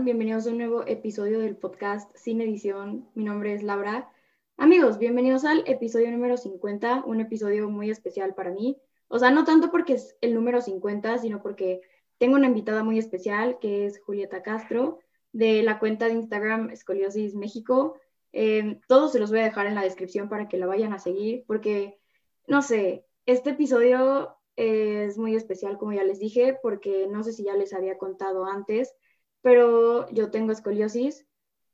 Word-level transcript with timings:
Bienvenidos 0.00 0.46
a 0.46 0.50
un 0.50 0.58
nuevo 0.58 0.86
episodio 0.86 1.40
del 1.40 1.56
podcast 1.56 2.14
Sin 2.16 2.40
Edición. 2.40 3.08
Mi 3.14 3.24
nombre 3.24 3.52
es 3.52 3.64
Laura. 3.64 4.08
Amigos, 4.56 4.98
bienvenidos 4.98 5.44
al 5.44 5.64
episodio 5.66 6.10
número 6.12 6.36
50, 6.36 7.02
un 7.04 7.20
episodio 7.20 7.68
muy 7.68 7.90
especial 7.90 8.34
para 8.34 8.52
mí. 8.52 8.76
O 9.08 9.18
sea, 9.18 9.32
no 9.32 9.44
tanto 9.44 9.72
porque 9.72 9.94
es 9.94 10.16
el 10.20 10.34
número 10.34 10.60
50, 10.60 11.18
sino 11.18 11.42
porque 11.42 11.80
tengo 12.16 12.36
una 12.36 12.46
invitada 12.46 12.84
muy 12.84 12.98
especial 12.98 13.58
que 13.60 13.86
es 13.86 14.00
Julieta 14.00 14.42
Castro 14.42 15.00
de 15.32 15.64
la 15.64 15.80
cuenta 15.80 16.06
de 16.06 16.12
Instagram 16.12 16.70
Escoliosis 16.70 17.34
México. 17.34 17.98
Eh, 18.32 18.80
todos 18.86 19.10
se 19.10 19.18
los 19.18 19.30
voy 19.30 19.40
a 19.40 19.44
dejar 19.44 19.66
en 19.66 19.74
la 19.74 19.82
descripción 19.82 20.28
para 20.28 20.48
que 20.48 20.58
la 20.58 20.66
vayan 20.66 20.92
a 20.92 21.00
seguir 21.00 21.44
porque, 21.46 21.98
no 22.46 22.62
sé, 22.62 23.04
este 23.26 23.50
episodio 23.50 24.36
es 24.54 25.18
muy 25.18 25.34
especial, 25.34 25.76
como 25.76 25.92
ya 25.92 26.04
les 26.04 26.20
dije, 26.20 26.56
porque 26.62 27.08
no 27.08 27.24
sé 27.24 27.32
si 27.32 27.42
ya 27.44 27.54
les 27.54 27.72
había 27.74 27.98
contado 27.98 28.44
antes, 28.44 28.94
pero 29.42 30.10
yo 30.10 30.30
tengo 30.30 30.52
escoliosis 30.52 31.26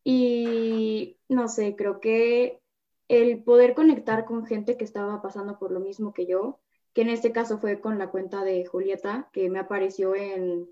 y 0.02 1.18
no 1.28 1.48
sé, 1.48 1.76
creo 1.76 2.00
que 2.00 2.60
el 3.08 3.42
poder 3.42 3.74
conectar 3.74 4.24
con 4.24 4.46
gente 4.46 4.76
que 4.76 4.84
estaba 4.84 5.22
pasando 5.22 5.58
por 5.58 5.70
lo 5.72 5.80
mismo 5.80 6.12
que 6.12 6.26
yo, 6.26 6.60
que 6.92 7.02
en 7.02 7.10
este 7.10 7.32
caso 7.32 7.58
fue 7.58 7.80
con 7.80 7.98
la 7.98 8.10
cuenta 8.10 8.44
de 8.44 8.64
Julieta, 8.66 9.28
que 9.32 9.50
me 9.50 9.58
apareció 9.58 10.14
en 10.14 10.68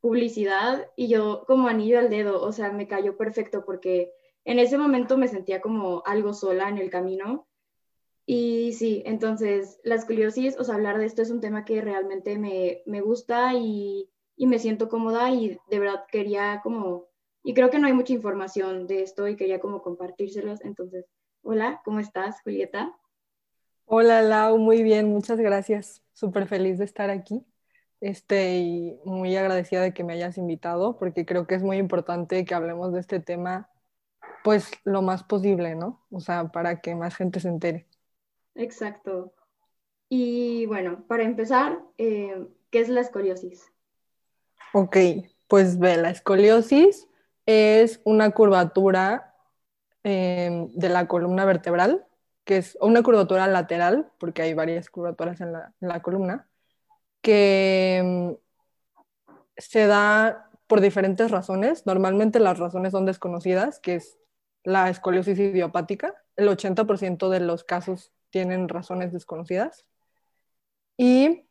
publicidad 0.00 0.90
y 0.96 1.08
yo 1.08 1.44
como 1.46 1.68
anillo 1.68 1.98
al 1.98 2.10
dedo, 2.10 2.42
o 2.42 2.52
sea, 2.52 2.72
me 2.72 2.86
cayó 2.86 3.16
perfecto 3.16 3.64
porque 3.64 4.12
en 4.44 4.58
ese 4.58 4.78
momento 4.78 5.16
me 5.16 5.28
sentía 5.28 5.60
como 5.60 6.02
algo 6.04 6.34
sola 6.34 6.68
en 6.68 6.78
el 6.78 6.90
camino. 6.90 7.46
Y 8.26 8.72
sí, 8.74 9.02
entonces 9.06 9.80
la 9.82 9.96
escoliosis, 9.96 10.58
o 10.58 10.64
sea, 10.64 10.76
hablar 10.76 10.98
de 10.98 11.06
esto 11.06 11.22
es 11.22 11.30
un 11.30 11.40
tema 11.40 11.64
que 11.64 11.80
realmente 11.80 12.38
me, 12.38 12.82
me 12.86 13.00
gusta 13.00 13.54
y, 13.54 14.10
y, 14.36 14.46
me 14.46 14.58
siento 14.58 14.88
cómoda 14.88 15.30
y 15.30 15.58
de 15.68 15.78
verdad 15.78 16.04
quería 16.10 16.60
como, 16.62 17.08
y 17.42 17.54
creo 17.54 17.70
que 17.70 17.78
no 17.78 17.86
hay 17.86 17.92
mucha 17.92 18.12
información 18.12 18.86
de 18.86 19.02
esto 19.02 19.28
y 19.28 19.36
quería 19.36 19.60
como 19.60 19.82
compartírselos. 19.82 20.60
Entonces, 20.64 21.06
hola, 21.42 21.80
¿cómo 21.84 22.00
estás, 22.00 22.40
Julieta? 22.42 22.96
Hola, 23.86 24.22
Lau, 24.22 24.58
muy 24.58 24.82
bien, 24.82 25.08
muchas 25.08 25.38
gracias. 25.38 26.02
Súper 26.12 26.46
feliz 26.46 26.78
de 26.78 26.84
estar 26.84 27.10
aquí. 27.10 27.44
Este, 28.00 28.58
y 28.58 29.00
muy 29.04 29.34
agradecida 29.36 29.80
de 29.80 29.94
que 29.94 30.04
me 30.04 30.12
hayas 30.12 30.36
invitado, 30.36 30.98
porque 30.98 31.24
creo 31.24 31.46
que 31.46 31.54
es 31.54 31.62
muy 31.62 31.78
importante 31.78 32.44
que 32.44 32.54
hablemos 32.54 32.92
de 32.92 33.00
este 33.00 33.20
tema, 33.20 33.70
pues 34.42 34.70
lo 34.84 35.00
más 35.00 35.24
posible, 35.24 35.74
¿no? 35.74 36.04
O 36.10 36.20
sea, 36.20 36.48
para 36.48 36.80
que 36.80 36.94
más 36.94 37.16
gente 37.16 37.40
se 37.40 37.48
entere. 37.48 37.86
Exacto. 38.54 39.32
Y 40.08 40.66
bueno, 40.66 41.04
para 41.08 41.24
empezar, 41.24 41.82
eh, 41.98 42.46
¿qué 42.70 42.80
es 42.80 42.88
la 42.88 43.00
escoliosis? 43.00 43.73
Ok, 44.76 44.96
pues 45.46 45.78
ve, 45.78 45.96
la 45.96 46.10
escoliosis 46.10 47.06
es 47.46 48.00
una 48.04 48.32
curvatura 48.32 49.36
em, 50.02 50.68
de 50.72 50.88
la 50.88 51.06
columna 51.06 51.44
vertebral, 51.44 52.04
que 52.44 52.56
es 52.56 52.76
una 52.80 53.04
curvatura 53.04 53.46
lateral, 53.46 54.10
porque 54.18 54.42
hay 54.42 54.52
varias 54.52 54.90
curvaturas 54.90 55.40
en 55.40 55.52
la, 55.52 56.02
columna, 56.02 56.48
que 57.22 57.98
em, 57.98 58.36
se 59.56 59.86
da 59.86 60.50
por 60.66 60.80
diferentes 60.80 61.30
razones. 61.30 61.86
Normalmente 61.86 62.40
las 62.40 62.58
razones 62.58 62.90
son 62.90 63.06
desconocidas, 63.06 63.78
que 63.78 63.94
es 63.96 64.18
la 64.64 64.90
escoliosis 64.90 65.38
idiopática. 65.38 66.14
El 66.34 66.48
80% 66.48 67.28
de 67.28 67.38
los 67.38 67.62
casos 67.62 68.12
tienen 68.30 68.68
razones 68.68 69.12
desconocidas. 69.12 69.86
Y 70.96 71.46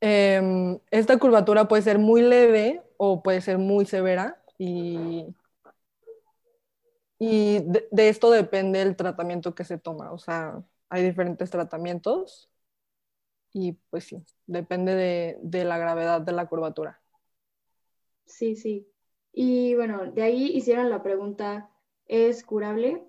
em, 0.00 0.78
esta 0.90 1.18
curvatura 1.18 1.68
puede 1.68 1.82
ser 1.82 1.98
muy 1.98 2.22
leve 2.22 2.82
o 2.96 3.22
puede 3.22 3.40
ser 3.40 3.58
muy 3.58 3.86
severa 3.86 4.42
y, 4.58 5.26
y 7.18 7.60
de, 7.60 8.08
esto 8.08 8.30
depende 8.30 8.82
el 8.82 8.96
tratamiento 8.96 9.54
que 9.54 9.64
se 9.64 9.78
toma. 9.78 10.12
O 10.12 10.18
sea, 10.18 10.62
hay 10.88 11.02
diferentes 11.02 11.50
tratamientos 11.50 12.50
y 13.52 13.72
pues 13.90 14.04
sí, 14.04 14.24
depende 14.46 14.94
de, 14.94 15.38
de 15.42 15.64
la 15.64 15.78
gravedad 15.78 16.20
de 16.20 16.32
la 16.32 16.46
curvatura. 16.46 17.00
Sí, 18.26 18.56
sí. 18.56 18.86
Y 19.32 19.74
bueno, 19.74 20.10
de 20.10 20.22
ahí 20.22 20.46
hicieron 20.54 20.90
la 20.90 21.02
pregunta, 21.02 21.70
¿es 22.06 22.44
curable? 22.44 23.04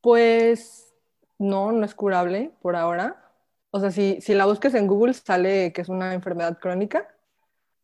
Pues 0.00 0.94
no, 1.38 1.72
no 1.72 1.84
es 1.84 1.94
curable 1.94 2.52
por 2.62 2.76
ahora. 2.76 3.29
O 3.70 3.80
sea, 3.80 3.90
si, 3.90 4.20
si 4.20 4.34
la 4.34 4.46
busques 4.46 4.74
en 4.74 4.86
Google 4.86 5.14
sale 5.14 5.72
que 5.72 5.82
es 5.82 5.88
una 5.88 6.14
enfermedad 6.14 6.58
crónica, 6.58 7.08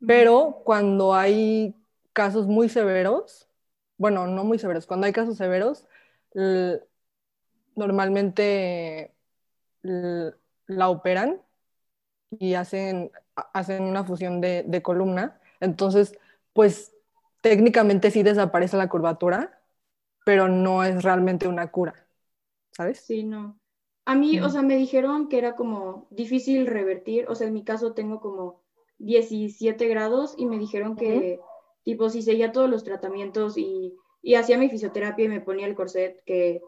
pero 0.07 0.63
cuando 0.65 1.15
hay 1.15 1.77
casos 2.13 2.47
muy 2.47 2.69
severos, 2.69 3.49
bueno, 3.99 4.27
no 4.27 4.45
muy 4.45 4.59
severos, 4.59 4.87
cuando 4.87 5.07
hay 5.07 5.13
casos 5.13 5.37
severos, 5.37 5.87
normalmente 7.75 9.15
la 9.83 10.89
operan 10.89 11.41
y 12.31 12.55
hacen, 12.55 13.13
hacen 13.35 13.85
una 13.85 14.05
fusión 14.05 14.41
de, 14.41 14.65
de, 14.67 14.83
columna. 14.83 15.41
Entonces, 15.61 16.19
pues 16.53 16.93
técnicamente 17.43 18.11
sí 18.11 18.23
desaparece 18.23 18.77
la 18.77 18.89
curvatura, 18.89 19.61
pero 20.25 20.49
no 20.49 20.85
es 20.85 21.03
realmente 21.05 21.49
una 21.49 21.71
cura. 21.71 22.07
¿sabes? 22.77 23.01
Sí, 23.01 23.25
no. 23.25 23.59
A 24.07 24.15
mí, 24.15 24.39
o 24.41 24.49
sea, 24.49 24.63
me 24.63 24.77
dijeron 24.77 25.29
que 25.29 25.37
era 25.37 25.57
como 25.57 26.07
difícil 26.11 26.67
revertir, 26.67 27.27
o 27.29 27.35
sea, 27.35 27.49
en 27.49 27.55
mi 27.55 27.65
caso 27.65 27.93
tengo 27.93 28.21
como 28.21 28.63
17 28.99 29.89
grados 29.89 30.35
y 30.39 30.47
me 30.47 30.59
dijeron 30.59 30.95
que, 30.95 31.41
tipo, 31.83 32.09
si 32.09 32.23
seguía 32.23 32.53
todos 32.53 32.71
los 32.71 32.85
tratamientos 32.85 33.59
y, 33.59 33.97
y, 34.23 34.37
hacía 34.37 34.59
mi 34.59 34.71
fisioterapia 34.71 35.25
y 35.25 35.29
me 35.29 35.41
ponía 35.41 35.67
el 35.67 35.75
corset, 35.75 36.23
que 36.25 36.63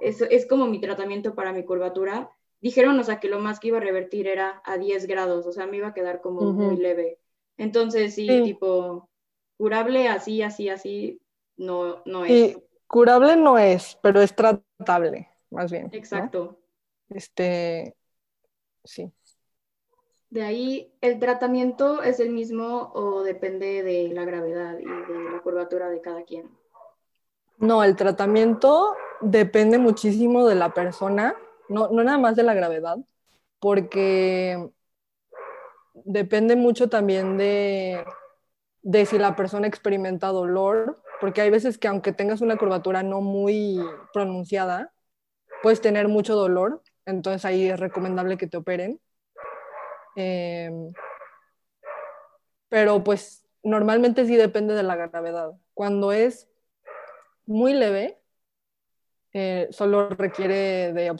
es, 0.00 0.22
es 0.22 0.46
como 0.46 0.66
mi 0.66 0.80
tratamiento 0.80 1.34
para 1.34 1.52
mi 1.52 1.62
curvatura, 1.62 2.30
dijeron, 2.62 2.98
o 2.98 3.04
sea, 3.04 3.20
que 3.20 3.28
lo 3.28 3.38
más 3.38 3.60
que 3.60 3.68
iba 3.68 3.76
a 3.76 3.82
revertir 3.82 4.26
era 4.26 4.62
a 4.64 4.78
10 4.78 5.06
grados, 5.06 5.46
o 5.46 5.52
sea, 5.52 5.66
me 5.66 5.76
iba 5.76 5.88
a 5.88 5.94
quedar 5.94 6.22
como 6.22 6.52
muy 6.52 6.76
leve. 6.78 7.18
Entonces, 7.58 8.14
sí, 8.14 8.26
tipo, 8.44 9.10
curable 9.58 10.08
así, 10.08 10.40
así, 10.40 10.70
así, 10.70 11.20
no, 11.58 12.02
no 12.06 12.24
es. 12.24 12.58
curable 12.86 13.36
no 13.36 13.58
es, 13.58 13.98
pero 14.00 14.22
es 14.22 14.34
tratable 14.34 15.28
más 15.50 15.70
bien. 15.70 15.90
Exacto. 15.92 16.58
Este, 17.10 17.96
sí. 18.84 19.12
De 20.30 20.42
ahí, 20.42 20.92
¿el 21.00 21.18
tratamiento 21.18 22.02
es 22.02 22.20
el 22.20 22.30
mismo 22.30 22.92
o 22.94 23.22
depende 23.22 23.82
de 23.82 24.08
la 24.08 24.24
gravedad 24.24 24.78
y 24.78 24.84
de 24.84 25.30
la 25.32 25.40
curvatura 25.42 25.88
de 25.88 26.02
cada 26.02 26.22
quien? 26.24 26.50
No, 27.56 27.82
el 27.82 27.96
tratamiento 27.96 28.94
depende 29.20 29.78
muchísimo 29.78 30.46
de 30.46 30.54
la 30.54 30.74
persona, 30.74 31.34
no, 31.68 31.88
no 31.88 32.04
nada 32.04 32.18
más 32.18 32.36
de 32.36 32.42
la 32.42 32.54
gravedad, 32.54 32.98
porque 33.58 34.70
depende 36.04 36.56
mucho 36.56 36.88
también 36.88 37.38
de, 37.38 38.04
de 38.82 39.06
si 39.06 39.18
la 39.18 39.34
persona 39.34 39.66
experimenta 39.66 40.28
dolor, 40.28 41.02
porque 41.20 41.40
hay 41.40 41.50
veces 41.50 41.78
que 41.78 41.88
aunque 41.88 42.12
tengas 42.12 42.40
una 42.40 42.56
curvatura 42.56 43.02
no 43.02 43.20
muy 43.20 43.80
pronunciada, 44.12 44.92
puedes 45.62 45.80
tener 45.80 46.06
mucho 46.06 46.36
dolor, 46.36 46.82
entonces 47.08 47.44
ahí 47.46 47.68
es 47.68 47.80
recomendable 47.80 48.36
que 48.36 48.46
te 48.46 48.58
operen. 48.58 49.00
Em, 50.14 50.92
pero 52.68 53.02
pues 53.02 53.46
normalmente 53.62 54.26
sí 54.26 54.36
depende 54.36 54.74
de 54.74 54.82
la 54.82 54.94
gravedad. 54.94 55.52
Cuando 55.72 56.12
es 56.12 56.48
muy 57.46 57.72
leve, 57.72 58.20
eh, 59.32 59.68
solo 59.70 60.10
requiere 60.10 60.92
de, 60.92 61.10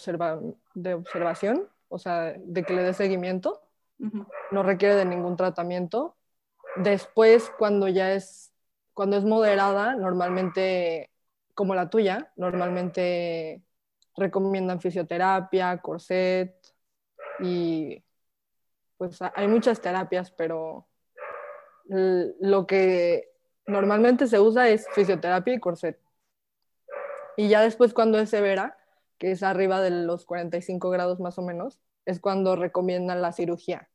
de 0.75 0.95
observación, 0.95 1.69
o 1.89 1.99
sea, 1.99 2.35
de 2.37 2.63
que 2.65 2.75
le 2.75 2.83
dé 2.83 2.93
seguimiento. 2.93 3.63
No 4.51 4.63
requiere 4.63 4.95
de 4.95 5.07
ningún 5.07 5.37
tratamiento. 5.37 6.17
Después, 6.77 7.51
cuando 7.59 7.89
ya 7.89 8.13
es, 8.13 8.53
cuando 8.93 9.17
es 9.17 9.25
moderada, 9.25 9.97
normalmente, 9.97 11.11
como 11.55 11.75
la 11.75 11.91
tuya, 11.91 12.31
normalmente 12.37 13.63
recomiendan 14.19 14.81
fisioterapia, 14.81 15.79
corset 15.79 16.55
y 17.41 18.03
pues 18.97 19.19
hay 19.23 19.49
muchas 19.49 19.81
terapias, 19.81 20.31
pero 20.31 20.87
lo 21.89 22.67
que 22.67 23.31
normalmente 23.67 24.27
se 24.27 24.41
usa 24.41 24.69
es 24.69 24.87
fisioterapia 24.95 25.55
y 25.55 25.61
corset. 25.61 25.99
Y 27.37 27.49
ya 27.49 27.61
después 27.61 27.95
cuando 27.95 28.19
es 28.19 28.31
severa, 28.31 28.77
que 29.19 29.31
es 29.31 29.43
arriba 29.43 29.81
de 29.81 29.91
los 29.91 30.25
45 30.25 30.91
grados 30.91 31.21
más 31.21 31.39
o 31.39 31.43
menos, 31.43 31.79
es 32.05 32.21
cuando 32.21 32.57
recomiendan 32.57 33.23
la 33.23 33.33
cirugía. 33.33 33.89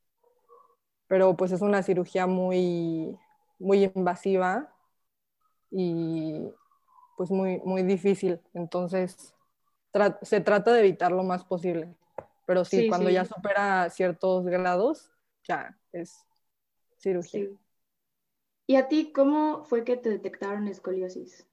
Pero 1.08 1.36
pues 1.36 1.52
es 1.52 1.62
una 1.62 1.84
cirugía 1.84 2.26
muy, 2.26 3.18
muy 3.60 3.84
invasiva 3.84 4.74
y 5.70 6.50
pues 7.18 7.32
muy, 7.32 7.60
muy 7.66 7.84
difícil. 7.84 8.40
Entonces, 8.54 9.36
se 10.22 10.42
trata 10.42 10.74
de 10.74 10.80
evitar 10.80 11.12
lo 11.12 11.24
más 11.24 11.44
posible. 11.44 11.96
Pero 12.46 12.66
sí, 12.66 12.90
cuando 12.90 13.10
ya 13.10 13.26
supera 13.26 13.90
ciertos 13.90 14.46
grados, 14.46 15.12
ya 15.44 15.78
es 15.92 16.26
cirugía. 16.98 17.48
¿Y 18.68 18.76
a 18.76 18.88
ti 18.88 19.12
cómo 19.14 19.64
fue 19.66 19.84
que 19.84 19.98
te 19.98 20.10
detectaron 20.10 20.68
escoliosis? 20.68 21.46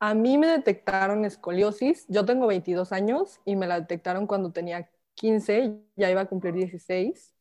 A 0.00 0.14
mí 0.14 0.38
me 0.38 0.46
detectaron 0.46 1.24
escoliosis, 1.24 2.06
yo 2.08 2.24
tengo 2.24 2.46
22 2.46 2.92
años 2.92 3.40
y 3.44 3.56
me 3.56 3.66
la 3.66 3.80
detectaron 3.80 4.26
cuando 4.26 4.52
tenía 4.52 4.88
15, 5.14 5.80
ya 5.96 6.10
iba 6.10 6.20
a 6.20 6.26
cumplir 6.26 6.54
16. 6.54 7.34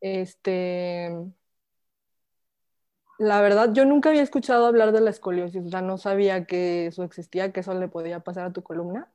Este, 0.00 1.10
la 3.18 3.40
verdad, 3.40 3.72
yo 3.72 3.84
nunca 3.84 4.08
había 4.10 4.22
escuchado 4.22 4.66
hablar 4.66 4.92
de 4.92 5.00
la 5.00 5.10
escoliosis, 5.10 5.64
o 5.66 5.68
sea, 5.70 5.82
no 5.82 5.98
sabía 5.98 6.46
que 6.46 6.86
eso 6.86 7.04
existía, 7.04 7.52
que 7.52 7.60
eso 7.60 7.74
le 7.74 7.88
podía 7.88 8.20
pasar 8.20 8.46
a 8.46 8.52
tu 8.52 8.62
columna. 8.62 9.12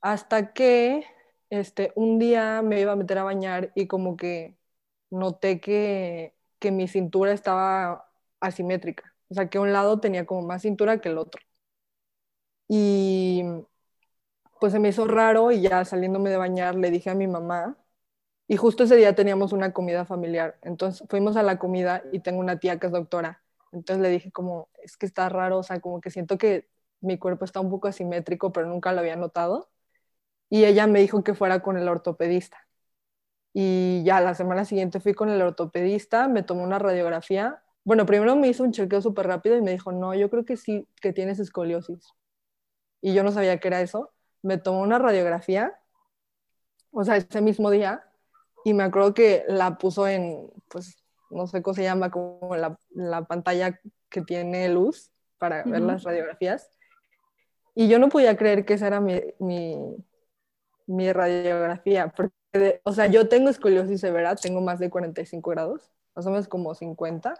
Hasta 0.00 0.52
que 0.54 1.04
este, 1.50 1.92
un 1.96 2.18
día 2.18 2.62
me 2.62 2.80
iba 2.80 2.92
a 2.92 2.96
meter 2.96 3.18
a 3.18 3.24
bañar 3.24 3.72
y 3.74 3.86
como 3.88 4.16
que 4.16 4.58
noté 5.10 5.60
que, 5.60 6.36
que 6.58 6.70
mi 6.72 6.88
cintura 6.88 7.32
estaba 7.32 8.10
asimétrica, 8.40 9.14
o 9.28 9.34
sea, 9.34 9.50
que 9.50 9.58
un 9.58 9.72
lado 9.72 10.00
tenía 10.00 10.26
como 10.26 10.42
más 10.46 10.62
cintura 10.62 11.00
que 11.00 11.10
el 11.10 11.18
otro. 11.18 11.42
Y 12.68 13.42
pues 14.60 14.72
se 14.72 14.78
me 14.78 14.88
hizo 14.90 15.06
raro 15.06 15.50
y 15.52 15.60
ya 15.62 15.84
saliéndome 15.84 16.30
de 16.30 16.36
bañar 16.36 16.74
le 16.76 16.90
dije 16.90 17.10
a 17.10 17.14
mi 17.14 17.26
mamá 17.26 17.76
y 18.50 18.56
justo 18.56 18.82
ese 18.82 18.96
día 18.96 19.14
teníamos 19.14 19.52
una 19.52 19.72
comida 19.72 20.04
familiar. 20.04 20.58
Entonces 20.62 21.06
fuimos 21.08 21.36
a 21.36 21.44
la 21.44 21.56
comida 21.60 22.02
y 22.12 22.18
tengo 22.18 22.40
una 22.40 22.58
tía 22.58 22.80
que 22.80 22.88
es 22.88 22.92
doctora. 22.92 23.44
Entonces 23.70 24.02
le 24.02 24.08
dije 24.10 24.32
como, 24.32 24.68
es 24.82 24.96
que 24.96 25.06
está 25.06 25.28
raro, 25.28 25.58
o 25.58 25.62
sea, 25.62 25.80
como 25.80 26.00
que 26.00 26.10
siento 26.10 26.36
que 26.36 26.68
mi 27.00 27.16
cuerpo 27.16 27.44
está 27.44 27.60
un 27.60 27.70
poco 27.70 27.86
asimétrico, 27.86 28.52
pero 28.52 28.66
nunca 28.66 28.92
lo 28.92 29.00
había 29.00 29.14
notado. 29.14 29.70
Y 30.50 30.64
ella 30.64 30.88
me 30.88 31.00
dijo 31.00 31.22
que 31.24 31.34
fuera 31.34 31.62
con 31.62 31.76
el 31.78 31.88
ortopedista. 31.88 32.58
Y 33.52 34.02
ya 34.04 34.20
la 34.20 34.34
semana 34.34 34.64
siguiente 34.64 35.00
fui 35.00 35.14
con 35.14 35.30
el 35.30 35.42
ortopedista, 35.42 36.28
me 36.28 36.42
tomó 36.42 36.64
una 36.64 36.80
radiografía. 36.80 37.62
Bueno, 37.84 38.06
primero 38.06 38.36
me 38.36 38.48
hizo 38.48 38.64
un 38.64 38.72
chequeo 38.72 39.02
súper 39.02 39.28
rápido 39.28 39.56
y 39.56 39.62
me 39.62 39.72
dijo, 39.72 39.92
no, 39.92 40.14
yo 40.14 40.30
creo 40.30 40.44
que 40.44 40.56
sí, 40.56 40.88
que 41.00 41.12
tienes 41.12 41.38
escoliosis 41.38 42.14
y 43.00 43.14
yo 43.14 43.22
no 43.24 43.32
sabía 43.32 43.58
que 43.60 43.68
era 43.68 43.80
eso, 43.80 44.12
me 44.42 44.58
tomó 44.58 44.82
una 44.82 44.98
radiografía, 44.98 45.78
o 46.92 47.04
sea, 47.04 47.16
ese 47.16 47.40
mismo 47.40 47.70
día, 47.70 48.09
y 48.64 48.74
me 48.74 48.82
acuerdo 48.82 49.14
que 49.14 49.44
la 49.48 49.78
puso 49.78 50.06
en, 50.06 50.50
pues, 50.68 51.02
no 51.30 51.46
sé 51.46 51.62
cómo 51.62 51.74
se 51.74 51.82
llama, 51.82 52.10
como 52.10 52.56
la, 52.56 52.78
la 52.90 53.24
pantalla 53.24 53.80
que 54.08 54.22
tiene 54.22 54.68
luz 54.68 55.10
para 55.38 55.62
ver 55.64 55.80
las 55.80 56.02
radiografías. 56.02 56.70
Y 57.74 57.88
yo 57.88 57.98
no 57.98 58.08
podía 58.08 58.36
creer 58.36 58.64
que 58.64 58.74
esa 58.74 58.88
era 58.88 59.00
mi, 59.00 59.20
mi, 59.38 59.78
mi 60.86 61.12
radiografía, 61.12 62.12
porque, 62.14 62.80
o 62.84 62.92
sea, 62.92 63.06
yo 63.06 63.28
tengo 63.28 63.48
escoliosis 63.48 64.00
severa, 64.00 64.36
tengo 64.36 64.60
más 64.60 64.78
de 64.80 64.90
45 64.90 65.50
grados, 65.50 65.90
más 66.14 66.26
o 66.26 66.30
menos 66.30 66.48
como 66.48 66.74
50. 66.74 67.34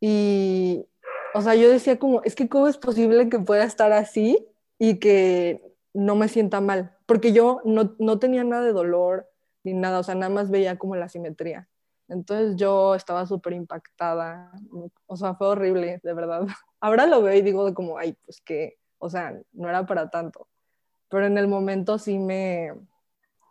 Y, 0.00 0.86
o 1.32 1.40
sea, 1.40 1.54
yo 1.54 1.70
decía 1.70 1.98
como, 1.98 2.22
es 2.24 2.34
que 2.34 2.48
cómo 2.48 2.68
es 2.68 2.76
posible 2.76 3.28
que 3.28 3.38
pueda 3.38 3.64
estar 3.64 3.92
así 3.92 4.46
y 4.78 4.98
que 4.98 5.62
no 5.94 6.16
me 6.16 6.28
sienta 6.28 6.60
mal, 6.60 6.96
porque 7.06 7.32
yo 7.32 7.60
no, 7.64 7.94
no 7.98 8.18
tenía 8.18 8.42
nada 8.42 8.64
de 8.64 8.72
dolor 8.72 9.30
ni 9.64 9.72
nada, 9.74 9.98
o 9.98 10.02
sea, 10.02 10.14
nada 10.14 10.32
más 10.32 10.50
veía 10.50 10.78
como 10.78 10.96
la 10.96 11.08
simetría. 11.08 11.68
Entonces 12.08 12.56
yo 12.56 12.94
estaba 12.94 13.26
súper 13.26 13.54
impactada, 13.54 14.52
o 15.06 15.16
sea, 15.16 15.34
fue 15.34 15.48
horrible, 15.48 16.00
de 16.02 16.12
verdad. 16.12 16.46
Ahora 16.80 17.06
lo 17.06 17.22
veo 17.22 17.34
y 17.34 17.42
digo 17.42 17.72
como, 17.74 17.98
ay, 17.98 18.16
pues 18.24 18.40
que, 18.40 18.78
o 18.98 19.08
sea, 19.08 19.38
no 19.52 19.68
era 19.68 19.86
para 19.86 20.10
tanto. 20.10 20.46
Pero 21.08 21.26
en 21.26 21.38
el 21.38 21.48
momento 21.48 21.98
sí 21.98 22.18
me, 22.18 22.74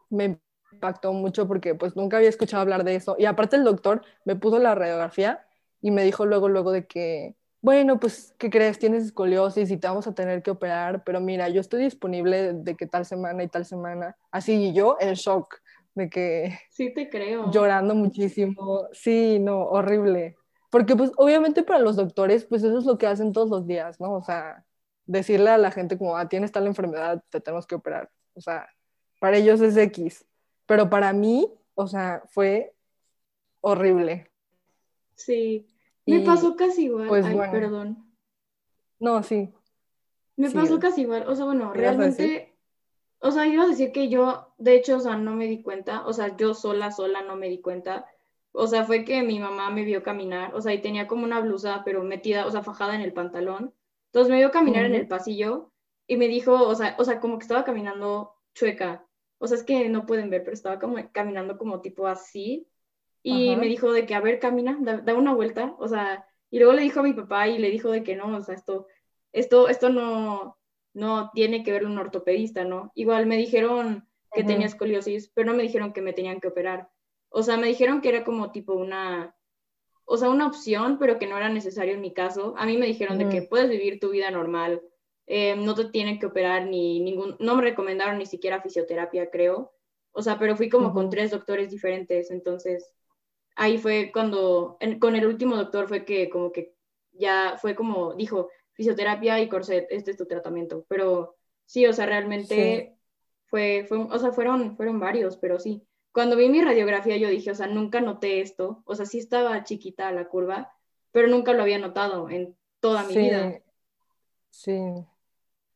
me 0.10 0.40
impactó 0.72 1.14
mucho 1.14 1.48
porque 1.48 1.76
pues 1.76 1.96
nunca 1.96 2.18
había 2.18 2.30
escuchado 2.30 2.62
hablar 2.62 2.84
de 2.84 2.96
eso. 2.96 3.16
Y 3.18 3.26
aparte 3.26 3.56
el 3.56 3.64
doctor 3.64 4.04
me 4.26 4.36
puso 4.36 4.60
la 4.60 4.76
radiografía 4.76 5.46
y 5.82 5.92
me 5.92 6.04
dijo 6.04 6.26
luego, 6.26 6.50
luego 6.50 6.72
de 6.72 6.86
que, 6.86 7.36
bueno, 7.62 8.00
pues, 8.00 8.36
¿qué 8.38 8.50
crees? 8.50 8.78
Tienes 8.78 9.06
escoliosis 9.06 9.72
y 9.72 9.78
te 9.78 9.88
vamos 9.88 10.06
a 10.08 10.14
tener 10.14 10.44
que 10.44 10.52
operar, 10.52 11.04
pero 11.04 11.22
mira, 11.22 11.50
yo 11.50 11.62
estoy 11.62 11.84
disponible 11.84 12.54
de 12.54 12.76
que 12.76 12.88
tal 12.88 13.06
semana 13.06 13.44
y 13.44 13.48
tal 13.48 13.66
semana. 13.66 14.18
Así, 14.32 14.54
y 14.54 14.74
yo 14.74 14.98
en 15.00 15.14
shock, 15.14 15.62
de 15.96 16.10
que... 16.10 16.60
Sí, 16.70 16.94
te 16.94 17.10
creo. 17.10 17.52
Llorando 17.52 17.96
muchísimo. 17.96 18.88
Sí, 18.92 19.40
no, 19.40 19.64
horrible. 19.64 20.36
Porque, 20.70 20.96
pues, 20.96 21.12
obviamente 21.18 21.64
para 21.64 21.80
los 21.80 21.96
doctores, 21.96 22.46
pues 22.46 22.64
eso 22.64 22.78
es 22.78 22.86
lo 22.86 22.98
que 22.98 23.08
hacen 23.08 23.32
todos 23.32 23.50
los 23.50 23.68
días, 23.68 24.00
¿no? 24.00 24.14
O 24.14 24.24
sea, 24.24 24.66
decirle 25.06 25.52
a 25.52 25.58
la 25.58 25.72
gente 25.72 25.98
como, 25.98 26.18
ah, 26.18 26.28
tienes 26.28 26.52
tal 26.52 26.66
enfermedad, 26.66 27.24
te 27.30 27.40
tenemos 27.40 27.68
que 27.68 27.76
operar. 27.76 28.10
O 28.34 28.42
sea, 28.42 28.68
para 29.20 29.38
ellos 29.38 29.62
es 29.62 29.78
X. 29.78 30.26
Pero 30.66 30.90
para 30.90 31.14
mí, 31.14 31.54
o 31.76 31.88
sea, 31.88 32.24
fue 32.28 32.74
horrible. 33.62 34.32
Sí, 35.16 35.68
me 36.06 36.22
pasó 36.22 36.56
casi 36.56 36.86
igual. 36.86 37.08
Pues, 37.08 37.26
Ay, 37.26 37.38
perdón. 37.52 38.12
No, 39.00 39.24
sí. 39.24 39.54
Me 40.36 40.50
pasó 40.50 40.80
casi 40.80 41.02
igual. 41.02 41.26
O 41.28 41.36
sea, 41.36 41.46
bueno, 41.46 41.72
realmente. 41.74 42.58
O 43.20 43.32
sea, 43.32 43.48
iba 43.48 43.64
a 43.64 43.68
decir 43.68 43.92
que 43.92 44.10
yo, 44.10 44.53
de 44.64 44.76
hecho, 44.76 44.98
o 44.98 45.00
sea, 45.00 45.18
no 45.18 45.36
me 45.36 45.48
di 45.48 45.62
cuenta. 45.62 46.06
O 46.08 46.14
sea, 46.14 46.36
yo 46.38 46.54
sola, 46.54 46.92
sola 46.92 47.22
no 47.22 47.36
me 47.36 47.50
di 47.50 47.62
cuenta. 47.62 48.06
O 48.52 48.68
sea, 48.68 48.86
fue 48.86 49.04
que 49.06 49.24
mi 49.24 49.40
mamá 49.40 49.70
me 49.72 49.84
vio 49.84 50.04
caminar. 50.04 50.56
O 50.56 50.62
sea, 50.62 50.74
y 50.74 50.82
tenía 50.82 51.08
como 51.08 51.26
una 51.26 51.40
blusa, 51.42 51.84
pero 51.86 52.04
metida, 52.04 52.46
o 52.48 52.52
sea, 52.52 52.64
fajada 52.64 52.96
en 52.96 53.02
el 53.02 53.14
pantalón. 53.14 53.74
Entonces 54.08 54.32
me 54.32 54.38
vio 54.38 54.52
caminar 54.52 54.86
en 54.86 54.96
el 54.96 55.08
pasillo 55.08 55.72
y 56.08 56.18
me 56.18 56.28
dijo, 56.28 56.54
o 56.54 56.76
sea, 56.76 56.96
o 57.00 57.04
sea, 57.04 57.20
como 57.20 57.38
que 57.38 57.44
estaba 57.44 57.66
caminando 57.66 58.36
chueca. 58.54 59.06
O 59.40 59.48
sea, 59.48 59.58
es 59.58 59.64
que 59.64 59.90
no 59.90 60.06
pueden 60.06 60.30
ver, 60.30 60.44
pero 60.44 60.54
estaba 60.54 60.80
como 60.80 60.98
caminando 61.12 61.58
como 61.58 61.82
tipo 61.82 62.08
así 62.08 62.68
y 63.24 63.56
me 63.56 63.68
dijo 63.68 63.92
de 63.92 64.06
que, 64.06 64.16
a 64.16 64.20
ver, 64.22 64.40
camina, 64.40 64.78
da, 64.82 65.16
una 65.16 65.34
vuelta, 65.34 65.76
o 65.80 65.88
sea, 65.88 66.28
y 66.50 66.60
luego 66.60 66.74
le 66.74 66.82
dijo 66.82 67.00
a 67.00 67.04
mi 67.04 67.14
papá 67.14 67.48
y 67.48 67.58
le 67.58 67.70
dijo 67.72 67.90
de 67.90 68.04
que 68.04 68.16
no, 68.16 68.36
o 68.36 68.42
sea, 68.42 68.54
esto, 68.54 68.88
esto, 69.32 69.70
esto 69.70 69.90
no, 69.90 70.58
no 70.94 71.32
tiene 71.34 71.64
que 71.64 71.72
ver 71.72 71.86
un 71.86 71.98
ortopedista, 71.98 72.66
¿no? 72.66 72.92
Igual 72.96 73.26
me 73.26 73.38
dijeron 73.38 74.08
que 74.34 74.44
tenía 74.44 74.68
escoliosis, 74.68 75.32
pero 75.34 75.52
no 75.52 75.58
me 75.58 75.64
dijeron 75.64 75.94
que 75.94 76.02
me 76.02 76.14
tenían 76.14 76.40
que 76.40 76.48
operar. 76.48 76.90
O 77.30 77.44
sea, 77.44 77.58
me 77.58 77.68
dijeron 77.68 78.02
que 78.02 78.10
era 78.10 78.24
como 78.24 78.52
tipo 78.52 78.74
una, 78.74 79.36
o 80.06 80.18
sea, 80.18 80.30
una 80.30 80.48
opción, 80.48 80.98
pero 81.00 81.18
que 81.18 81.28
no 81.28 81.38
era 81.38 81.50
necesario 81.50 81.94
en 81.94 82.02
mi 82.02 82.14
caso. 82.14 82.54
A 82.58 82.66
mí 82.66 82.78
me 82.78 82.86
dijeron 82.86 83.18
de 83.18 83.30
que 83.30 83.42
puedes 83.42 83.70
vivir 83.70 84.00
tu 84.00 84.10
vida 84.10 84.32
normal, 84.32 84.82
eh, 85.26 85.56
no 85.56 85.74
te 85.74 85.86
tienen 85.86 86.20
que 86.20 86.26
operar 86.26 86.68
ni 86.68 87.00
ningún, 87.00 87.36
no 87.40 87.56
me 87.56 87.62
recomendaron 87.62 88.18
ni 88.18 88.26
siquiera 88.26 88.62
fisioterapia, 88.62 89.30
creo. 89.30 89.72
O 90.12 90.22
sea, 90.22 90.38
pero 90.38 90.56
fui 90.56 90.70
como 90.70 90.94
con 90.94 91.10
tres 91.10 91.32
doctores 91.32 91.72
diferentes, 91.72 92.30
entonces 92.30 92.94
ahí 93.56 93.78
fue 93.78 94.12
cuando, 94.12 94.78
con 95.00 95.16
el 95.16 95.26
último 95.26 95.56
doctor 95.56 95.88
fue 95.88 96.06
que 96.06 96.30
como 96.30 96.52
que 96.52 96.76
ya 97.14 97.58
fue 97.60 97.76
como, 97.76 98.14
dijo, 98.16 98.50
fisioterapia 98.74 99.40
y 99.40 99.50
corset, 99.50 99.88
este 99.90 100.12
es 100.12 100.18
tu 100.18 100.26
tratamiento. 100.26 100.86
Pero 100.88 101.36
sí, 101.66 101.86
o 101.86 101.94
sea, 101.94 102.06
realmente 102.06 102.98
fue, 103.54 103.88
o 103.92 104.18
sea, 104.18 104.32
fueron, 104.32 104.76
fueron 104.76 105.00
varios, 105.00 105.38
pero 105.38 105.60
sí. 105.60 105.86
Cuando 106.12 106.36
vi 106.36 106.50
mi 106.50 106.64
radiografía 106.64 107.18
yo 107.18 107.30
dije, 107.30 107.52
o 107.52 107.56
sea, 107.56 107.68
nunca 107.68 108.02
noté 108.02 108.42
esto, 108.42 108.82
o 108.84 108.96
sea, 108.96 109.06
sí 109.06 109.20
estaba 109.20 109.64
chiquita 109.64 110.12
la 110.12 110.28
curva, 110.28 110.74
pero 111.12 111.28
nunca 111.28 111.54
lo 111.54 111.62
había 111.62 111.78
notado 111.78 112.32
en 112.32 112.58
toda 112.80 113.04
mi 113.04 113.16
vida. 113.16 113.62
Sí. 114.50 114.82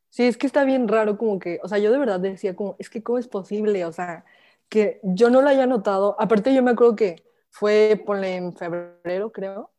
Sí, 0.10 0.24
es 0.24 0.38
que 0.38 0.48
está 0.48 0.64
bien 0.64 0.88
raro 0.88 1.20
como 1.20 1.38
que, 1.38 1.60
o 1.62 1.68
sea, 1.68 1.78
yo 1.78 1.92
de 1.92 2.00
verdad 2.00 2.20
decía 2.20 2.56
como, 2.56 2.76
es 2.80 2.90
que 2.90 3.04
cómo 3.04 3.20
es 3.20 3.28
posible, 3.28 3.86
o 3.86 3.92
sea, 3.92 4.26
que 4.70 5.00
yo 5.04 5.30
no 5.30 5.44
lo 5.44 5.50
haya 5.50 5.68
notado. 5.68 6.16
Aparte 6.18 6.56
yo 6.56 6.64
me 6.64 6.72
acuerdo 6.72 6.96
que 6.96 7.24
fue, 7.52 8.02
ponle, 8.04 8.38
en 8.38 8.56
febrero, 8.56 9.32
creo. 9.32 9.70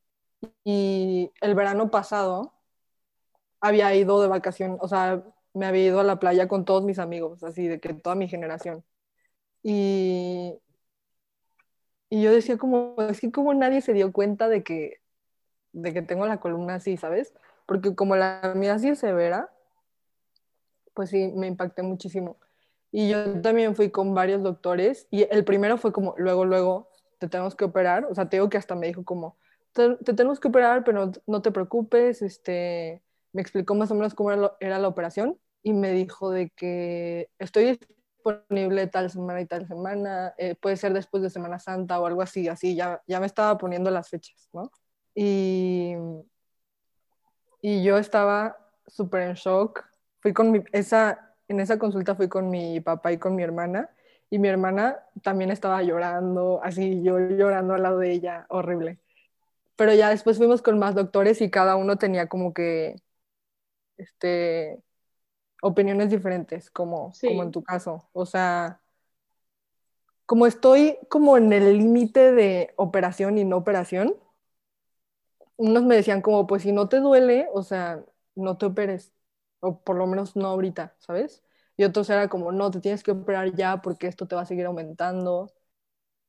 Y 0.63 1.33
el 1.41 1.57
verano 1.57 1.91
pasado 1.91 2.55
había 3.61 3.93
ido 3.97 4.23
de 4.23 4.29
vacación, 4.29 4.79
o 4.81 4.87
sea, 4.87 5.25
me 5.59 5.67
había 5.67 5.87
ido 5.87 6.01
a 6.01 6.05
la 6.05 6.19
playa 6.21 6.49
con 6.49 6.65
todos 6.65 6.85
mis 6.85 6.99
amigos, 6.99 7.43
así 7.43 7.67
de 7.69 7.81
que 7.81 7.95
toda 7.95 8.15
mi 8.15 8.29
generación. 8.29 8.85
Y, 9.63 10.55
y 12.11 12.23
yo 12.23 12.33
decía 12.33 12.59
como, 12.59 12.95
es 13.11 13.21
que 13.21 13.33
como 13.33 13.53
nadie 13.55 13.81
se 13.81 13.93
dio 13.93 14.13
cuenta 14.13 14.49
de 14.49 14.63
que, 14.63 15.01
de 15.73 15.93
que 15.93 16.03
tengo 16.03 16.27
la 16.27 16.41
columna 16.41 16.77
así, 16.77 16.97
¿sabes? 16.97 17.35
Porque 17.67 17.95
como 17.95 18.17
la 18.17 18.53
mía 18.57 18.75
así 18.75 18.89
es 18.89 18.99
severa, 19.01 19.51
pues 20.95 21.11
sí, 21.11 21.33
me 21.35 21.47
impacté 21.49 21.83
muchísimo. 21.83 22.39
Y 22.91 23.11
yo 23.11 23.41
también 23.43 23.75
fui 23.77 23.91
con 23.91 24.15
varios 24.15 24.43
doctores 24.43 25.07
y 25.11 25.27
el 25.31 25.45
primero 25.45 25.77
fue 25.77 25.93
como, 25.93 26.15
luego, 26.19 26.45
luego, 26.45 26.89
te 27.19 27.29
tenemos 27.29 27.55
que 27.55 27.65
operar. 27.65 28.07
O 28.07 28.15
sea, 28.15 28.29
te 28.29 28.37
digo 28.37 28.49
que 28.49 28.57
hasta 28.59 28.75
me 28.75 28.87
dijo 28.87 29.05
como, 29.05 29.37
te, 29.73 29.97
tenemos 30.15 30.41
que 30.41 30.49
operar, 30.49 30.85
pero 30.85 31.13
no, 31.27 31.43
te 31.43 31.51
preocupes. 31.51 32.23
Este, 32.23 33.03
me 33.33 33.43
explicó 33.43 33.75
más 33.75 33.91
o 33.91 33.95
menos 33.95 34.15
cómo 34.15 34.33
era, 34.33 34.79
la 34.79 34.89
operación 34.89 35.39
y 35.63 35.73
me 35.73 35.93
dijo 35.93 36.31
de 36.31 36.51
que 36.51 37.31
estoy 37.39 37.79
disponible 38.25 38.87
tal 38.87 39.11
semana 39.11 39.41
y 39.41 39.47
tal 39.47 39.67
semana, 39.67 40.35
eh, 40.39 40.55
puede 40.55 40.77
ser 40.77 40.93
después 40.93 41.23
de 41.23 41.31
Semana 41.31 41.59
Santa 41.59 42.01
o 42.01 42.07
algo 42.07 42.23
así, 42.23 42.49
así, 42.49 42.75
ya, 42.77 43.03
ya 43.07 43.21
me 43.21 43.27
estaba 43.27 43.59
poniendo 43.59 43.91
las 43.91 44.09
fechas, 44.09 44.49
¿no? 44.53 44.71
Y, 45.15 45.95
y 47.61 47.83
yo 47.83 47.99
estaba 47.99 48.57
súper 48.87 49.23
en 49.23 49.35
shock. 49.35 49.85
Fui 50.21 50.33
con 50.33 50.51
mi, 50.51 50.63
esa, 50.73 51.35
en 51.49 51.61
esa 51.61 51.79
consulta 51.79 52.15
fui 52.15 52.29
con 52.29 52.51
mi 52.51 52.81
papá 52.81 53.13
y 53.13 53.19
con 53.19 53.35
mi 53.35 53.43
hermana 53.43 53.91
y 54.31 54.39
mi 54.39 54.49
hermana 54.49 54.99
también 55.23 55.51
estaba 55.51 55.83
llorando, 55.83 56.61
así 56.63 57.03
yo 57.03 57.19
llorando 57.19 57.75
al 57.75 57.83
lado 57.83 57.99
de 57.99 58.13
ella, 58.13 58.47
horrible. 58.51 58.99
pero 59.77 59.95
ya 59.95 60.11
después 60.11 60.39
fuimos 60.39 60.63
con 60.63 60.79
más 60.79 60.95
doctores 60.95 61.41
y 61.43 61.51
cada 61.51 61.77
uno 61.77 61.97
tenía 61.99 62.29
como 62.29 62.53
que, 62.55 62.97
este, 63.97 64.83
opiniones 65.63 66.11
diferentes, 66.11 66.71
como, 66.71 67.13
como 67.21 67.43
en 67.43 67.51
tu 67.51 67.63
caso. 67.63 68.09
O 68.13 68.27
sea, 68.27 68.81
como 70.27 70.47
estoy 70.47 70.99
como 71.09 71.37
en 71.37 71.53
el 71.53 71.79
límite 71.79 72.33
de 72.33 72.75
operación 72.77 73.39
y 73.39 73.45
no 73.45 73.57
operación, 73.57 74.17
unos 75.57 75.85
me 75.85 75.97
decían 75.97 76.23
como, 76.23 76.47
pues 76.47 76.63
si 76.63 76.73
no 76.73 76.89
te 76.89 77.01
duele, 77.01 77.49
o 77.53 77.63
sea, 77.63 78.05
no 78.35 78.57
te 78.59 78.67
operes, 78.67 79.13
o 79.61 79.81
por 79.81 79.97
lo 79.97 80.07
menos 80.07 80.37
no 80.37 80.47
ahorita, 80.49 80.95
¿sabes? 80.99 81.43
Y 81.77 81.85
otros 81.85 82.11
era 82.11 82.29
como, 82.29 82.53
no, 82.53 82.71
te 82.71 82.81
tienes 82.81 83.03
que 83.03 83.13
operar 83.13 83.55
ya 83.55 83.83
porque 83.83 84.07
esto 84.07 84.27
te 84.27 84.35
va 84.37 84.43
a 84.43 84.47
seguir 84.47 84.67
aumentando. 84.67 85.53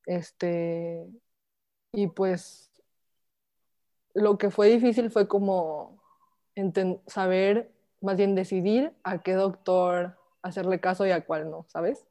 Este, 0.05 1.07
y 1.91 2.07
pues 2.07 2.71
lo 4.13 4.37
que 4.37 4.49
fue 4.49 4.69
difícil 4.69 5.11
fue 5.11 5.27
como 5.27 6.01
saber, 7.07 7.71
más 8.01 8.17
bien 8.17 8.35
decidir 8.35 8.93
a 9.03 9.21
qué 9.21 9.33
doctor 9.33 10.17
hacerle 10.41 10.79
caso 10.79 11.05
y 11.05 11.11
a 11.11 11.25
cuál 11.25 11.49
no, 11.51 11.65
¿sabes? 11.67 12.05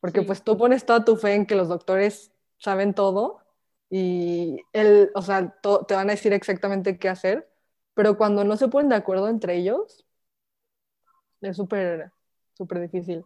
Porque 0.00 0.22
pues 0.22 0.42
tú 0.42 0.58
pones 0.58 0.86
toda 0.86 1.04
tu 1.04 1.16
fe 1.16 1.34
en 1.34 1.46
que 1.46 1.54
los 1.56 1.68
doctores 1.68 2.32
saben 2.58 2.94
todo 2.94 3.40
y 3.90 4.58
él, 4.72 5.10
o 5.14 5.22
sea, 5.22 5.54
te 5.88 5.94
van 5.94 6.08
a 6.10 6.12
decir 6.12 6.32
exactamente 6.32 6.98
qué 6.98 7.08
hacer, 7.08 7.48
pero 7.94 8.16
cuando 8.18 8.44
no 8.44 8.56
se 8.56 8.68
ponen 8.68 8.90
de 8.90 8.96
acuerdo 8.96 9.28
entre 9.28 9.56
ellos, 9.56 10.04
es 11.40 11.56
súper, 11.56 12.12
súper 12.54 12.80
difícil. 12.80 13.24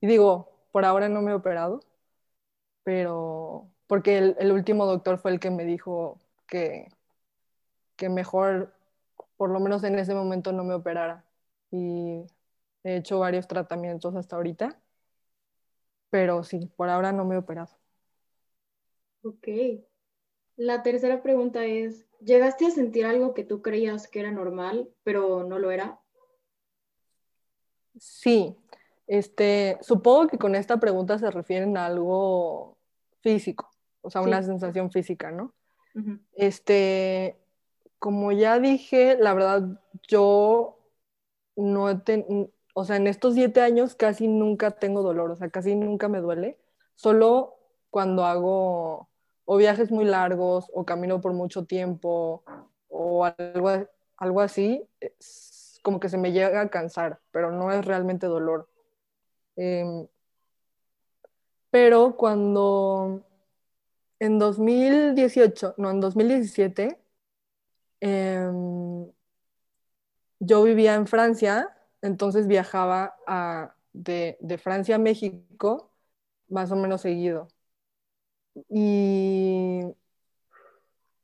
Y 0.00 0.06
digo, 0.06 0.50
por 0.72 0.84
ahora 0.84 1.08
no 1.08 1.22
me 1.22 1.32
he 1.32 1.34
operado, 1.34 1.80
pero 2.82 3.70
porque 3.86 4.18
el, 4.18 4.36
el 4.38 4.52
último 4.52 4.86
doctor 4.86 5.18
fue 5.18 5.32
el 5.32 5.40
que 5.40 5.50
me 5.50 5.64
dijo 5.64 6.18
que, 6.46 6.88
que 7.96 8.08
mejor, 8.08 8.74
por 9.40 9.48
lo 9.48 9.58
menos 9.58 9.82
en 9.84 9.98
ese 9.98 10.14
momento, 10.14 10.52
no 10.52 10.64
me 10.64 10.74
operara. 10.74 11.24
Y 11.70 12.26
he 12.84 12.96
hecho 12.96 13.20
varios 13.20 13.48
tratamientos 13.48 14.14
hasta 14.14 14.36
ahorita, 14.36 14.78
pero 16.10 16.44
sí, 16.44 16.70
por 16.76 16.90
ahora 16.90 17.10
no 17.12 17.24
me 17.24 17.36
he 17.36 17.38
operado. 17.38 17.70
Ok. 19.22 19.48
La 20.56 20.82
tercera 20.82 21.22
pregunta 21.22 21.64
es, 21.64 22.04
¿llegaste 22.20 22.66
a 22.66 22.70
sentir 22.70 23.06
algo 23.06 23.32
que 23.32 23.42
tú 23.42 23.62
creías 23.62 24.08
que 24.08 24.20
era 24.20 24.30
normal, 24.30 24.90
pero 25.04 25.42
no 25.42 25.58
lo 25.58 25.70
era? 25.70 25.98
Sí, 27.98 28.54
este, 29.06 29.78
supongo 29.80 30.28
que 30.28 30.36
con 30.36 30.54
esta 30.54 30.78
pregunta 30.78 31.18
se 31.18 31.30
refieren 31.30 31.78
a 31.78 31.86
algo 31.86 32.76
físico, 33.22 33.70
o 34.02 34.10
sea, 34.10 34.20
una 34.20 34.42
sensación 34.42 34.90
física, 34.90 35.30
¿no? 35.30 35.54
Este, 36.34 37.39
como 38.00 38.32
ya 38.32 38.58
dije, 38.58 39.16
la 39.20 39.34
verdad, 39.34 39.62
yo 40.08 40.78
no 41.54 41.90
he 41.90 41.96
o 42.74 42.84
sea, 42.84 42.96
en 42.96 43.06
estos 43.06 43.34
siete 43.34 43.60
años 43.60 43.94
casi 43.94 44.26
nunca 44.26 44.72
tengo 44.72 45.02
dolor, 45.02 45.30
o 45.30 45.36
sea, 45.36 45.50
casi 45.50 45.74
nunca 45.76 46.08
me 46.08 46.20
duele, 46.20 46.58
solo 46.94 47.56
cuando 47.90 48.24
hago 48.24 49.08
o 49.44 49.56
viajes 49.56 49.90
muy 49.90 50.04
largos 50.04 50.66
o 50.72 50.84
camino 50.84 51.20
por 51.20 51.34
mucho 51.34 51.64
tiempo 51.66 52.42
o 52.88 53.24
algo, 53.24 53.70
algo 54.16 54.40
así, 54.40 54.88
como 55.82 56.00
que 56.00 56.08
se 56.08 56.18
me 56.18 56.32
llega 56.32 56.60
a 56.60 56.70
cansar, 56.70 57.20
pero 57.32 57.52
no 57.52 57.72
es 57.72 57.84
realmente 57.84 58.26
dolor. 58.26 58.68
Em, 59.56 60.06
pero 61.70 62.16
cuando 62.16 63.22
en 64.20 64.38
2018, 64.38 65.74
no, 65.78 65.90
en 65.90 66.00
2017, 66.00 66.98
em, 68.00 69.10
yo 70.40 70.62
vivía 70.64 70.94
en 70.94 71.06
Francia, 71.06 71.76
entonces 72.02 72.46
viajaba 72.46 73.16
de, 73.92 74.36
Francia 74.62 74.96
a 74.96 74.98
México 74.98 75.92
más 76.48 76.70
o 76.72 76.76
menos 76.76 77.02
seguido. 77.02 77.48
Y 78.68 79.80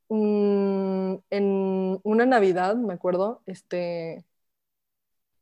en 0.09 2.01
una 2.03 2.27
Navidad, 2.27 2.77
me 2.77 2.95
acuerdo, 2.95 3.43
este, 3.47 4.25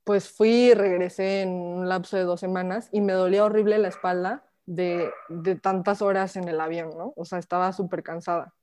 pues 0.05 0.29
fui 0.31 0.71
y 0.71 0.75
regresé 0.75 1.43
en 1.43 1.51
un 1.51 1.89
lapso 1.89 2.17
de 2.17 2.25
dos 2.25 2.41
semanas 2.41 2.89
y 2.93 3.01
me 3.01 3.13
dolía 3.13 3.45
horrible 3.45 3.79
la 3.79 3.89
espalda 3.89 4.45
de, 4.67 5.11
de 5.29 5.57
tantas 5.57 6.03
horas 6.03 6.37
en 6.37 6.49
el 6.49 6.61
avión, 6.61 6.91
¿no? 6.97 7.13
O 7.17 7.25
sea, 7.25 7.39
estaba 7.39 7.73
súper 7.73 8.03
cansada. 8.03 8.55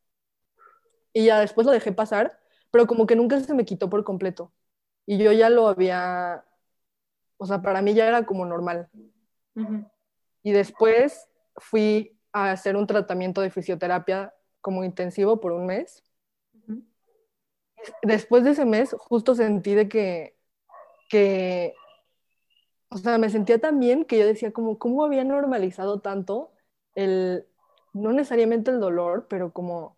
Y 1.13 1.25
ya 1.25 1.39
después 1.39 1.65
lo 1.67 1.73
dejé 1.73 1.91
pasar, 1.91 2.39
pero 2.71 2.87
como 2.87 3.05
que 3.05 3.15
nunca 3.15 3.39
se 3.39 3.53
me 3.53 3.65
quitó 3.65 3.89
por 3.89 4.03
completo. 4.03 4.51
Y 5.05 5.17
yo 5.17 5.31
ya 5.33 5.49
lo 5.49 5.67
había, 5.67 6.45
o 7.37 7.45
sea, 7.45 7.61
para 7.61 7.81
mí 7.81 7.93
ya 7.93 8.07
era 8.07 8.25
como 8.25 8.45
normal. 8.45 8.89
Y 10.41 10.51
después 10.51 11.29
fui 11.57 12.17
a 12.31 12.51
hacer 12.51 12.77
un 12.77 12.87
tratamiento 12.87 13.41
de 13.41 13.51
fisioterapia 13.51 14.33
como 14.61 14.83
intensivo 14.83 15.39
por 15.39 15.51
un 15.51 15.65
mes. 15.65 16.03
Después 18.03 18.43
de 18.43 18.51
ese 18.51 18.65
mes, 18.65 18.95
justo 18.97 19.35
sentí 19.35 19.73
de 19.73 19.89
que, 19.89 20.37
que, 21.09 21.73
o 22.89 22.97
sea, 22.97 23.17
me 23.17 23.29
sentía 23.29 23.59
tan 23.59 23.79
bien 23.79 24.05
que 24.05 24.17
yo 24.17 24.25
decía 24.25 24.53
como, 24.53 24.79
¿cómo 24.79 25.03
había 25.03 25.23
normalizado 25.23 25.99
tanto 25.99 26.53
el, 26.95 27.47
no 27.93 28.13
necesariamente 28.13 28.71
el 28.71 28.79
dolor, 28.79 29.27
pero 29.27 29.51
como 29.51 29.97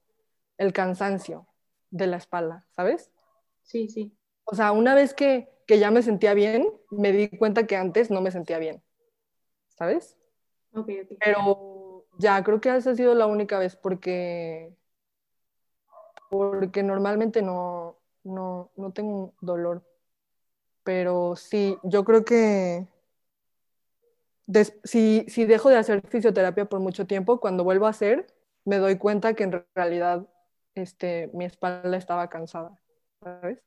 el 0.57 0.73
cansancio 0.73 1.45
de 1.93 2.07
la 2.07 2.17
espalda, 2.17 2.65
¿sabes? 2.75 3.11
Sí, 3.61 3.87
sí. 3.87 4.11
O 4.45 4.55
sea, 4.55 4.71
una 4.71 4.95
vez 4.95 5.13
que, 5.13 5.47
que 5.67 5.77
ya 5.77 5.91
me 5.91 6.01
sentía 6.01 6.33
bien, 6.33 6.67
me 6.89 7.11
di 7.11 7.29
cuenta 7.29 7.67
que 7.67 7.77
antes 7.77 8.09
no 8.09 8.19
me 8.19 8.31
sentía 8.31 8.57
bien, 8.57 8.81
¿sabes? 9.69 10.17
Ok, 10.73 10.89
ok. 11.03 11.17
Pero 11.23 12.05
ya, 12.17 12.43
creo 12.43 12.59
que 12.59 12.75
esa 12.75 12.91
ha 12.91 12.95
sido 12.95 13.13
la 13.13 13.27
única 13.27 13.59
vez 13.59 13.75
porque, 13.75 14.75
porque 16.31 16.81
normalmente 16.81 17.43
no, 17.43 17.99
no, 18.23 18.71
no 18.75 18.91
tengo 18.91 19.33
dolor. 19.39 19.83
Pero 20.83 21.35
sí, 21.35 21.77
yo 21.83 22.03
creo 22.03 22.25
que 22.25 22.87
si, 24.83 25.25
si 25.29 25.45
dejo 25.45 25.69
de 25.69 25.77
hacer 25.77 26.01
fisioterapia 26.09 26.65
por 26.65 26.79
mucho 26.79 27.05
tiempo, 27.05 27.39
cuando 27.39 27.63
vuelvo 27.63 27.85
a 27.85 27.91
hacer, 27.91 28.25
me 28.65 28.77
doy 28.77 28.97
cuenta 28.97 29.35
que 29.35 29.43
en 29.43 29.63
realidad 29.75 30.27
este, 30.75 31.29
mi 31.33 31.45
espalda 31.45 31.97
estaba 31.97 32.29
cansada, 32.29 32.79
¿sabes? 33.21 33.59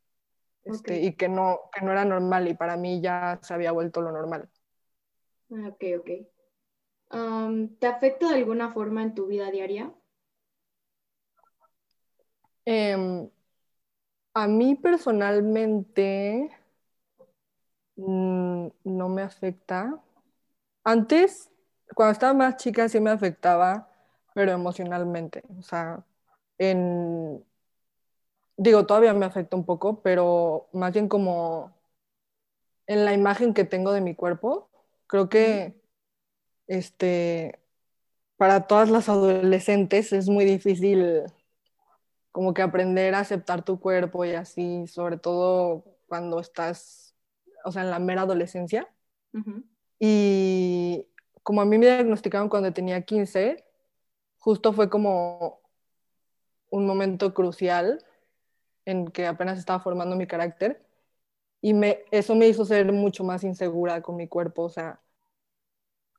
Este, 0.64 1.00
Y 1.00 1.14
que 1.14 1.28
no, 1.28 1.60
que 1.72 1.84
no 1.84 1.92
era 1.92 2.04
normal 2.04 2.48
y 2.48 2.54
para 2.54 2.76
mí 2.76 3.00
ya 3.00 3.38
se 3.42 3.54
había 3.54 3.72
vuelto 3.72 4.00
lo 4.00 4.12
normal. 4.12 4.48
Ah, 5.50 5.68
ok, 5.68 5.84
ok. 6.00 6.10
¿Te 7.78 7.86
afecta 7.86 8.28
de 8.28 8.34
alguna 8.34 8.70
forma 8.72 9.02
en 9.02 9.14
tu 9.14 9.26
vida 9.26 9.50
diaria? 9.50 9.92
Em, 12.64 13.30
a 14.34 14.48
mí 14.48 14.74
personalmente 14.74 16.50
mm, 17.96 18.68
no 18.84 19.08
me 19.08 19.22
afecta. 19.22 20.00
Antes, 20.84 21.50
cuando 21.94 22.12
estaba 22.12 22.34
más 22.34 22.56
chica, 22.56 22.88
sí 22.88 23.00
me 23.00 23.10
afectaba, 23.10 23.88
pero 24.34 24.52
emocionalmente. 24.52 25.42
O 25.58 25.62
sea, 25.62 26.04
en, 26.58 27.44
digo, 28.56 28.86
todavía 28.86 29.14
me 29.14 29.26
afecta 29.26 29.56
un 29.56 29.64
poco, 29.64 30.02
pero 30.02 30.68
más 30.72 30.92
bien 30.92 31.08
como 31.08 31.74
en 32.86 33.04
la 33.04 33.12
imagen 33.12 33.54
que 33.54 33.64
tengo 33.64 33.92
de 33.92 34.00
mi 34.00 34.14
cuerpo. 34.14 34.68
Creo 35.06 35.28
que 35.28 35.74
este, 36.66 37.58
para 38.36 38.66
todas 38.66 38.90
las 38.90 39.08
adolescentes 39.08 40.12
es 40.12 40.28
muy 40.28 40.44
difícil 40.44 41.22
como 42.32 42.52
que 42.54 42.62
aprender 42.62 43.14
a 43.14 43.20
aceptar 43.20 43.64
tu 43.64 43.80
cuerpo 43.80 44.24
y 44.24 44.34
así, 44.34 44.86
sobre 44.86 45.16
todo 45.16 45.84
cuando 46.06 46.38
estás, 46.38 47.14
o 47.64 47.72
sea, 47.72 47.82
en 47.82 47.90
la 47.90 47.98
mera 47.98 48.22
adolescencia. 48.22 48.88
Y 49.98 51.06
como 51.42 51.60
a 51.60 51.64
mí 51.64 51.78
me 51.78 51.86
diagnosticaron 51.86 52.48
cuando 52.48 52.72
tenía 52.72 53.02
15, 53.02 53.64
justo 54.38 54.72
fue 54.72 54.90
como 54.90 55.60
un 56.70 56.86
momento 56.86 57.34
crucial 57.34 58.04
en 58.84 59.08
que 59.08 59.26
apenas 59.26 59.58
estaba 59.58 59.80
formando 59.80 60.16
mi 60.16 60.26
carácter 60.26 60.82
y 61.60 61.74
me, 61.74 62.00
eso 62.10 62.34
me 62.34 62.48
hizo 62.48 62.64
ser 62.64 62.92
mucho 62.92 63.24
más 63.24 63.44
insegura 63.44 64.02
con 64.02 64.16
mi 64.16 64.28
cuerpo, 64.28 64.62
o 64.62 64.68
sea, 64.68 65.00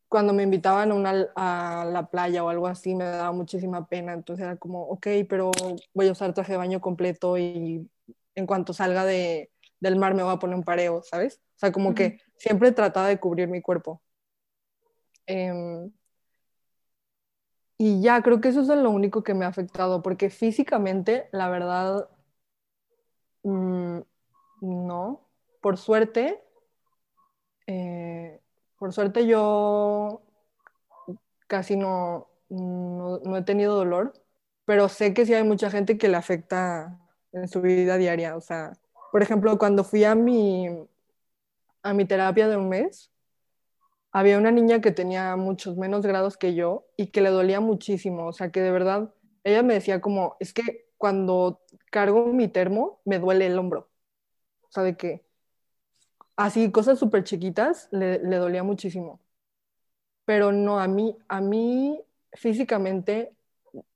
cuando 0.10 0.34
me 0.34 0.44
invitaban 0.44 0.92
a, 0.92 0.96
una, 0.96 1.28
a 1.36 1.86
la 1.86 2.10
playa 2.10 2.44
o 2.44 2.50
algo 2.50 2.68
así 2.68 2.96
me 2.96 3.04
daba 3.04 3.32
muchísima 3.32 3.88
pena, 3.88 4.14
entonces 4.14 4.46
era 4.46 4.56
como, 4.56 4.84
ok, 4.84 5.08
pero 5.28 5.52
voy 5.94 6.08
a 6.08 6.12
usar 6.12 6.34
traje 6.34 6.54
de 6.54 6.58
baño 6.58 6.80
completo 6.82 7.38
y 7.38 7.90
en 8.36 8.46
cuanto 8.46 8.74
salga 8.74 9.06
de, 9.06 9.52
del 9.80 9.98
mar 9.98 10.14
me 10.14 10.24
voy 10.24 10.34
a 10.34 10.40
poner 10.40 10.56
un 10.56 10.64
pareo, 10.64 11.02
¿sabes? 11.04 11.42
O 11.56 11.60
sea, 11.60 11.72
como 11.72 11.94
que 11.94 12.20
siempre 12.38 12.72
trataba 12.72 13.08
de 13.08 13.20
cubrir 13.20 13.48
mi 13.48 13.62
cuerpo. 13.62 14.02
Em, 15.26 15.92
y 17.78 18.02
ya, 18.02 18.22
creo 18.24 18.42
que 18.42 18.50
eso 18.50 18.62
es 18.62 18.68
lo 18.70 18.90
único 18.92 19.24
que 19.24 19.34
me 19.34 19.46
ha 19.46 19.50
afectado, 19.50 20.02
porque 20.02 20.30
físicamente, 20.30 21.30
la 21.32 21.50
verdad, 21.50 22.10
mm, 23.44 24.00
no. 24.62 25.22
Por 25.62 25.78
suerte, 25.78 26.42
eh, 27.68 28.40
por 28.80 28.94
suerte 28.94 29.28
yo 29.28 30.22
casi 31.48 31.76
no, 31.76 32.28
no, 32.50 33.38
he 33.38 33.44
tenido 33.44 33.76
dolor, 33.76 34.14
pero 34.66 34.90
sé 34.90 35.14
que 35.14 35.26
sí 35.26 35.34
hay 35.34 35.44
mucha 35.44 35.70
gente 35.70 35.98
que 35.98 36.10
le 36.10 36.18
afecta 36.18 37.00
en 37.32 37.48
su 37.48 37.62
vida 37.62 37.98
diaria. 37.98 38.36
O 38.36 38.42
sea, 38.42 38.74
por 39.12 39.22
ejemplo, 39.22 39.58
cuando 39.58 39.84
fui 39.84 40.04
a 40.04 40.16
mi, 40.16 40.68
a 41.84 41.94
mi 41.94 42.06
terapia 42.06 42.48
de 42.48 42.58
un 42.58 42.70
mes, 42.70 43.12
había 44.12 44.38
una 44.38 44.52
niña 44.52 44.82
que 44.82 44.92
tenía 44.92 45.36
muchos 45.36 45.78
menos 45.78 46.06
grados 46.06 46.38
que 46.38 46.56
yo 46.56 46.88
y 46.98 47.08
que 47.08 47.22
le 47.22 47.30
dolía 47.30 47.60
muchísimo. 47.60 48.28
O 48.28 48.34
sea, 48.34 48.52
que 48.52 48.62
de 48.62 48.72
verdad, 48.72 49.14
ella 49.44 49.64
me 49.64 49.74
decía 49.76 50.02
como, 50.02 50.38
es 50.40 50.54
que 50.54 50.88
cuando 50.98 51.62
cargo 51.92 52.28
mi 52.34 52.48
termo, 52.48 53.02
me 53.06 53.20
duele 53.20 53.48
el 53.48 53.60
hombro. 53.60 53.90
O 54.64 54.72
sea, 54.72 54.84
de 54.84 54.98
que 54.98 55.26
así, 56.36 56.72
cosas 56.72 57.00
súper 57.00 57.24
chiquitas, 57.24 57.90
le, 57.92 58.20
le 58.20 58.38
dolía 58.38 58.64
muchísimo. 58.64 59.22
Pero 60.26 60.52
no, 60.52 60.80
a 60.80 60.88
mí, 60.88 61.18
a 61.28 61.42
mí 61.42 62.02
físicamente 62.34 63.36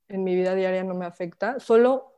en 0.07 0.23
mi 0.23 0.35
vida 0.35 0.55
diaria 0.55 0.83
no 0.83 0.93
me 0.95 1.05
afecta. 1.05 1.59
Solo 1.59 2.13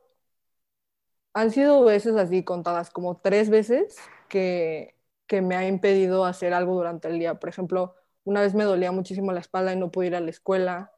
han 1.32 1.50
sido 1.50 1.84
veces 1.84 2.16
así 2.16 2.44
contadas, 2.44 2.90
como 2.90 3.16
tres 3.18 3.50
veces 3.50 3.98
que, 4.28 4.93
que 5.26 5.40
me 5.40 5.56
ha 5.56 5.66
impedido 5.66 6.24
hacer 6.24 6.54
algo 6.54 6.74
durante 6.74 7.08
el 7.08 7.18
día. 7.18 7.38
Por 7.38 7.48
ejemplo, 7.48 7.94
una 8.24 8.40
vez 8.40 8.54
me 8.54 8.64
dolía 8.64 8.92
muchísimo 8.92 9.32
la 9.32 9.40
espalda 9.40 9.72
y 9.72 9.76
no 9.76 9.90
pude 9.90 10.08
ir 10.08 10.14
a 10.14 10.20
la 10.20 10.30
escuela 10.30 10.92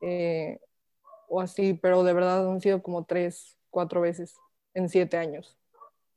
eh, 0.00 0.60
o 1.28 1.40
así, 1.40 1.74
pero 1.74 2.04
de 2.04 2.12
verdad 2.12 2.50
han 2.50 2.60
sido 2.60 2.82
como 2.82 3.04
tres, 3.04 3.56
cuatro 3.70 4.00
veces 4.00 4.36
en 4.74 4.88
siete 4.88 5.16
años. 5.16 5.58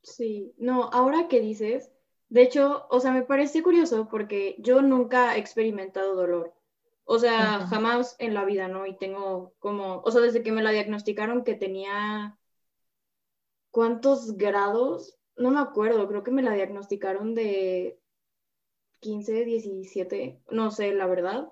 Sí, 0.01 0.53
no, 0.57 0.89
ahora 0.91 1.27
que 1.27 1.39
dices, 1.39 1.91
de 2.29 2.41
hecho, 2.41 2.87
o 2.89 2.99
sea, 2.99 3.11
me 3.11 3.23
parece 3.23 3.63
curioso 3.63 4.07
porque 4.09 4.55
yo 4.59 4.81
nunca 4.81 5.35
he 5.35 5.39
experimentado 5.39 6.15
dolor. 6.15 6.53
O 7.09 7.19
sea, 7.19 7.65
jamás 7.67 8.17
en 8.19 8.33
la 8.33 8.43
vida, 8.43 8.67
¿no? 8.67 8.85
Y 8.85 8.97
tengo 8.97 9.53
como, 9.59 10.01
o 10.01 10.11
sea, 10.11 10.19
desde 10.19 10.43
que 10.43 10.51
me 10.51 10.61
la 10.61 10.71
diagnosticaron 10.71 11.45
que 11.45 11.55
tenía, 11.55 12.37
¿cuántos 13.71 14.35
grados? 14.35 15.17
No 15.37 15.51
me 15.51 15.59
acuerdo, 15.59 16.07
creo 16.07 16.23
que 16.23 16.31
me 16.31 16.41
la 16.41 16.53
diagnosticaron 16.53 17.35
de 17.35 17.99
15, 18.99 19.45
17, 19.45 20.41
no 20.49 20.71
sé, 20.71 20.93
la 20.93 21.07
verdad. 21.07 21.49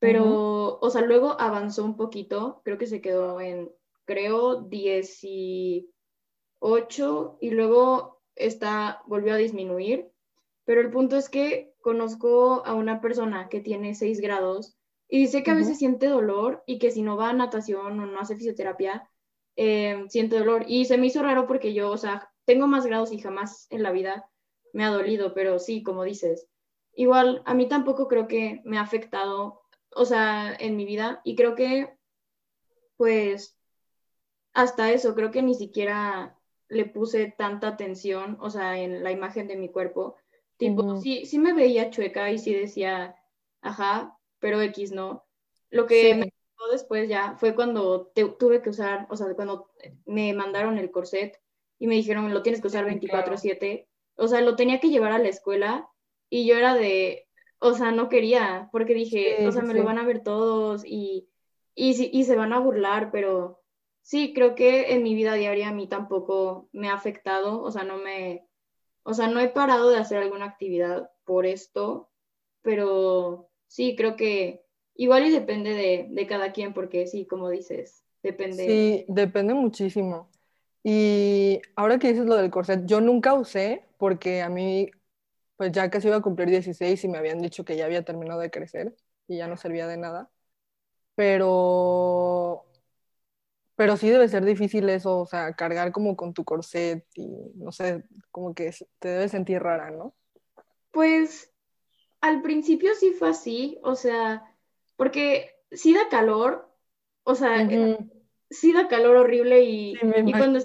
Pero, 0.00 0.78
o 0.80 0.90
sea, 0.90 1.02
luego 1.02 1.40
avanzó 1.40 1.84
un 1.84 1.96
poquito, 1.96 2.62
creo 2.64 2.78
que 2.78 2.86
se 2.86 3.00
quedó 3.00 3.40
en, 3.40 3.70
creo, 4.04 4.62
18 4.62 7.38
y 7.40 7.50
luego 7.50 8.20
está, 8.36 9.02
volvió 9.06 9.34
a 9.34 9.38
disminuir. 9.38 10.10
Pero 10.64 10.80
el 10.80 10.90
punto 10.90 11.16
es 11.16 11.28
que 11.28 11.74
conozco 11.80 12.64
a 12.64 12.74
una 12.74 13.00
persona 13.00 13.48
que 13.48 13.60
tiene 13.60 13.94
6 13.94 14.20
grados 14.20 14.76
y 15.08 15.20
dice 15.20 15.42
que 15.42 15.50
a 15.50 15.54
veces 15.54 15.78
siente 15.78 16.06
dolor 16.06 16.62
y 16.66 16.78
que 16.78 16.90
si 16.90 17.02
no 17.02 17.16
va 17.16 17.30
a 17.30 17.32
natación 17.32 17.98
o 17.98 18.06
no 18.06 18.20
hace 18.20 18.36
fisioterapia, 18.36 19.10
eh, 19.56 20.04
siente 20.08 20.38
dolor. 20.38 20.64
Y 20.68 20.84
se 20.84 20.98
me 20.98 21.06
hizo 21.06 21.22
raro 21.22 21.46
porque 21.46 21.72
yo, 21.72 21.90
o 21.90 21.96
sea, 21.96 22.30
tengo 22.48 22.66
más 22.66 22.86
grados 22.86 23.12
y 23.12 23.18
jamás 23.18 23.66
en 23.68 23.82
la 23.82 23.92
vida 23.92 24.26
me 24.72 24.82
ha 24.82 24.88
dolido, 24.88 25.34
pero 25.34 25.58
sí, 25.58 25.82
como 25.82 26.02
dices. 26.02 26.48
Igual, 26.94 27.42
a 27.44 27.52
mí 27.52 27.68
tampoco 27.68 28.08
creo 28.08 28.26
que 28.26 28.62
me 28.64 28.78
ha 28.78 28.80
afectado, 28.80 29.60
o 29.94 30.06
sea, 30.06 30.56
en 30.58 30.74
mi 30.74 30.86
vida. 30.86 31.20
Y 31.24 31.36
creo 31.36 31.54
que, 31.54 31.94
pues, 32.96 33.58
hasta 34.54 34.90
eso, 34.90 35.14
creo 35.14 35.30
que 35.30 35.42
ni 35.42 35.54
siquiera 35.54 36.38
le 36.68 36.86
puse 36.86 37.34
tanta 37.36 37.68
atención, 37.68 38.38
o 38.40 38.48
sea, 38.48 38.78
en 38.78 39.04
la 39.04 39.12
imagen 39.12 39.46
de 39.46 39.56
mi 39.56 39.68
cuerpo. 39.68 40.16
Tipo, 40.56 40.96
sí, 41.02 41.26
sí 41.26 41.38
me 41.38 41.52
veía 41.52 41.90
chueca 41.90 42.30
y 42.30 42.38
sí 42.38 42.54
decía, 42.54 43.14
ajá, 43.60 44.18
pero 44.38 44.62
X 44.62 44.90
no. 44.92 45.22
Lo 45.68 45.84
que 45.84 46.14
me 46.14 46.32
pasó 46.32 46.72
después 46.72 47.10
ya 47.10 47.36
fue 47.36 47.54
cuando 47.54 48.06
tuve 48.38 48.62
que 48.62 48.70
usar, 48.70 49.06
o 49.10 49.16
sea, 49.16 49.34
cuando 49.34 49.70
me 50.06 50.32
mandaron 50.32 50.78
el 50.78 50.90
corset 50.90 51.38
y 51.78 51.86
me 51.86 51.94
dijeron, 51.94 52.32
lo 52.32 52.42
tienes 52.42 52.60
que 52.60 52.68
usar 52.68 52.84
24/7. 52.86 53.86
O 54.16 54.28
sea, 54.28 54.40
lo 54.40 54.56
tenía 54.56 54.80
que 54.80 54.90
llevar 54.90 55.12
a 55.12 55.18
la 55.18 55.28
escuela 55.28 55.88
y 56.28 56.46
yo 56.46 56.56
era 56.56 56.74
de, 56.74 57.26
o 57.60 57.74
sea, 57.74 57.92
no 57.92 58.08
quería, 58.08 58.68
porque 58.72 58.94
dije, 58.94 59.46
o 59.46 59.52
sea, 59.52 59.62
me 59.62 59.74
lo 59.74 59.84
van 59.84 59.98
a 59.98 60.06
ver 60.06 60.22
todos 60.22 60.84
y, 60.84 61.28
y, 61.74 62.10
y 62.12 62.24
se 62.24 62.36
van 62.36 62.52
a 62.52 62.58
burlar, 62.58 63.10
pero 63.12 63.62
sí, 64.02 64.32
creo 64.34 64.54
que 64.54 64.92
en 64.92 65.02
mi 65.02 65.14
vida 65.14 65.34
diaria 65.34 65.68
a 65.68 65.72
mí 65.72 65.86
tampoco 65.86 66.68
me 66.72 66.88
ha 66.88 66.94
afectado, 66.94 67.62
o 67.62 67.70
sea, 67.70 67.84
no 67.84 67.98
me, 67.98 68.48
o 69.02 69.14
sea, 69.14 69.28
no 69.28 69.40
he 69.40 69.48
parado 69.48 69.90
de 69.90 69.98
hacer 69.98 70.18
alguna 70.18 70.46
actividad 70.46 71.10
por 71.24 71.46
esto, 71.46 72.10
pero 72.62 73.48
sí, 73.66 73.96
creo 73.96 74.16
que 74.16 74.64
igual 74.94 75.26
y 75.26 75.30
depende 75.30 75.72
de, 75.72 76.26
cada 76.26 76.52
quien, 76.52 76.74
porque 76.74 77.06
sí, 77.06 77.26
como 77.26 77.48
dices, 77.48 78.04
depende. 78.22 78.66
Sí, 78.66 79.04
depende 79.08 79.54
muchísimo. 79.54 80.28
Y 80.82 81.60
ahora 81.76 81.98
que 81.98 82.08
dices 82.08 82.26
lo 82.26 82.36
del 82.36 82.50
corset, 82.50 82.86
yo 82.86 83.00
nunca 83.00 83.34
usé 83.34 83.84
porque 83.98 84.42
a 84.42 84.48
mí, 84.48 84.90
pues 85.56 85.72
ya 85.72 85.90
casi 85.90 86.08
iba 86.08 86.16
a 86.16 86.22
cumplir 86.22 86.48
16 86.48 87.02
y 87.04 87.08
me 87.08 87.18
habían 87.18 87.40
dicho 87.40 87.64
que 87.64 87.76
ya 87.76 87.84
había 87.84 88.04
terminado 88.04 88.40
de 88.40 88.50
crecer 88.50 88.94
y 89.26 89.36
ya 89.38 89.48
no 89.48 89.56
servía 89.56 89.86
de 89.86 89.96
nada. 89.96 90.30
Pero, 91.14 92.64
pero 93.74 93.96
sí 93.96 94.08
debe 94.08 94.28
ser 94.28 94.44
difícil 94.44 94.88
eso, 94.88 95.20
o 95.20 95.26
sea, 95.26 95.52
cargar 95.54 95.92
como 95.92 96.16
con 96.16 96.32
tu 96.32 96.44
corset 96.44 97.04
y 97.14 97.26
no 97.56 97.72
sé, 97.72 98.04
como 98.30 98.54
que 98.54 98.72
te 98.98 99.08
debes 99.08 99.32
sentir 99.32 99.60
rara, 99.62 99.90
¿no? 99.90 100.14
Pues 100.92 101.52
al 102.20 102.40
principio 102.42 102.94
sí 102.94 103.12
fue 103.12 103.30
así, 103.30 103.78
o 103.82 103.94
sea, 103.94 104.44
porque 104.96 105.56
sí 105.70 105.94
da 105.94 106.08
calor, 106.08 106.68
o 107.24 107.34
sea, 107.34 107.68
sí 108.50 108.72
da 108.72 108.88
calor 108.88 109.16
horrible 109.16 109.62
y, 109.62 109.94
cuando, 110.32 110.60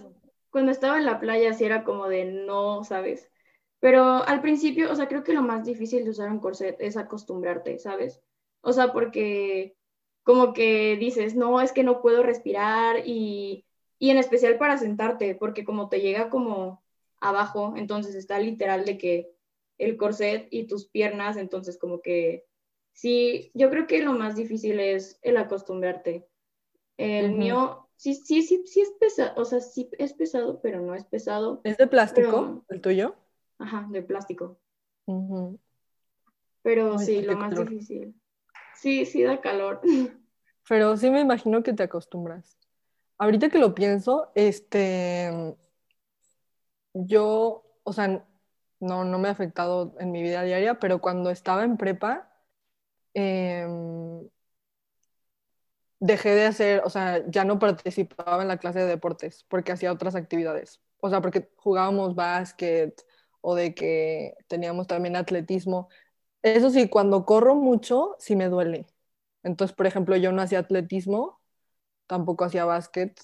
cuando 0.49 0.71
estaba 0.71 0.97
en 0.97 1.05
la 1.05 1.19
playa 1.19 1.53
sí 1.53 1.65
era 1.65 1.83
como 1.83 2.07
de 2.07 2.25
no, 2.25 2.83
¿sabes? 2.83 3.29
Pero 3.79 4.23
al 4.25 4.41
principio, 4.41 4.91
o 4.91 4.95
sea, 4.95 5.07
creo 5.07 5.23
que 5.23 5.33
lo 5.33 5.41
más 5.41 5.65
difícil 5.65 6.05
de 6.05 6.11
usar 6.11 6.29
un 6.31 6.39
corset 6.39 6.77
es 6.79 6.95
acostumbrarte, 6.95 7.79
¿sabes? 7.79 8.21
O 8.61 8.71
sea, 8.71 8.93
porque 8.93 9.75
como 10.23 10.53
que 10.53 10.95
dices, 10.95 11.35
no, 11.35 11.59
es 11.59 11.73
que 11.73 11.83
no 11.83 12.01
puedo 12.01 12.23
respirar 12.23 13.03
y, 13.05 13.65
y 13.99 14.09
en 14.09 14.17
especial 14.17 14.57
para 14.57 14.77
sentarte, 14.77 15.35
porque 15.35 15.65
como 15.65 15.89
te 15.89 15.99
llega 15.99 16.29
como 16.29 16.81
abajo, 17.19 17.73
entonces 17.75 18.15
está 18.15 18.39
literal 18.39 18.85
de 18.85 18.97
que 18.97 19.31
el 19.77 19.97
corset 19.97 20.47
y 20.49 20.67
tus 20.67 20.87
piernas, 20.87 21.35
entonces 21.37 21.77
como 21.77 22.01
que 22.01 22.45
sí, 22.93 23.51
yo 23.53 23.69
creo 23.69 23.87
que 23.87 24.01
lo 24.01 24.13
más 24.13 24.35
difícil 24.35 24.79
es 24.79 25.19
el 25.21 25.37
acostumbrarte. 25.37 26.25
El 26.97 27.33
mío, 27.33 27.89
sí, 27.95 28.13
sí, 28.13 28.43
sí, 28.43 28.63
sí 28.65 28.81
es 28.81 28.91
pesado, 28.99 29.33
o 29.41 29.45
sea, 29.45 29.59
sí 29.59 29.89
es 29.97 30.13
pesado, 30.13 30.61
pero 30.61 30.81
no 30.81 30.93
es 30.95 31.05
pesado. 31.05 31.61
¿Es 31.63 31.77
de 31.77 31.87
plástico 31.87 32.63
el 32.69 32.81
tuyo? 32.81 33.15
Ajá, 33.57 33.87
de 33.89 34.01
plástico. 34.01 34.59
Pero 36.61 36.97
sí, 36.99 37.21
lo 37.21 37.37
más 37.37 37.55
difícil. 37.55 38.15
Sí, 38.75 39.05
sí 39.05 39.23
da 39.23 39.41
calor. 39.41 39.81
Pero 40.67 40.95
sí 40.95 41.11
me 41.11 41.19
imagino 41.19 41.61
que 41.61 41.73
te 41.73 41.83
acostumbras. 41.83 42.57
Ahorita 43.17 43.49
que 43.49 43.59
lo 43.59 43.75
pienso, 43.75 44.31
este, 44.33 45.55
yo, 46.93 47.65
o 47.83 47.93
sea, 47.93 48.25
no, 48.79 49.03
no 49.05 49.19
me 49.19 49.27
ha 49.27 49.31
afectado 49.31 49.95
en 49.99 50.11
mi 50.11 50.21
vida 50.21 50.43
diaria, 50.43 50.79
pero 50.79 50.99
cuando 50.99 51.29
estaba 51.29 51.63
en 51.63 51.77
prepa, 51.77 52.29
em, 53.13 54.12
dejé 56.03 56.35
de 56.35 56.45
hacer, 56.45 56.81
o 56.85 56.89
sea, 56.89 57.23
ya 57.29 57.45
no 57.45 57.59
participaba 57.59 58.41
en 58.41 58.49
la 58.49 58.57
clase 58.57 58.79
de 58.79 58.85
deportes 58.87 59.45
porque 59.47 59.71
hacía 59.71 59.91
otras 59.93 60.15
actividades. 60.15 60.81
O 60.99 61.09
sea, 61.09 61.21
porque 61.21 61.49
jugábamos 61.57 62.15
básquet 62.15 63.05
o 63.41 63.55
de 63.55 63.73
que 63.75 64.35
teníamos 64.47 64.87
también 64.87 65.15
atletismo. 65.15 65.89
Eso 66.43 66.69
sí, 66.71 66.89
cuando 66.89 67.25
corro 67.25 67.55
mucho, 67.55 68.15
sí 68.19 68.35
me 68.35 68.49
duele. 68.49 68.87
Entonces, 69.43 69.75
por 69.75 69.87
ejemplo, 69.87 70.17
yo 70.17 70.31
no 70.33 70.41
hacía 70.41 70.59
atletismo, 70.59 71.41
tampoco 72.07 72.45
hacía 72.45 72.65
básquet 72.65 73.19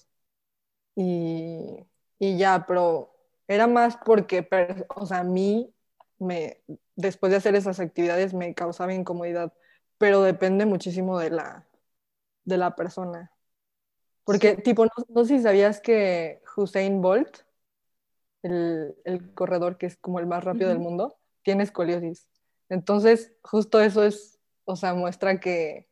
y, 0.96 1.86
y 2.20 2.38
ya, 2.38 2.66
pero 2.68 3.14
era 3.48 3.68
más 3.68 3.98
porque, 4.06 4.48
o 4.96 5.06
sea, 5.06 5.20
a 5.20 5.24
mí, 5.24 5.74
me, 6.20 6.62
después 6.96 7.32
de 7.32 7.38
hacer 7.38 7.56
esas 7.56 7.80
actividades 7.80 8.34
me 8.34 8.54
causaba 8.56 8.94
incomodidad, 8.94 9.54
pero 9.98 10.22
depende 10.24 10.66
muchísimo 10.66 11.20
de 11.20 11.32
la, 11.32 11.69
de 12.50 12.58
la 12.58 12.76
persona. 12.76 13.32
Porque, 14.26 14.56
tipo, 14.56 14.86
no, 14.86 15.26
sé 15.26 15.38
si 15.38 15.44
sabías 15.44 15.80
que 15.80 16.42
Hussein 16.56 17.02
Bolt, 17.02 17.40
el, 18.44 19.34
corredor 19.34 19.78
que 19.78 19.86
es 19.86 19.98
como 19.98 20.20
el 20.20 20.28
más 20.28 20.44
rápido 20.44 20.70
del 20.70 20.80
mundo, 20.80 21.18
tiene 21.42 21.64
escoliosis. 21.64 22.28
Entonces, 22.68 23.34
justo 23.42 23.80
eso 23.80 24.04
es, 24.04 24.40
o 24.66 24.76
sea, 24.76 24.94
muestra 24.94 25.40
que, 25.40 25.90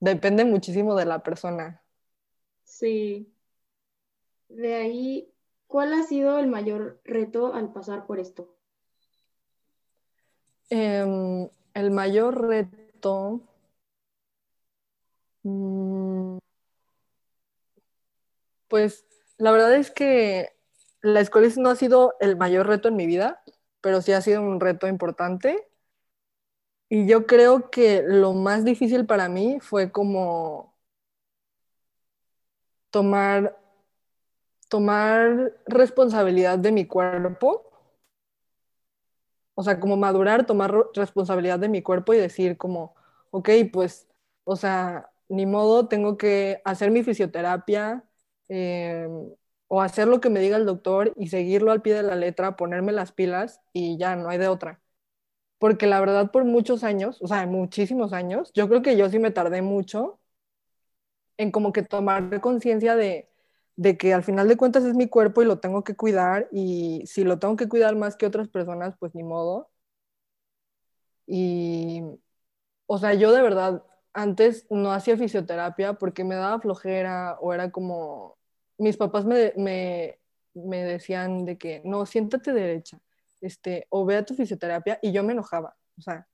depende 0.00 0.44
muchísimo 0.44 0.94
de 0.94 1.06
la 1.06 1.22
persona. 1.22 1.82
Sí. 2.64 3.32
De 4.48 4.74
ahí, 4.74 5.32
¿cuál 5.66 5.92
ha 5.94 6.02
sido 6.02 6.38
el 6.38 6.46
mayor 6.46 7.00
reto 7.04 7.54
al 7.54 7.72
pasar 7.72 8.06
por 8.06 8.20
esto? 8.20 8.54
Em, 10.70 11.48
el 11.74 11.90
mayor 11.90 12.46
reto... 12.46 13.47
Mm, 15.44 16.38
pues 18.68 19.06
la 19.38 19.50
verdad 19.52 19.74
es 19.74 19.90
que 19.90 20.50
la 21.00 21.20
escuela 21.20 21.48
no 21.56 21.70
ha 21.70 21.76
sido 21.76 22.14
el 22.20 22.36
mayor 22.36 22.66
reto 22.66 22.88
en 22.88 22.96
mi 22.96 23.06
vida, 23.06 23.42
pero 23.80 24.02
sí 24.02 24.12
ha 24.12 24.20
sido 24.20 24.42
un 24.42 24.60
reto 24.60 24.88
importante. 24.88 25.68
Y 26.90 27.06
yo 27.06 27.26
creo 27.26 27.70
que 27.70 28.02
lo 28.06 28.32
más 28.34 28.64
difícil 28.64 29.06
para 29.06 29.28
mí 29.28 29.58
fue 29.60 29.90
como 29.92 30.74
tomar, 32.90 33.54
tomar 34.70 35.52
responsabilidad 35.66 36.58
de 36.58 36.72
mi 36.72 36.86
cuerpo. 36.86 37.64
O 39.54 39.62
sea, 39.62 39.80
como 39.80 39.96
madurar, 39.96 40.46
tomar 40.46 40.72
responsabilidad 40.94 41.58
de 41.58 41.68
mi 41.68 41.82
cuerpo 41.82 42.14
y 42.14 42.18
decir 42.18 42.56
como, 42.56 42.94
ok, 43.30 43.48
pues, 43.72 44.06
o 44.44 44.54
sea, 44.56 45.10
ni 45.28 45.46
modo, 45.46 45.88
tengo 45.88 46.16
que 46.16 46.60
hacer 46.64 46.90
mi 46.90 47.02
fisioterapia, 47.02 48.04
em, 48.48 49.30
o 49.68 49.82
hacer 49.82 50.08
lo 50.08 50.20
que 50.20 50.30
me 50.30 50.40
diga 50.40 50.56
el 50.56 50.66
doctor 50.66 51.12
y 51.16 51.28
seguirlo 51.28 51.72
al 51.72 51.82
pie 51.82 51.94
de 51.94 52.02
la 52.02 52.16
letra, 52.16 52.56
ponerme 52.56 52.92
las 52.92 53.12
pilas 53.12 53.60
y 53.72 53.98
ya 53.98 54.16
no 54.16 54.28
hay 54.30 54.38
de 54.38 54.48
otra. 54.48 54.80
Porque 55.58 55.86
la 55.86 56.00
verdad 56.00 56.30
por 56.32 56.44
muchos 56.44 56.84
años, 56.84 57.18
o 57.22 57.28
sea, 57.28 57.46
muchísimos 57.46 58.12
años, 58.12 58.52
yo 58.54 58.68
creo 58.68 58.82
que 58.82 58.96
yo 58.96 59.10
sí 59.10 59.18
me 59.18 59.30
tardé 59.32 59.62
mucho 59.62 60.20
en 61.36 61.50
como 61.50 61.72
que 61.72 61.82
tomar 61.82 62.40
conciencia 62.40 62.96
de, 62.96 63.30
de 63.76 63.96
que 63.98 64.12
al 64.14 64.24
final 64.24 64.48
de 64.48 64.56
cuentas 64.56 64.84
es 64.84 64.94
mi 64.94 65.08
cuerpo 65.08 65.42
y 65.42 65.46
lo 65.46 65.60
tengo 65.60 65.84
que 65.84 65.96
cuidar 65.96 66.48
y 66.52 67.02
si 67.06 67.24
lo 67.24 67.38
tengo 67.38 67.56
que 67.56 67.68
cuidar 67.68 67.96
más 67.96 68.16
que 68.16 68.26
otras 68.26 68.48
personas, 68.48 68.94
pues 68.98 69.14
ni 69.14 69.22
modo. 69.22 69.70
Y, 71.26 72.02
o 72.86 72.98
sea, 72.98 73.14
yo 73.14 73.32
de 73.32 73.42
verdad 73.42 73.84
antes 74.18 74.66
no 74.68 74.92
hacía 74.92 75.16
fisioterapia 75.16 75.94
porque 75.94 76.24
me 76.24 76.34
daba 76.34 76.60
flojera 76.60 77.38
o 77.40 77.54
era 77.54 77.70
como, 77.70 78.36
mis 78.76 78.96
papás 78.96 79.24
me, 79.24 79.52
me, 79.56 80.18
me, 80.54 80.82
decían 80.82 81.44
de 81.44 81.56
que, 81.56 81.82
no, 81.84 82.04
siéntate 82.04 82.52
derecha, 82.52 82.98
este, 83.40 83.86
o 83.90 84.04
ve 84.04 84.16
a 84.16 84.24
tu 84.24 84.34
fisioterapia, 84.34 84.98
y 85.02 85.12
yo 85.12 85.22
me 85.22 85.34
enojaba, 85.34 85.76
o 85.96 86.02
sea, 86.02 86.26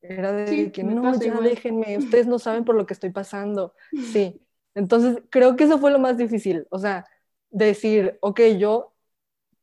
era 0.00 0.30
de 0.30 0.70
que, 0.70 0.84
no, 0.84 1.20
ya 1.20 1.40
déjenme, 1.40 1.98
ustedes 1.98 2.28
no 2.28 2.38
saben 2.38 2.64
por 2.64 2.76
lo 2.76 2.86
que 2.86 2.94
estoy 2.94 3.10
pasando, 3.10 3.74
sí. 4.12 4.40
Entonces, 4.76 5.20
creo 5.30 5.56
que 5.56 5.64
eso 5.64 5.78
fue 5.78 5.90
lo 5.90 5.98
más 5.98 6.16
difícil, 6.16 6.68
o 6.70 6.78
sea, 6.78 7.06
decir, 7.50 8.18
ok, 8.20 8.40
yo 8.56 8.94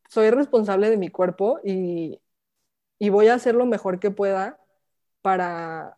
soy 0.10 0.32
responsable 0.32 0.90
de 0.90 0.98
mi 0.98 1.08
cuerpo 1.08 1.62
y, 1.64 2.20
y 3.00 3.08
voy 3.08 3.30
a 3.30 3.36
hacer 3.36 3.56
lo 3.56 3.66
mejor 3.66 4.02
que 4.02 4.12
pueda 4.12 4.60
para, 5.22 5.98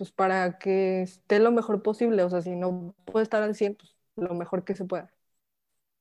pues 0.00 0.12
para 0.12 0.58
que 0.58 1.02
esté 1.02 1.40
lo 1.40 1.52
mejor 1.52 1.82
posible, 1.82 2.22
o 2.22 2.30
sea, 2.30 2.40
si 2.40 2.56
no 2.56 2.94
puede 3.04 3.24
estar 3.24 3.42
al 3.42 3.54
100, 3.54 3.74
pues 3.74 3.94
lo 4.16 4.34
mejor 4.34 4.64
que 4.64 4.74
se 4.74 4.86
pueda. 4.86 5.12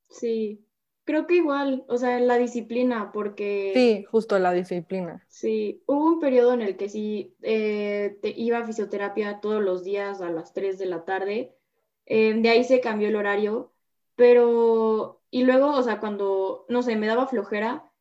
Sí, 0.10 0.66
creo 1.04 1.28
que 1.28 1.36
igual, 1.36 1.84
o 1.90 1.98
sea, 1.98 2.18
la 2.22 2.38
disciplina, 2.38 3.12
porque... 3.12 3.74
Sí, 3.74 4.06
justo 4.10 4.40
la 4.40 4.54
disciplina. 4.54 5.28
Sí, 5.28 5.84
hubo 5.86 6.06
un 6.06 6.20
periodo 6.22 6.54
en 6.54 6.62
el 6.62 6.78
que 6.78 6.88
sí 6.88 7.36
eh, 7.42 8.18
te 8.22 8.30
iba 8.38 8.60
a 8.60 8.66
fisioterapia 8.66 9.42
todos 9.42 9.62
los 9.62 9.84
días 9.84 10.22
a 10.22 10.30
las 10.32 10.54
3 10.54 10.80
de 10.80 10.86
la 10.86 11.04
tarde, 11.04 11.58
eh, 12.06 12.34
de 12.34 12.50
ahí 12.50 12.64
se 12.64 12.80
cambió 12.80 13.10
el 13.10 13.18
horario, 13.18 13.74
pero, 14.16 15.22
y 15.30 15.44
luego, 15.44 15.72
o 15.72 15.84
sea, 15.84 16.00
cuando, 16.00 16.66
no 16.70 16.84
sé, 16.84 16.96
me 16.96 17.08
daba 17.08 17.28
flojera 17.28 17.92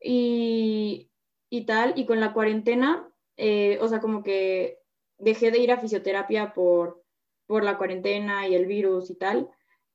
y, 0.00 1.10
y 1.50 1.66
tal, 1.66 1.94
y 1.96 2.06
con 2.06 2.20
la 2.20 2.32
cuarentena, 2.32 3.12
eh, 3.36 3.78
o 3.82 3.88
sea, 3.88 4.00
como 4.00 4.22
que 4.22 4.77
dejé 5.18 5.50
de 5.50 5.58
ir 5.58 5.72
a 5.72 5.78
fisioterapia 5.78 6.52
por, 6.54 7.02
por 7.46 7.64
la 7.64 7.76
cuarentena 7.78 8.48
y 8.48 8.54
el 8.54 8.66
virus 8.66 9.10
y 9.10 9.16
tal. 9.16 9.50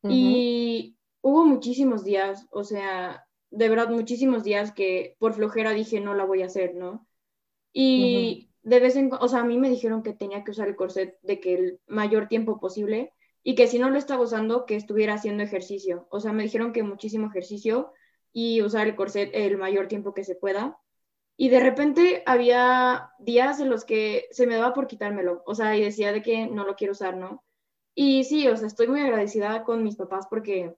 Y 0.05 0.97
hubo 1.21 1.45
muchísimos 1.45 2.03
días, 2.03 2.45
o 2.51 2.63
sea, 2.63 3.25
de 3.49 3.69
verdad 3.69 3.89
muchísimos 3.89 4.43
días 4.43 4.73
que 4.73 5.15
por 5.19 5.33
flojera 5.33 5.71
dije 5.71 6.01
no 6.01 6.13
la 6.13 6.25
voy 6.25 6.41
a 6.41 6.47
hacer, 6.47 6.75
¿no? 6.75 7.07
Y 7.71 8.49
de 8.63 8.79
vez 8.79 8.95
en 8.95 9.09
cuando, 9.09 9.25
o 9.25 9.29
sea, 9.29 9.39
a 9.39 9.45
mí 9.45 9.57
me 9.57 9.69
dijeron 9.69 10.03
que 10.03 10.13
tenía 10.13 10.43
que 10.43 10.51
usar 10.51 10.67
el 10.67 10.75
corset 10.75 11.17
de 11.21 11.39
que 11.39 11.53
el 11.53 11.79
mayor 11.87 12.27
tiempo 12.27 12.59
posible 12.59 13.13
y 13.43 13.55
que 13.55 13.67
si 13.67 13.79
no 13.79 13.89
lo 13.89 13.97
estaba 13.97 14.23
usando, 14.23 14.65
que 14.65 14.75
estuviera 14.75 15.15
haciendo 15.15 15.43
ejercicio. 15.43 16.07
O 16.09 16.19
sea, 16.19 16.31
me 16.33 16.43
dijeron 16.43 16.73
que 16.73 16.83
muchísimo 16.83 17.27
ejercicio 17.27 17.91
y 18.31 18.61
usar 18.61 18.87
el 18.87 18.95
corset 18.95 19.29
el 19.33 19.57
mayor 19.57 19.87
tiempo 19.87 20.13
que 20.13 20.23
se 20.23 20.35
pueda. 20.35 20.77
Y 21.35 21.49
de 21.49 21.59
repente 21.59 22.23
había 22.25 23.11
días 23.19 23.59
en 23.59 23.69
los 23.69 23.85
que 23.85 24.27
se 24.31 24.45
me 24.45 24.55
daba 24.55 24.73
por 24.73 24.87
quitármelo, 24.87 25.41
o 25.45 25.55
sea, 25.55 25.75
y 25.75 25.81
decía 25.81 26.11
de 26.11 26.21
que 26.21 26.47
no 26.47 26.63
lo 26.63 26.75
quiero 26.75 26.91
usar, 26.91 27.17
¿no? 27.17 27.43
Y 27.95 28.23
sí, 28.23 28.47
o 28.47 28.55
sea, 28.55 28.67
estoy 28.67 28.87
muy 28.87 29.01
agradecida 29.01 29.63
con 29.63 29.83
mis 29.83 29.95
papás 29.95 30.27
porque 30.29 30.75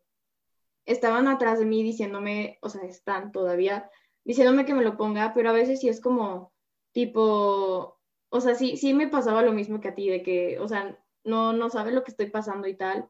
estaban 0.85 1.27
atrás 1.27 1.59
de 1.59 1.65
mí 1.65 1.83
diciéndome, 1.83 2.57
o 2.61 2.69
sea, 2.69 2.83
están 2.83 3.31
todavía 3.31 3.89
diciéndome 4.23 4.65
que 4.65 4.73
me 4.73 4.83
lo 4.83 4.97
ponga, 4.97 5.33
pero 5.33 5.49
a 5.49 5.53
veces 5.53 5.79
sí 5.79 5.89
es 5.89 6.01
como 6.01 6.53
tipo, 6.91 7.99
o 8.29 8.41
sea, 8.41 8.55
sí, 8.55 8.77
sí 8.77 8.93
me 8.93 9.07
pasaba 9.07 9.41
lo 9.41 9.51
mismo 9.51 9.81
que 9.81 9.89
a 9.89 9.95
ti, 9.95 10.09
de 10.09 10.23
que, 10.23 10.59
o 10.59 10.67
sea, 10.67 10.97
no, 11.23 11.53
no 11.53 11.69
sabe 11.69 11.91
lo 11.91 12.03
que 12.03 12.11
estoy 12.11 12.29
pasando 12.29 12.67
y 12.67 12.75
tal. 12.75 13.09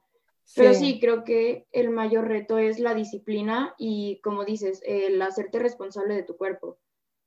Pero 0.56 0.76
sí, 0.76 1.00
creo 1.00 1.24
que 1.24 1.68
el 1.72 1.90
mayor 1.90 2.28
reto 2.28 2.60
es 2.60 2.80
la 2.80 2.94
disciplina 2.94 3.74
y, 3.80 4.20
como 4.22 4.46
dices, 4.46 4.80
el 4.86 5.20
hacerte 5.22 5.58
responsable 5.58 6.14
de 6.14 6.22
tu 6.22 6.38
cuerpo. 6.38 6.78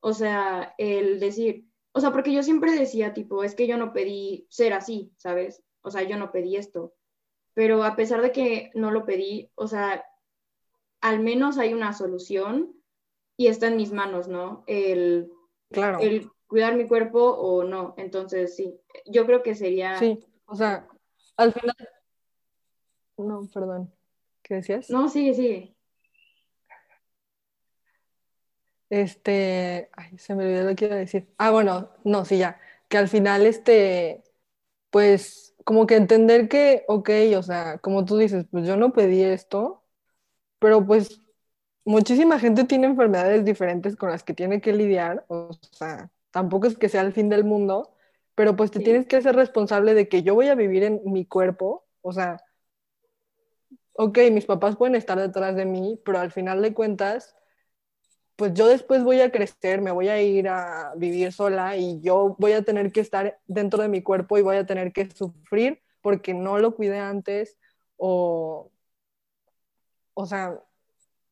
O 0.01 0.13
sea, 0.13 0.75
el 0.79 1.21
decir, 1.21 1.67
o 1.93 2.01
sea, 2.01 2.13
porque 2.13 2.33
yo 2.33 2.43
siempre 2.43 2.73
decía, 2.73 3.13
tipo, 3.15 3.43
es 3.43 3.55
que 3.55 3.67
yo 3.67 3.77
no 3.77 3.93
pedí 3.93 4.47
ser 4.51 4.73
así, 4.73 5.13
¿sabes? 5.17 5.63
O 5.83 5.91
sea, 5.91 6.03
yo 6.03 6.17
no 6.17 6.31
pedí 6.31 6.57
esto. 6.57 6.95
Pero 7.55 7.83
a 7.83 7.97
pesar 7.97 8.23
de 8.23 8.33
que 8.33 8.71
no 8.75 8.91
lo 8.91 9.05
pedí, 9.05 9.51
o 9.55 9.67
sea, 9.67 10.05
al 11.01 11.21
menos 11.21 11.59
hay 11.59 11.75
una 11.75 11.93
solución 11.93 12.73
y 13.37 13.49
está 13.49 13.69
en 13.69 13.77
mis 13.77 13.93
manos, 13.93 14.29
¿no? 14.29 14.65
El, 14.67 15.33
claro. 15.71 15.99
el 16.01 16.31
cuidar 16.47 16.77
mi 16.77 16.87
cuerpo 16.87 17.21
o 17.21 17.65
no. 17.65 17.95
Entonces, 17.97 18.55
sí, 18.57 18.79
yo 19.07 19.27
creo 19.27 19.43
que 19.43 19.55
sería... 19.55 19.99
Sí, 19.99 20.19
o 20.47 20.55
sea, 20.55 20.89
al 21.37 21.53
final... 21.53 21.77
No, 23.17 23.49
perdón. 23.53 23.93
¿Qué 24.43 24.55
decías? 24.55 24.91
No, 24.91 25.09
sigue, 25.09 25.35
sigue. 25.35 25.77
Este, 28.91 29.91
ay, 29.93 30.19
se 30.19 30.35
me 30.35 30.45
olvidó 30.45 30.65
lo 30.71 30.75
que 30.77 30.87
iba 30.87 30.95
a 30.95 30.99
decir. 30.99 31.29
Ah, 31.39 31.51
bueno, 31.51 31.91
no, 32.05 32.25
sí, 32.25 32.39
ya. 32.39 32.59
Que 32.89 32.97
al 32.99 33.09
final, 33.09 33.47
este, 33.47 34.25
pues, 34.91 35.55
como 35.65 35.87
que 35.87 35.97
entender 35.97 36.49
que, 36.49 36.85
ok, 36.89 37.11
o 37.39 37.43
sea, 37.43 37.79
como 37.79 38.05
tú 38.05 38.19
dices, 38.19 38.47
pues 38.51 38.67
yo 38.67 38.77
no 38.77 38.93
pedí 38.93 39.23
esto, 39.23 39.85
pero 40.59 40.87
pues 40.87 41.23
muchísima 41.85 42.39
gente 42.41 42.65
tiene 42.65 42.87
enfermedades 42.89 43.45
diferentes 43.45 43.97
con 43.97 44.11
las 44.11 44.25
que 44.25 44.35
tiene 44.35 44.61
que 44.61 44.73
lidiar, 44.75 45.25
o 45.29 45.51
sea, 45.73 46.11
tampoco 46.31 46.67
es 46.69 46.79
que 46.79 46.89
sea 46.89 47.03
el 47.03 47.13
fin 47.13 47.29
del 47.31 47.45
mundo, 47.45 47.95
pero 48.35 48.57
pues 48.57 48.71
te 48.71 48.81
tienes 48.81 49.07
que 49.07 49.17
hacer 49.17 49.37
responsable 49.37 49.95
de 49.95 50.09
que 50.09 50.23
yo 50.23 50.35
voy 50.35 50.49
a 50.49 50.55
vivir 50.57 50.85
en 50.85 51.01
mi 51.07 51.27
cuerpo, 51.27 51.87
o 52.03 52.13
sea, 52.13 52.39
ok, 53.93 54.19
mis 54.33 54.47
papás 54.47 54.77
pueden 54.77 54.95
estar 54.95 55.19
detrás 55.19 55.57
de 55.57 55.65
mí, 55.65 56.01
pero 56.05 56.19
al 56.21 56.31
final 56.33 56.63
de 56.63 56.75
cuentas, 56.75 57.35
pues 58.39 58.55
yo 58.55 58.69
después 58.69 59.05
voy 59.05 59.21
a 59.21 59.33
crecer, 59.33 59.83
me 59.83 59.91
voy 59.93 60.09
a 60.09 60.23
ir 60.23 60.49
a 60.49 60.95
vivir 60.97 61.33
sola 61.33 61.77
y 61.77 62.01
yo 62.03 62.37
voy 62.39 62.53
a 62.53 62.63
tener 62.63 62.93
que 62.93 63.01
estar 63.01 63.41
dentro 63.49 63.83
de 63.83 63.89
mi 63.89 64.03
cuerpo 64.03 64.39
y 64.39 64.43
voy 64.43 64.57
a 64.57 64.67
tener 64.67 64.93
que 64.93 65.11
sufrir 65.11 65.83
porque 66.03 66.35
no 66.35 66.59
lo 66.59 66.77
cuidé 66.77 67.01
antes 67.01 67.59
o 67.97 68.71
o 70.15 70.27
sea, 70.27 70.61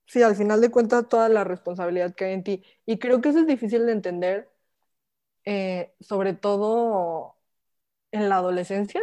sí, 0.07 0.23
al 0.23 0.37
final 0.37 0.61
de 0.61 0.71
cuentas 0.71 1.09
toda 1.09 1.29
la 1.29 1.45
responsabilidad 1.45 2.15
que 2.15 2.27
hay 2.27 2.35
en 2.35 2.45
ti. 2.45 2.65
Y 2.87 2.99
creo 2.99 3.21
que 3.21 3.31
eso 3.31 3.41
es 3.41 3.47
difícil 3.49 3.87
de 3.87 3.93
entender, 3.93 4.49
eh, 5.45 5.95
sobre 6.01 6.35
todo 6.35 7.37
en 8.13 8.29
la 8.29 8.37
adolescencia. 8.39 9.03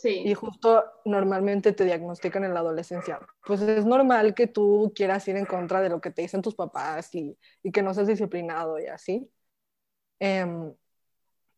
Sí. 0.00 0.22
Y 0.24 0.32
justo 0.34 0.84
normalmente 1.04 1.72
te 1.72 1.84
diagnostican 1.84 2.44
en 2.44 2.54
la 2.54 2.60
adolescencia. 2.60 3.18
Pues 3.44 3.60
es 3.62 3.84
normal 3.84 4.32
que 4.32 4.46
tú 4.46 4.92
quieras 4.94 5.26
ir 5.26 5.36
en 5.36 5.44
contra 5.44 5.80
de 5.80 5.88
lo 5.88 6.00
que 6.00 6.12
te 6.12 6.22
dicen 6.22 6.40
tus 6.40 6.54
papás 6.54 7.12
y, 7.16 7.36
y 7.64 7.72
que 7.72 7.82
no 7.82 7.92
seas 7.92 8.06
disciplinado 8.06 8.78
y 8.78 8.86
así. 8.86 9.28
Em, 10.20 10.72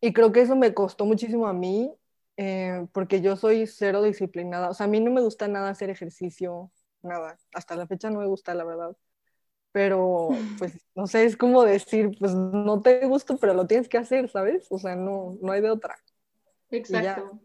y 0.01 0.13
creo 0.15 0.33
que 0.33 0.41
eso 0.41 0.57
me 0.57 0.73
costó 0.73 1.05
muchísimo 1.05 1.47
a 1.47 1.53
mí, 1.53 1.95
eh, 2.39 2.87
porque 2.93 3.21
yo 3.21 3.37
soy 3.37 3.67
cero 3.67 4.03
disciplinada. 4.03 4.71
O 4.71 4.75
sea, 4.75 4.87
a 4.87 4.89
mí 4.89 5.01
no 5.01 5.11
me 5.11 5.21
gusta 5.21 5.47
nada 5.47 5.69
hacer 5.69 5.91
ejercicio, 5.91 6.73
nada. 7.03 7.37
Hasta 7.53 7.77
la 7.77 7.87
fecha 7.87 8.09
no 8.09 8.21
me 8.21 8.27
gusta, 8.27 8.55
la 8.55 8.65
verdad. 8.65 8.97
Pero, 9.71 10.29
pues, 10.59 10.73
no 10.95 11.07
sé, 11.07 11.27
es 11.27 11.37
como 11.37 11.63
decir, 11.63 12.17
pues 12.19 12.35
no 12.35 12.81
te 12.81 13.07
gusta, 13.07 13.37
pero 13.37 13.53
lo 13.53 13.67
tienes 13.67 13.91
que 13.91 13.99
hacer, 13.99 14.31
¿sabes? 14.31 14.67
O 14.71 14.79
sea, 14.79 14.97
no, 14.97 15.37
no 15.43 15.53
hay 15.53 15.61
de 15.61 15.71
otra. 15.71 15.95
Exacto. 16.71 17.39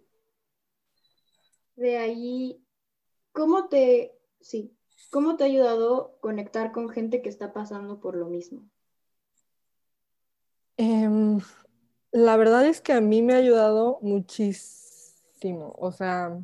De 1.76 1.98
ahí, 1.98 2.64
¿cómo 3.32 3.68
te, 3.68 4.18
sí, 4.40 4.76
cómo 5.12 5.36
te 5.36 5.44
ha 5.44 5.48
ayudado 5.48 6.18
conectar 6.22 6.72
con 6.72 6.90
gente 6.90 7.22
que 7.22 7.30
está 7.30 7.54
pasando 7.54 8.00
por 8.00 8.16
lo 8.16 8.28
mismo? 8.28 8.70
Em, 10.78 11.40
la 12.12 12.38
verdad 12.38 12.66
es 12.66 12.82
que 12.82 12.94
a 12.94 13.02
mí 13.02 13.22
me 13.22 13.34
ha 13.34 13.38
ayudado 13.38 14.00
muchísimo. 14.02 15.74
O 15.78 15.92
sea, 15.92 16.38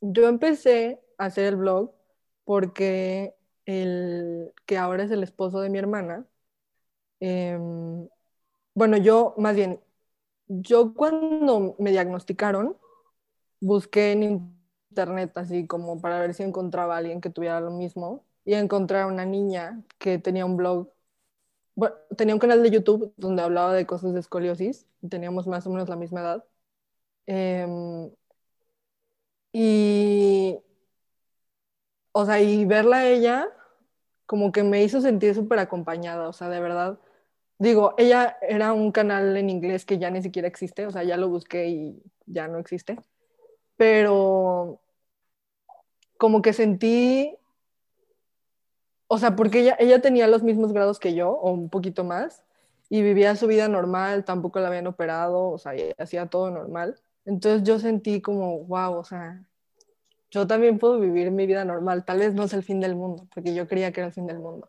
yo 0.00 0.28
empecé 0.28 1.00
a 1.18 1.26
hacer 1.26 1.46
el 1.46 1.56
blog 1.56 1.92
porque 2.44 3.34
el 3.64 4.52
que 4.66 4.76
ahora 4.76 5.04
es 5.04 5.10
el 5.10 5.22
esposo 5.22 5.60
de 5.60 5.70
mi 5.70 5.78
hermana, 5.78 6.26
em, 7.20 8.08
bueno, 8.74 8.96
yo 8.96 9.34
más 9.38 9.56
bien, 9.56 9.80
yo 10.48 10.94
cuando 10.94 11.76
me 11.78 11.90
diagnosticaron, 11.90 12.76
busqué 13.60 14.12
en 14.12 14.22
internet 14.90 15.32
así 15.36 15.66
como 15.66 16.00
para 16.00 16.20
ver 16.20 16.34
si 16.34 16.42
encontraba 16.42 16.94
a 16.94 16.98
alguien 16.98 17.20
que 17.20 17.30
tuviera 17.30 17.60
lo 17.60 17.70
mismo 17.70 18.24
y 18.44 18.54
encontré 18.54 19.00
a 19.00 19.06
una 19.06 19.24
niña 19.26 19.82
que 19.98 20.18
tenía 20.18 20.44
un 20.46 20.56
blog, 20.56 20.90
bueno, 21.76 21.96
tenía 22.16 22.34
un 22.34 22.40
canal 22.40 22.62
de 22.62 22.70
YouTube 22.70 23.14
donde 23.16 23.42
hablaba 23.42 23.74
de 23.74 23.86
cosas 23.86 24.14
de 24.14 24.20
escoliosis, 24.20 24.86
teníamos 25.10 25.46
más 25.46 25.66
o 25.66 25.70
menos 25.70 25.88
la 25.88 25.96
misma 25.96 26.20
edad. 26.22 26.44
Em, 27.26 28.10
y, 29.52 30.58
o 32.12 32.24
sea, 32.26 32.40
y 32.40 32.64
verla 32.64 33.06
ella 33.06 33.48
como 34.26 34.52
que 34.52 34.62
me 34.64 34.84
hizo 34.84 35.00
sentir 35.00 35.34
súper 35.34 35.58
acompañada, 35.60 36.28
o 36.28 36.32
sea, 36.32 36.48
de 36.50 36.60
verdad. 36.60 37.00
Digo, 37.58 37.94
ella 37.98 38.38
era 38.42 38.72
un 38.74 38.92
canal 38.92 39.36
en 39.36 39.50
inglés 39.50 39.86
que 39.86 39.98
ya 39.98 40.10
ni 40.10 40.22
siquiera 40.22 40.48
existe, 40.48 40.86
o 40.86 40.92
sea, 40.92 41.04
ya 41.04 41.16
lo 41.18 41.28
busqué 41.30 41.68
y 41.68 42.02
ya 42.26 42.48
no 42.48 42.58
existe 42.58 42.98
pero 43.76 44.80
como 46.16 46.42
que 46.42 46.52
sentí, 46.52 47.36
o 49.08 49.18
sea, 49.18 49.36
porque 49.36 49.60
ella, 49.60 49.76
ella 49.78 50.00
tenía 50.00 50.26
los 50.26 50.42
mismos 50.42 50.72
grados 50.72 50.98
que 50.98 51.14
yo, 51.14 51.30
o 51.30 51.52
un 51.52 51.68
poquito 51.68 52.04
más, 52.04 52.44
y 52.88 53.02
vivía 53.02 53.36
su 53.36 53.46
vida 53.46 53.68
normal, 53.68 54.24
tampoco 54.24 54.60
la 54.60 54.68
habían 54.68 54.86
operado, 54.86 55.50
o 55.50 55.58
sea, 55.58 55.72
hacía 55.98 56.26
todo 56.26 56.50
normal. 56.50 57.00
Entonces 57.24 57.62
yo 57.62 57.78
sentí 57.78 58.20
como, 58.20 58.60
wow, 58.64 58.94
o 58.94 59.04
sea, 59.04 59.44
yo 60.30 60.46
también 60.46 60.78
puedo 60.78 61.00
vivir 61.00 61.30
mi 61.30 61.46
vida 61.46 61.64
normal, 61.64 62.04
tal 62.04 62.18
vez 62.18 62.34
no 62.34 62.44
es 62.44 62.52
el 62.52 62.62
fin 62.62 62.80
del 62.80 62.96
mundo, 62.96 63.26
porque 63.34 63.54
yo 63.54 63.66
creía 63.68 63.92
que 63.92 64.00
era 64.00 64.08
el 64.08 64.12
fin 64.12 64.26
del 64.26 64.38
mundo. 64.38 64.68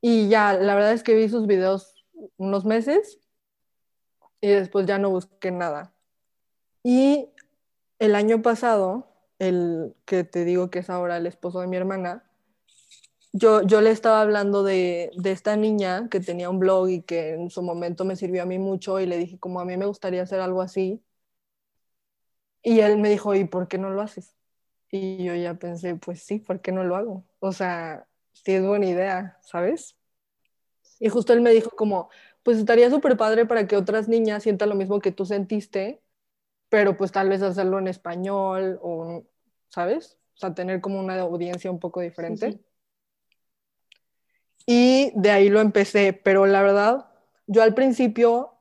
Y 0.00 0.28
ya, 0.28 0.52
la 0.54 0.74
verdad 0.74 0.92
es 0.92 1.02
que 1.02 1.14
vi 1.14 1.28
sus 1.28 1.46
videos 1.46 2.04
unos 2.36 2.64
meses 2.64 3.20
y 4.40 4.48
después 4.48 4.86
ya 4.86 4.98
no 4.98 5.10
busqué 5.10 5.52
nada. 5.52 5.94
Y 6.82 7.30
el 8.02 8.16
año 8.16 8.42
pasado, 8.42 9.06
el 9.38 9.94
que 10.06 10.24
te 10.24 10.44
digo 10.44 10.70
que 10.70 10.80
es 10.80 10.90
ahora 10.90 11.18
el 11.18 11.26
esposo 11.26 11.60
de 11.60 11.68
mi 11.68 11.76
hermana, 11.76 12.24
yo, 13.32 13.62
yo 13.62 13.80
le 13.80 13.92
estaba 13.92 14.20
hablando 14.20 14.64
de, 14.64 15.12
de, 15.16 15.30
esta 15.30 15.54
niña 15.54 16.08
que 16.10 16.18
tenía 16.18 16.50
un 16.50 16.58
blog 16.58 16.88
y 16.88 17.02
que 17.02 17.34
en 17.34 17.48
su 17.48 17.62
momento 17.62 18.04
me 18.04 18.16
sirvió 18.16 18.42
a 18.42 18.46
mí 18.46 18.58
mucho 18.58 18.98
y 18.98 19.06
le 19.06 19.18
dije 19.18 19.38
como 19.38 19.60
a 19.60 19.64
mí 19.64 19.76
me 19.76 19.86
gustaría 19.86 20.22
hacer 20.22 20.40
algo 20.40 20.62
así. 20.62 21.00
Y 22.60 22.80
él 22.80 22.98
me 22.98 23.08
dijo, 23.08 23.34
¿y 23.36 23.44
por 23.44 23.68
qué 23.68 23.78
no 23.78 23.90
lo 23.90 24.02
haces? 24.02 24.34
Y 24.90 25.22
yo 25.24 25.34
ya 25.36 25.54
pensé, 25.54 25.94
pues 25.94 26.22
sí, 26.24 26.40
¿por 26.40 26.60
qué 26.60 26.72
no 26.72 26.82
lo 26.82 26.96
hago? 26.96 27.24
O 27.38 27.52
sea, 27.52 28.08
sí 28.32 28.52
es 28.52 28.66
buena 28.66 28.86
idea, 28.86 29.38
¿sabes? 29.42 29.96
Y 30.98 31.08
justo 31.08 31.32
él 31.32 31.40
me 31.40 31.50
dijo 31.52 31.70
como, 31.70 32.10
pues 32.42 32.58
estaría 32.58 32.90
súper 32.90 33.16
padre 33.16 33.46
para 33.46 33.68
que 33.68 33.76
otras 33.76 34.08
niñas 34.08 34.42
sientan 34.42 34.70
lo 34.70 34.74
mismo 34.74 35.00
que 35.00 35.12
tú 35.12 35.24
sentiste 35.24 36.02
pero 36.72 36.96
pues 36.96 37.12
tal 37.12 37.28
vez 37.28 37.42
hacerlo 37.42 37.78
en 37.78 37.86
español 37.86 38.78
o, 38.80 39.24
¿sabes? 39.68 40.18
O 40.34 40.38
sea, 40.38 40.54
tener 40.54 40.80
como 40.80 40.98
una 41.00 41.20
audiencia 41.20 41.70
un 41.70 41.78
poco 41.78 42.00
diferente. 42.00 42.60
Y 44.64 45.12
de 45.14 45.30
ahí 45.32 45.50
lo 45.50 45.60
empecé, 45.60 46.14
pero 46.14 46.46
la 46.46 46.62
verdad, 46.62 47.10
yo 47.46 47.62
al 47.62 47.74
principio 47.74 48.54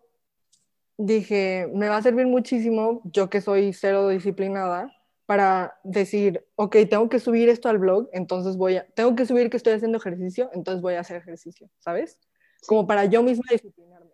dije, 0.98 1.72
me 1.74 1.88
va 1.88 1.96
a 1.96 2.02
servir 2.02 2.28
muchísimo, 2.28 3.02
yo 3.06 3.30
que 3.30 3.40
soy 3.40 3.72
cero 3.72 4.10
disciplinada, 4.10 4.92
para 5.26 5.80
decir, 5.86 6.46
ok, 6.56 6.76
tengo 6.90 7.08
que 7.08 7.20
subir 7.20 7.48
esto 7.48 7.70
al 7.70 7.78
blog, 7.78 8.10
entonces 8.12 8.58
voy 8.58 8.76
a, 8.76 8.86
tengo 8.88 9.16
que 9.16 9.26
subir 9.26 9.50
que 9.50 9.56
estoy 9.56 9.72
haciendo 9.72 10.00
ejercicio, 10.00 10.50
entonces 10.52 10.82
voy 10.82 10.96
a 10.96 11.00
hacer 11.00 11.16
ejercicio, 11.16 11.70
¿sabes? 11.80 12.20
Como 12.68 12.86
para 12.86 13.06
yo 13.06 13.24
misma 13.24 13.46
disciplinarme. 13.50 14.12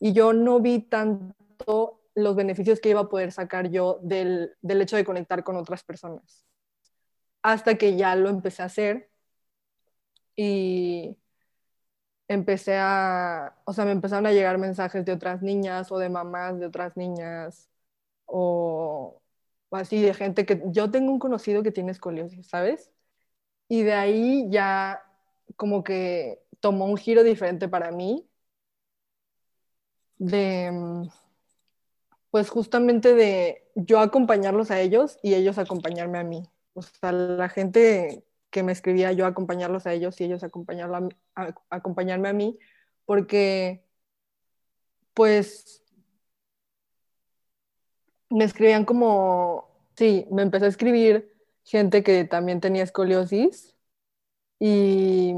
Y 0.00 0.14
yo 0.14 0.32
no 0.32 0.60
vi 0.60 0.78
tanto 0.78 2.00
los 2.14 2.36
beneficios 2.36 2.80
que 2.80 2.90
iba 2.90 3.00
a 3.00 3.08
poder 3.08 3.32
sacar 3.32 3.70
yo 3.70 3.98
del, 4.02 4.56
del 4.62 4.82
hecho 4.82 4.96
de 4.96 5.04
conectar 5.04 5.44
con 5.44 5.56
otras 5.56 5.84
personas. 5.84 6.44
Hasta 7.42 7.76
que 7.76 7.96
ya 7.96 8.16
lo 8.16 8.28
empecé 8.30 8.62
a 8.62 8.66
hacer 8.66 9.10
y 10.36 11.16
empecé 12.28 12.76
a, 12.78 13.56
o 13.64 13.72
sea, 13.72 13.84
me 13.84 13.92
empezaron 13.92 14.26
a 14.26 14.32
llegar 14.32 14.58
mensajes 14.58 15.04
de 15.04 15.12
otras 15.12 15.42
niñas 15.42 15.92
o 15.92 15.98
de 15.98 16.08
mamás 16.08 16.58
de 16.58 16.66
otras 16.66 16.96
niñas 16.96 17.68
o, 18.26 19.22
así 19.70 20.02
de 20.02 20.14
gente 20.14 20.46
que 20.46 20.62
yo 20.66 20.90
tengo 20.90 21.12
un 21.12 21.18
conocido 21.18 21.62
que 21.62 21.72
tiene 21.72 21.92
escoliosis, 21.92 22.48
¿sabes? 22.48 22.92
Y 23.68 23.82
de 23.84 23.94
ahí 23.94 24.48
ya 24.50 25.02
como 25.56 25.84
que 25.84 26.42
tomó 26.60 26.86
un 26.86 26.96
giro 26.96 27.24
diferente 27.24 27.68
para 27.68 27.90
mí 27.92 28.28
de 30.18 30.70
pues 32.34 32.50
justamente 32.50 33.14
de 33.14 33.70
yo 33.76 34.00
acompañarlos 34.00 34.72
a 34.72 34.80
ellos 34.80 35.20
y 35.22 35.34
ellos 35.34 35.56
acompañarme 35.56 36.18
a 36.18 36.24
mí. 36.24 36.50
O 36.72 36.82
sea, 36.82 37.12
la 37.12 37.48
gente 37.48 38.24
que 38.50 38.64
me 38.64 38.72
escribía, 38.72 39.12
yo 39.12 39.26
acompañarlos 39.26 39.86
a 39.86 39.92
ellos 39.92 40.20
y 40.20 40.24
ellos 40.24 40.42
acompañarlo 40.42 41.10
a, 41.36 41.54
acompañarme 41.70 42.28
a 42.28 42.32
mí, 42.32 42.58
porque 43.04 43.84
pues 45.14 45.84
me 48.30 48.44
escribían 48.44 48.84
como, 48.84 49.70
sí, 49.96 50.26
me 50.32 50.42
empezó 50.42 50.64
a 50.64 50.68
escribir 50.68 51.32
gente 51.62 52.02
que 52.02 52.24
también 52.24 52.60
tenía 52.60 52.82
escoliosis 52.82 53.76
y 54.58 55.34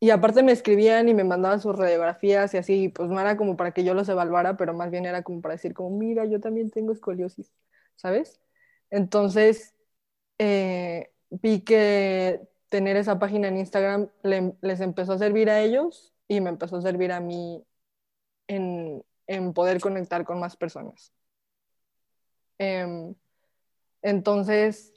y 0.00 0.10
aparte 0.10 0.42
me 0.42 0.52
escribían 0.52 1.08
y 1.10 1.14
me 1.14 1.24
mandaban 1.24 1.60
sus 1.60 1.76
radiografías 1.76 2.54
y 2.54 2.56
así, 2.58 2.88
pues 2.88 3.10
no 3.10 3.20
era 3.20 3.36
como 3.36 3.56
para 3.56 3.72
que 3.72 3.84
yo 3.84 3.92
los 3.94 4.08
evaluara, 4.08 4.56
pero 4.56 4.72
más 4.74 4.90
bien 4.90 5.04
era 5.04 5.22
como 5.22 5.42
para 5.42 5.54
decir 5.54 5.74
como, 5.74 5.96
mira, 5.98 6.24
yo 6.24 6.40
también 6.40 6.70
tengo 6.70 6.92
escoliosis, 6.92 7.52
¿sabes? 7.96 8.40
Entonces, 8.88 9.74
eh, 10.38 11.12
vi 11.28 11.60
que 11.60 12.40
tener 12.70 12.96
esa 12.96 13.18
página 13.18 13.48
en 13.48 13.58
Instagram 13.58 14.08
les 14.22 14.80
empezó 14.80 15.12
a 15.12 15.18
servir 15.18 15.50
a 15.50 15.60
ellos 15.60 16.14
y 16.28 16.40
me 16.40 16.50
empezó 16.50 16.76
a 16.76 16.82
servir 16.82 17.12
a 17.12 17.20
mí 17.20 17.62
en, 18.48 19.04
en 19.26 19.52
poder 19.52 19.80
conectar 19.80 20.24
con 20.24 20.40
más 20.40 20.56
personas. 20.56 21.12
Em, 22.58 23.14
entonces, 24.02 24.94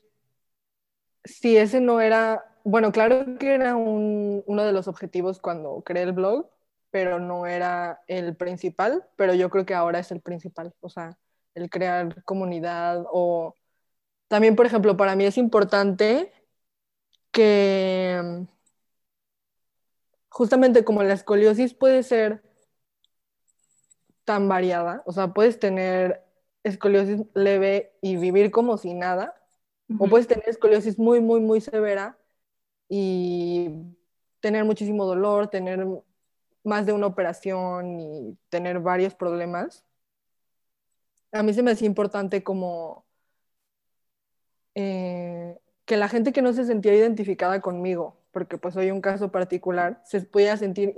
si 1.25 1.57
ese 1.57 1.81
no 1.81 1.99
era 1.99 2.52
bueno, 2.63 2.91
claro 2.91 3.37
que 3.37 3.53
era 3.53 3.75
uno 3.75 4.63
de 4.63 4.71
los 4.71 4.87
objetivos 4.87 5.39
cuando 5.39 5.81
creé 5.83 6.03
el 6.03 6.13
blog, 6.13 6.49
pero 6.91 7.19
no 7.19 7.45
era 7.47 8.01
el 8.07 8.35
principal, 8.35 9.07
pero 9.15 9.33
yo 9.33 9.49
creo 9.49 9.65
que 9.65 9.73
ahora 9.73 9.99
es 9.99 10.11
el 10.11 10.21
principal, 10.21 10.73
o 10.79 10.89
sea, 10.89 11.17
el 11.55 11.69
crear 11.69 12.23
comunidad 12.23 13.05
o 13.11 13.55
también, 14.27 14.55
por 14.55 14.65
ejemplo, 14.65 14.97
para 14.97 15.15
mí 15.15 15.25
es 15.25 15.37
importante 15.37 16.31
que 17.31 18.47
justamente 20.29 20.83
como 20.83 21.03
la 21.03 21.13
escoliosis 21.13 21.73
puede 21.73 22.03
ser 22.03 22.43
tan 24.23 24.47
variada, 24.47 25.03
o 25.05 25.11
sea, 25.11 25.33
puedes 25.33 25.59
tener 25.59 26.23
escoliosis 26.63 27.21
leve 27.33 27.93
y 28.01 28.17
vivir 28.17 28.51
como 28.51 28.77
si 28.77 28.93
nada, 28.93 29.35
o 29.99 30.07
puedes 30.07 30.27
tener 30.27 30.47
escoliosis 30.49 30.97
muy, 30.97 31.19
muy, 31.19 31.39
muy 31.39 31.61
severa 31.61 32.17
y 32.95 33.71
tener 34.39 34.65
muchísimo 34.65 35.07
dolor, 35.07 35.47
tener 35.47 35.83
más 36.63 36.85
de 36.85 36.93
una 36.93 37.07
operación 37.07 37.99
y 37.99 38.37
tener 38.49 38.79
varios 38.81 39.15
problemas. 39.15 39.83
A 41.31 41.41
mí 41.41 41.55
se 41.55 41.63
me 41.63 41.71
hacía 41.71 41.87
importante 41.87 42.43
como 42.43 43.03
eh, 44.75 45.57
que 45.85 45.97
la 45.97 46.07
gente 46.07 46.31
que 46.31 46.43
no 46.43 46.53
se 46.53 46.65
sentía 46.65 46.93
identificada 46.93 47.61
conmigo, 47.61 48.21
porque 48.29 48.59
pues 48.59 48.75
soy 48.75 48.91
un 48.91 49.01
caso 49.01 49.31
particular, 49.31 49.99
se 50.05 50.21
pudiera 50.21 50.55
sentir 50.55 50.93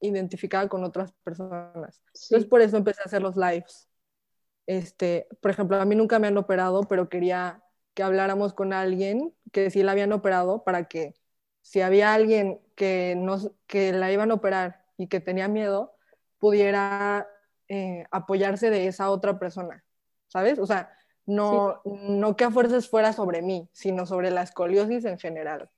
identificada 0.00 0.66
con 0.70 0.82
otras 0.82 1.12
personas. 1.24 2.00
Entonces 2.06 2.48
por 2.48 2.62
eso 2.62 2.78
empecé 2.78 3.02
a 3.02 3.04
hacer 3.04 3.20
los 3.20 3.36
lives. 3.36 3.86
Este, 4.66 5.28
por 5.42 5.50
ejemplo, 5.50 5.76
a 5.76 5.84
mí 5.84 5.94
nunca 5.94 6.18
me 6.18 6.28
han 6.28 6.38
operado, 6.38 6.84
pero 6.84 7.10
quería 7.10 7.62
que 7.92 8.02
habláramos 8.02 8.54
con 8.54 8.72
alguien 8.72 9.34
que 9.52 9.68
sí 9.68 9.82
la 9.82 9.92
habían 9.92 10.12
operado 10.12 10.64
para 10.64 10.84
que 10.88 11.12
si 11.64 11.80
había 11.80 12.12
alguien 12.12 12.60
que, 12.76 13.14
no, 13.16 13.38
que 13.66 13.92
la 13.94 14.12
iban 14.12 14.30
a 14.30 14.34
operar 14.34 14.84
y 14.98 15.08
que 15.08 15.18
tenía 15.18 15.48
miedo, 15.48 15.96
pudiera 16.38 17.26
eh, 17.68 18.04
apoyarse 18.10 18.68
de 18.68 18.86
esa 18.86 19.08
otra 19.08 19.38
persona, 19.38 19.82
¿sabes? 20.28 20.58
O 20.58 20.66
sea, 20.66 20.94
no, 21.24 21.80
no 21.86 22.36
que 22.36 22.44
a 22.44 22.50
fuerzas 22.50 22.86
fuera 22.86 23.14
sobre 23.14 23.40
mí, 23.40 23.70
sino 23.72 24.04
sobre 24.04 24.30
la 24.30 24.42
escoliosis 24.42 25.06
en 25.06 25.18
general. 25.18 25.70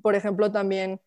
Por 0.00 0.14
ejemplo, 0.14 0.52
también 0.52 1.00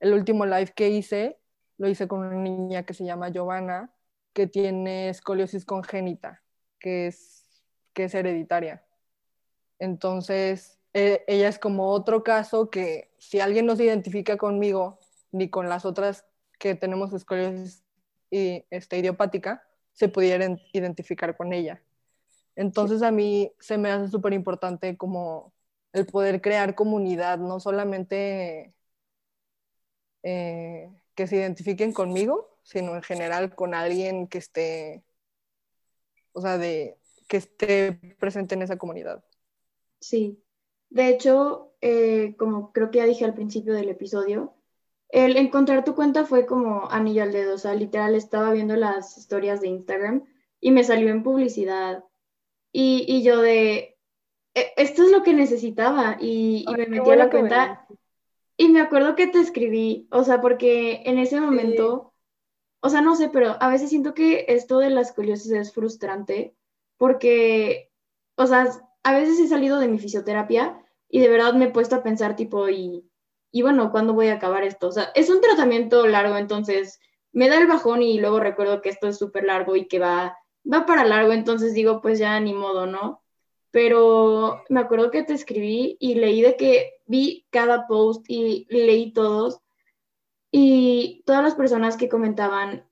el 0.00 0.14
último 0.14 0.46
live 0.46 0.72
que 0.74 0.88
hice, 0.88 1.38
lo 1.76 1.88
hice 1.88 2.08
con 2.08 2.20
una 2.20 2.36
niña 2.36 2.84
que 2.84 2.94
se 2.94 3.04
llama 3.04 3.28
Giovanna, 3.28 3.94
que 4.32 4.46
tiene 4.46 5.10
escoliosis 5.10 5.66
congénita, 5.66 6.42
que 6.78 7.08
es, 7.08 7.44
que 7.92 8.04
es 8.04 8.14
hereditaria. 8.14 8.82
Entonces, 9.78 10.80
e, 10.94 11.24
ella 11.26 11.48
es 11.48 11.58
como 11.58 11.90
otro 11.90 12.22
caso 12.22 12.70
que 12.70 13.10
si 13.18 13.40
alguien 13.40 13.66
no 13.66 13.76
se 13.76 13.84
identifica 13.84 14.36
conmigo 14.36 14.98
ni 15.32 15.50
con 15.50 15.68
las 15.68 15.84
otras 15.84 16.24
que 16.58 16.74
tenemos 16.76 17.12
escoliosis 17.12 17.84
y, 18.30 18.64
este, 18.70 18.98
idiopática, 18.98 19.66
se 19.92 20.08
pudieran 20.08 20.60
identificar 20.72 21.36
con 21.36 21.52
ella. 21.52 21.82
Entonces 22.56 23.02
a 23.02 23.10
mí 23.10 23.52
se 23.58 23.78
me 23.78 23.90
hace 23.90 24.08
súper 24.08 24.32
importante 24.32 24.96
como 24.96 25.52
el 25.92 26.06
poder 26.06 26.40
crear 26.40 26.74
comunidad, 26.74 27.38
no 27.38 27.60
solamente 27.60 28.74
eh, 30.22 30.90
que 31.14 31.26
se 31.26 31.36
identifiquen 31.36 31.92
conmigo, 31.92 32.58
sino 32.62 32.94
en 32.96 33.02
general 33.02 33.54
con 33.54 33.74
alguien 33.74 34.28
que 34.28 34.38
esté, 34.38 35.04
o 36.32 36.40
sea, 36.40 36.58
de, 36.58 36.98
que 37.28 37.36
esté 37.38 37.92
presente 38.18 38.54
en 38.54 38.62
esa 38.62 38.76
comunidad. 38.76 39.24
Sí, 40.00 40.43
de 40.94 41.08
hecho, 41.08 41.72
eh, 41.80 42.36
como 42.38 42.72
creo 42.72 42.92
que 42.92 42.98
ya 42.98 43.04
dije 43.04 43.24
al 43.24 43.34
principio 43.34 43.74
del 43.74 43.88
episodio, 43.88 44.54
el 45.08 45.36
encontrar 45.36 45.82
tu 45.82 45.96
cuenta 45.96 46.24
fue 46.24 46.46
como 46.46 46.88
anillo 46.88 47.24
al 47.24 47.32
dedo, 47.32 47.56
o 47.56 47.58
sea, 47.58 47.74
literal 47.74 48.14
estaba 48.14 48.52
viendo 48.52 48.76
las 48.76 49.18
historias 49.18 49.60
de 49.60 49.66
Instagram 49.68 50.24
y 50.60 50.70
me 50.70 50.84
salió 50.84 51.08
en 51.08 51.24
publicidad. 51.24 52.04
Y, 52.70 53.24
yo 53.24 53.42
de, 53.42 53.98
e, 54.54 54.72
esto 54.76 55.02
es 55.02 55.10
lo 55.10 55.24
que 55.24 55.34
necesitaba 55.34 56.16
y, 56.20 56.64
me 56.76 56.86
metí 56.86 57.10
a 57.10 57.16
la 57.16 57.28
cuenta 57.28 57.88
y 58.56 58.68
me 58.68 58.80
acuerdo 58.80 59.16
que 59.16 59.26
te 59.26 59.40
escribí, 59.40 60.06
o 60.12 60.22
sea, 60.22 60.40
porque 60.40 61.02
en 61.06 61.18
ese 61.18 61.40
momento, 61.40 62.14
o 62.78 62.88
sea, 62.88 63.00
no 63.00 63.16
sé, 63.16 63.30
pero 63.30 63.56
a 63.58 63.68
veces 63.68 63.90
siento 63.90 64.14
que 64.14 64.44
esto 64.46 64.78
de 64.78 64.90
la 64.90 65.00
escoliosis 65.00 65.50
es 65.50 65.72
frustrante 65.72 66.54
porque, 66.98 67.90
o 68.36 68.46
sea, 68.46 68.70
a 69.02 69.12
veces 69.12 69.40
he 69.40 69.48
salido 69.48 69.80
de 69.80 69.88
mi 69.88 69.98
fisioterapia 69.98 70.80
y 71.14 71.20
de 71.20 71.28
verdad 71.28 71.54
me 71.54 71.66
he 71.66 71.70
puesto 71.70 71.94
a 71.94 72.02
pensar 72.02 72.34
tipo, 72.34 72.68
y, 72.68 73.08
y 73.52 73.62
bueno, 73.62 73.92
¿cuándo 73.92 74.14
voy 74.14 74.26
a 74.26 74.34
acabar 74.34 74.64
esto? 74.64 74.88
O 74.88 74.90
sea, 74.90 75.12
es 75.14 75.30
un 75.30 75.40
tratamiento 75.40 76.08
largo, 76.08 76.36
entonces 76.36 76.98
me 77.30 77.48
da 77.48 77.56
el 77.60 77.68
bajón 77.68 78.02
y 78.02 78.18
luego 78.18 78.40
recuerdo 78.40 78.82
que 78.82 78.88
esto 78.88 79.06
es 79.06 79.16
súper 79.16 79.44
largo 79.44 79.76
y 79.76 79.86
que 79.86 80.00
va, 80.00 80.36
va 80.70 80.86
para 80.86 81.04
largo, 81.04 81.30
entonces 81.30 81.72
digo, 81.72 82.02
pues 82.02 82.18
ya 82.18 82.40
ni 82.40 82.52
modo, 82.52 82.86
¿no? 82.86 83.22
Pero 83.70 84.64
me 84.68 84.80
acuerdo 84.80 85.12
que 85.12 85.22
te 85.22 85.34
escribí 85.34 85.96
y 86.00 86.16
leí 86.16 86.42
de 86.42 86.56
que 86.56 86.94
vi 87.06 87.46
cada 87.50 87.86
post 87.86 88.24
y 88.26 88.66
leí 88.68 89.12
todos 89.12 89.60
y 90.50 91.22
todas 91.26 91.44
las 91.44 91.54
personas 91.54 91.96
que 91.96 92.08
comentaban, 92.08 92.88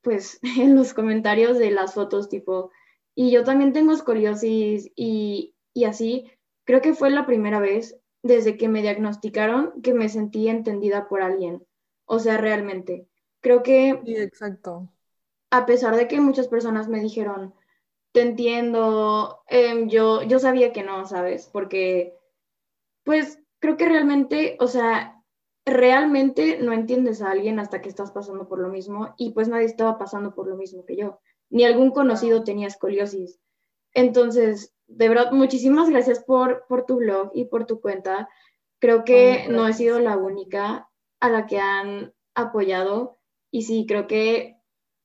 pues 0.00 0.38
en 0.58 0.76
los 0.76 0.94
comentarios 0.94 1.58
de 1.58 1.72
las 1.72 1.94
fotos, 1.94 2.28
tipo, 2.28 2.70
y 3.16 3.32
yo 3.32 3.42
también 3.42 3.72
tengo 3.72 3.92
escoliosis 3.92 4.92
y, 4.94 5.56
y 5.74 5.84
así, 5.86 6.30
creo 6.64 6.80
que 6.80 6.94
fue 6.94 7.10
la 7.10 7.26
primera 7.26 7.60
vez 7.60 7.98
desde 8.22 8.56
que 8.56 8.68
me 8.68 8.82
diagnosticaron 8.82 9.82
que 9.82 9.94
me 9.94 10.08
sentí 10.08 10.48
entendida 10.48 11.08
por 11.08 11.22
alguien. 11.22 11.66
O 12.04 12.18
sea, 12.18 12.36
realmente. 12.38 13.08
Creo 13.40 13.62
que... 13.62 14.00
Sí, 14.04 14.16
exacto. 14.16 14.88
A 15.50 15.66
pesar 15.66 15.96
de 15.96 16.08
que 16.08 16.20
muchas 16.20 16.48
personas 16.48 16.88
me 16.88 17.00
dijeron, 17.00 17.54
te 18.12 18.22
entiendo, 18.22 19.42
em, 19.48 19.88
yo, 19.88 20.22
yo 20.22 20.38
sabía 20.38 20.72
que 20.72 20.82
no, 20.82 21.04
¿sabes? 21.06 21.48
Porque, 21.52 22.14
pues, 23.04 23.40
creo 23.58 23.76
que 23.76 23.88
realmente, 23.88 24.56
o 24.60 24.68
sea, 24.68 25.22
realmente 25.64 26.58
no 26.58 26.72
entiendes 26.72 27.22
a 27.22 27.30
alguien 27.30 27.58
hasta 27.58 27.80
que 27.80 27.88
estás 27.88 28.10
pasando 28.10 28.48
por 28.48 28.58
lo 28.58 28.68
mismo 28.68 29.14
y 29.16 29.30
pues 29.30 29.48
nadie 29.48 29.66
estaba 29.66 29.98
pasando 29.98 30.34
por 30.34 30.48
lo 30.48 30.56
mismo 30.56 30.84
que 30.84 30.96
yo. 30.96 31.20
Ni 31.50 31.64
algún 31.64 31.90
conocido 31.90 32.44
tenía 32.44 32.66
escoliosis. 32.66 33.40
Entonces, 33.94 34.74
de 34.96 35.08
verdad, 35.08 35.32
muchísimas 35.32 35.90
gracias 35.90 36.20
por, 36.24 36.66
por 36.68 36.84
tu 36.86 36.96
blog 36.96 37.30
y 37.34 37.46
por 37.46 37.66
tu 37.66 37.80
cuenta. 37.80 38.28
Creo 38.78 39.04
que 39.04 39.46
no 39.50 39.66
he 39.66 39.72
sido 39.74 39.98
la 40.00 40.16
única 40.16 40.88
a 41.20 41.28
la 41.30 41.46
que 41.46 41.58
han 41.60 42.14
apoyado 42.34 43.18
y 43.50 43.62
sí, 43.62 43.86
creo 43.86 44.06
que 44.06 44.56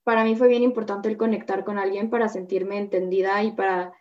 para 0.03 0.23
mí 0.23 0.35
fue 0.35 0.47
bien 0.47 0.63
importante 0.63 1.09
el 1.09 1.17
conectar 1.17 1.63
con 1.65 1.77
alguien 1.77 2.09
para 2.09 2.29
sentirme 2.29 2.77
entendida 2.77 3.43
y 3.43 3.51
para, 3.51 3.93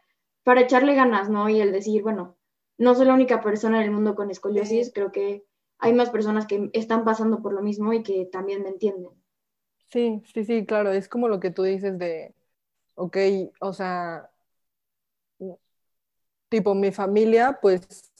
para 0.45 0.63
echarle 0.63 0.95
ganas, 0.95 1.29
¿no? 1.31 1.49
Y 1.49 1.61
el 1.61 1.73
decir, 1.73 2.03
bueno, 2.03 2.37
no 2.79 2.95
soy 2.95 3.07
la 3.07 3.15
única 3.15 3.41
persona 3.43 3.79
en 3.79 3.85
el 3.85 3.91
mundo 3.91 4.15
con 4.15 4.31
escoliosis, 4.31 4.93
creo 4.95 5.13
que 5.13 5.45
hay 5.79 5.93
más 5.93 6.11
personas 6.11 6.47
que 6.47 6.71
están 6.73 7.05
pasando 7.05 7.43
por 7.43 7.53
lo 7.53 7.63
mismo 7.63 7.93
y 7.93 8.03
que 8.03 8.27
también 8.27 8.63
me 8.63 8.71
entienden. 8.71 9.11
Sí, 9.89 10.23
sí, 10.35 10.45
sí, 10.45 10.67
claro, 10.67 10.91
es 10.93 11.09
como 11.09 11.29
lo 11.29 11.41
que 11.41 11.51
tú 11.51 11.63
dices 11.63 11.99
de, 11.99 12.35
ok, 12.95 13.17
o 13.61 13.73
sea, 13.73 14.31
tipo 16.49 16.75
mi 16.75 16.93
familia, 16.93 17.59
pues 17.63 18.13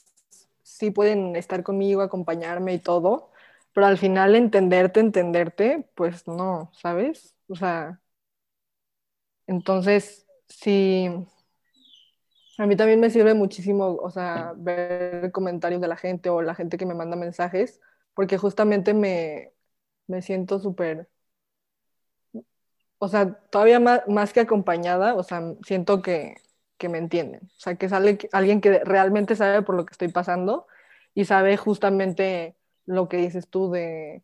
sí 0.63 0.91
pueden 0.91 1.37
estar 1.37 1.63
conmigo, 1.63 2.03
acompañarme 2.03 2.75
y 2.75 2.79
todo, 2.81 3.31
pero 3.73 3.87
al 3.87 3.99
final 3.99 4.35
entenderte, 4.37 5.01
entenderte, 5.01 5.89
pues 5.95 6.27
no, 6.29 6.71
¿sabes? 6.75 7.35
O 7.49 7.57
sea, 7.57 8.01
entonces 9.47 10.27
sí, 10.49 11.09
a 12.59 12.67
mí 12.67 12.77
también 12.77 13.01
me 13.01 13.11
sirve 13.11 13.35
muchísimo, 13.35 13.97
o 13.97 14.11
sea, 14.11 14.55
ver 14.57 15.31
comentarios 15.33 15.81
de 15.81 15.89
la 15.89 15.97
gente 15.97 16.31
o 16.31 16.43
la 16.43 16.55
gente 16.55 16.79
que 16.79 16.87
me 16.87 16.95
manda 16.95 17.17
mensajes, 17.17 17.81
porque 18.15 18.39
justamente 18.39 18.95
me, 18.95 19.53
me 20.07 20.23
siento 20.23 20.59
súper, 20.61 21.11
o 22.99 23.09
sea, 23.09 23.35
todavía 23.51 23.81
más, 23.81 24.03
más 24.09 24.33
que 24.33 24.41
acompañada, 24.41 25.15
o 25.15 25.23
sea, 25.23 25.43
siento 25.67 26.03
que 26.03 26.37
que 26.79 26.89
me 26.89 26.99
entienden. 26.99 27.43
O 27.45 27.61
sea, 27.61 27.77
que 27.77 27.89
sale 27.89 28.19
alguien 28.33 28.61
que 28.61 28.81
realmente 28.85 29.37
sabe 29.37 29.63
por 29.63 29.75
lo 29.77 29.87
que 29.87 29.93
estoy 29.93 30.09
pasando 30.09 30.67
y 31.15 31.25
sabe 31.25 31.57
justamente 31.57 32.57
lo 32.85 33.09
que 33.09 33.17
dices 33.19 33.49
tú 33.49 33.71
de 33.71 34.23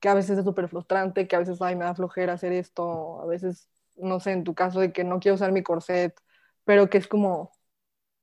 que 0.00 0.08
a 0.08 0.14
veces 0.14 0.38
es 0.38 0.44
súper 0.44 0.68
frustrante, 0.68 1.28
que 1.28 1.36
a 1.36 1.40
veces 1.40 1.60
ay, 1.60 1.76
me 1.76 1.84
da 1.84 1.94
flojera 1.94 2.32
hacer 2.32 2.52
esto, 2.52 3.20
a 3.20 3.26
veces, 3.26 3.68
no 3.96 4.18
sé, 4.18 4.32
en 4.32 4.44
tu 4.44 4.54
caso 4.54 4.80
de 4.80 4.92
que 4.92 5.04
no 5.04 5.20
quiero 5.20 5.34
usar 5.34 5.52
mi 5.52 5.62
corset, 5.62 6.18
pero 6.64 6.88
que 6.88 6.98
es 6.98 7.06
como 7.06 7.52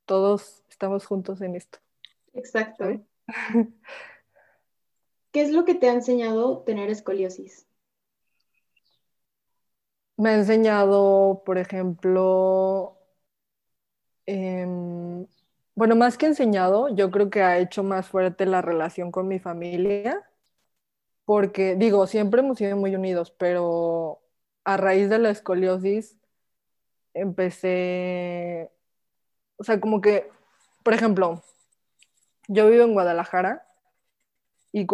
todos 0.06 0.64
estamos 0.70 1.06
juntos 1.06 1.42
en 1.42 1.56
esto. 1.56 1.80
Exacto. 2.34 2.86
¿Qué 5.32 5.42
es 5.42 5.52
lo 5.52 5.66
que 5.66 5.76
te 5.76 5.90
ha 5.90 5.94
enseñado 5.94 6.64
tener 6.64 6.90
escoliosis? 6.90 7.68
Me 10.18 10.30
ha 10.30 10.36
enseñado, 10.36 11.44
por 11.46 11.60
ejemplo, 11.60 12.97
Em, 14.28 15.26
bueno, 15.76 15.96
más 15.96 16.18
que 16.18 16.26
enseñado, 16.28 16.90
yo 16.90 17.12
creo 17.12 17.30
que 17.30 17.42
ha 17.44 17.60
hecho 17.60 17.84
más 17.84 18.08
fuerte 18.08 18.46
la 18.46 18.62
relación 18.62 19.12
con 19.12 19.28
mi 19.28 19.40
familia, 19.40 20.22
porque 21.26 21.76
digo, 21.76 22.08
siempre 22.08 22.42
hemos 22.42 22.58
sido 22.58 22.78
muy 22.78 22.96
unidos, 22.96 23.32
pero 23.32 24.22
a 24.66 24.78
raíz 24.78 25.10
de 25.10 25.20
la 25.20 25.30
escoliosis 25.30 26.18
empecé, 27.14 28.72
o 29.58 29.64
sea, 29.64 29.80
como 29.80 30.02
que, 30.02 30.30
por 30.84 30.94
ejemplo, 30.94 31.44
yo 32.48 32.70
vivo 32.70 32.84
en 32.84 32.94
Guadalajara 32.94 33.66
y, 34.74 34.88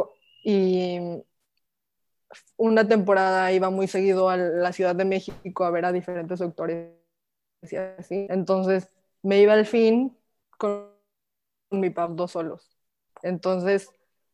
una 2.57 2.87
temporada 2.87 3.51
iba 3.51 3.69
muy 3.69 3.87
seguido 3.87 4.29
a 4.29 4.37
la 4.37 4.73
Ciudad 4.73 4.95
de 4.95 5.05
México 5.05 5.65
a 5.65 5.71
ver 5.71 5.85
a 5.85 5.91
diferentes 5.91 6.39
doctores 6.39 6.93
y. 7.61 7.75
Entonces, 8.29 8.89
me 9.23 9.39
iba 9.41 9.53
al 9.53 9.65
fin 9.65 10.15
con 10.57 10.91
mi 11.71 11.89
papá 11.89 12.13
dos 12.13 12.31
solos. 12.31 12.77
Entonces, 13.23 13.89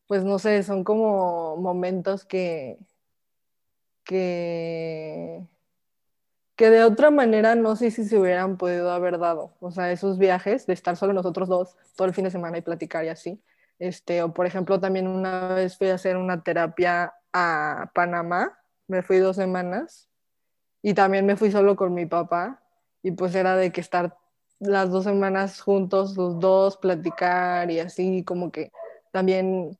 pues 0.08 0.24
no 0.24 0.40
sé, 0.40 0.64
son 0.64 0.84
como 0.84 1.56
momentos 1.58 2.26
que, 2.26 2.80
que, 4.04 5.46
que 6.56 6.70
de 6.70 6.84
otra 6.84 7.12
manera 7.12 7.56
no 7.56 7.76
sé 7.76 7.92
si 7.92 8.04
se 8.04 8.18
hubieran 8.18 8.58
podido 8.58 8.92
haber 8.92 9.20
dado. 9.20 9.54
O 9.62 9.72
sea, 9.72 9.92
esos 9.92 10.18
viajes 10.18 10.66
de 10.66 10.74
estar 10.74 10.98
solo 10.98 11.14
nosotros 11.14 11.48
dos 11.48 11.78
todo 11.96 12.08
el 12.08 12.14
fin 12.14 12.26
de 12.26 12.32
semana 12.32 12.58
y 12.58 12.62
platicar 12.62 13.06
y 13.06 13.10
así. 13.10 13.42
Este, 13.78 14.24
o 14.24 14.34
por 14.34 14.46
ejemplo, 14.46 14.80
también 14.80 15.08
una 15.08 15.54
vez 15.54 15.78
fui 15.78 15.90
a 15.90 15.96
hacer 15.96 16.18
una 16.18 16.44
terapia 16.44 17.14
a 17.32 17.92
Panamá, 17.94 18.60
me 18.88 19.04
fui 19.04 19.20
dos 19.20 19.36
semanas 19.36 20.10
y 20.82 20.94
también 20.96 21.26
me 21.26 21.38
fui 21.38 21.52
solo 21.52 21.76
con 21.76 21.94
mi 21.94 22.06
papá 22.06 22.62
y 23.04 23.12
pues 23.12 23.36
era 23.36 23.56
de 23.56 23.72
que 23.72 23.82
estar 23.82 24.18
las 24.60 24.90
dos 24.90 25.06
semanas 25.06 25.62
juntos, 25.62 26.18
los 26.18 26.40
dos, 26.40 26.78
platicar 26.78 27.72
y 27.72 27.80
así, 27.80 28.24
como 28.24 28.52
que 28.52 28.72
también 29.12 29.78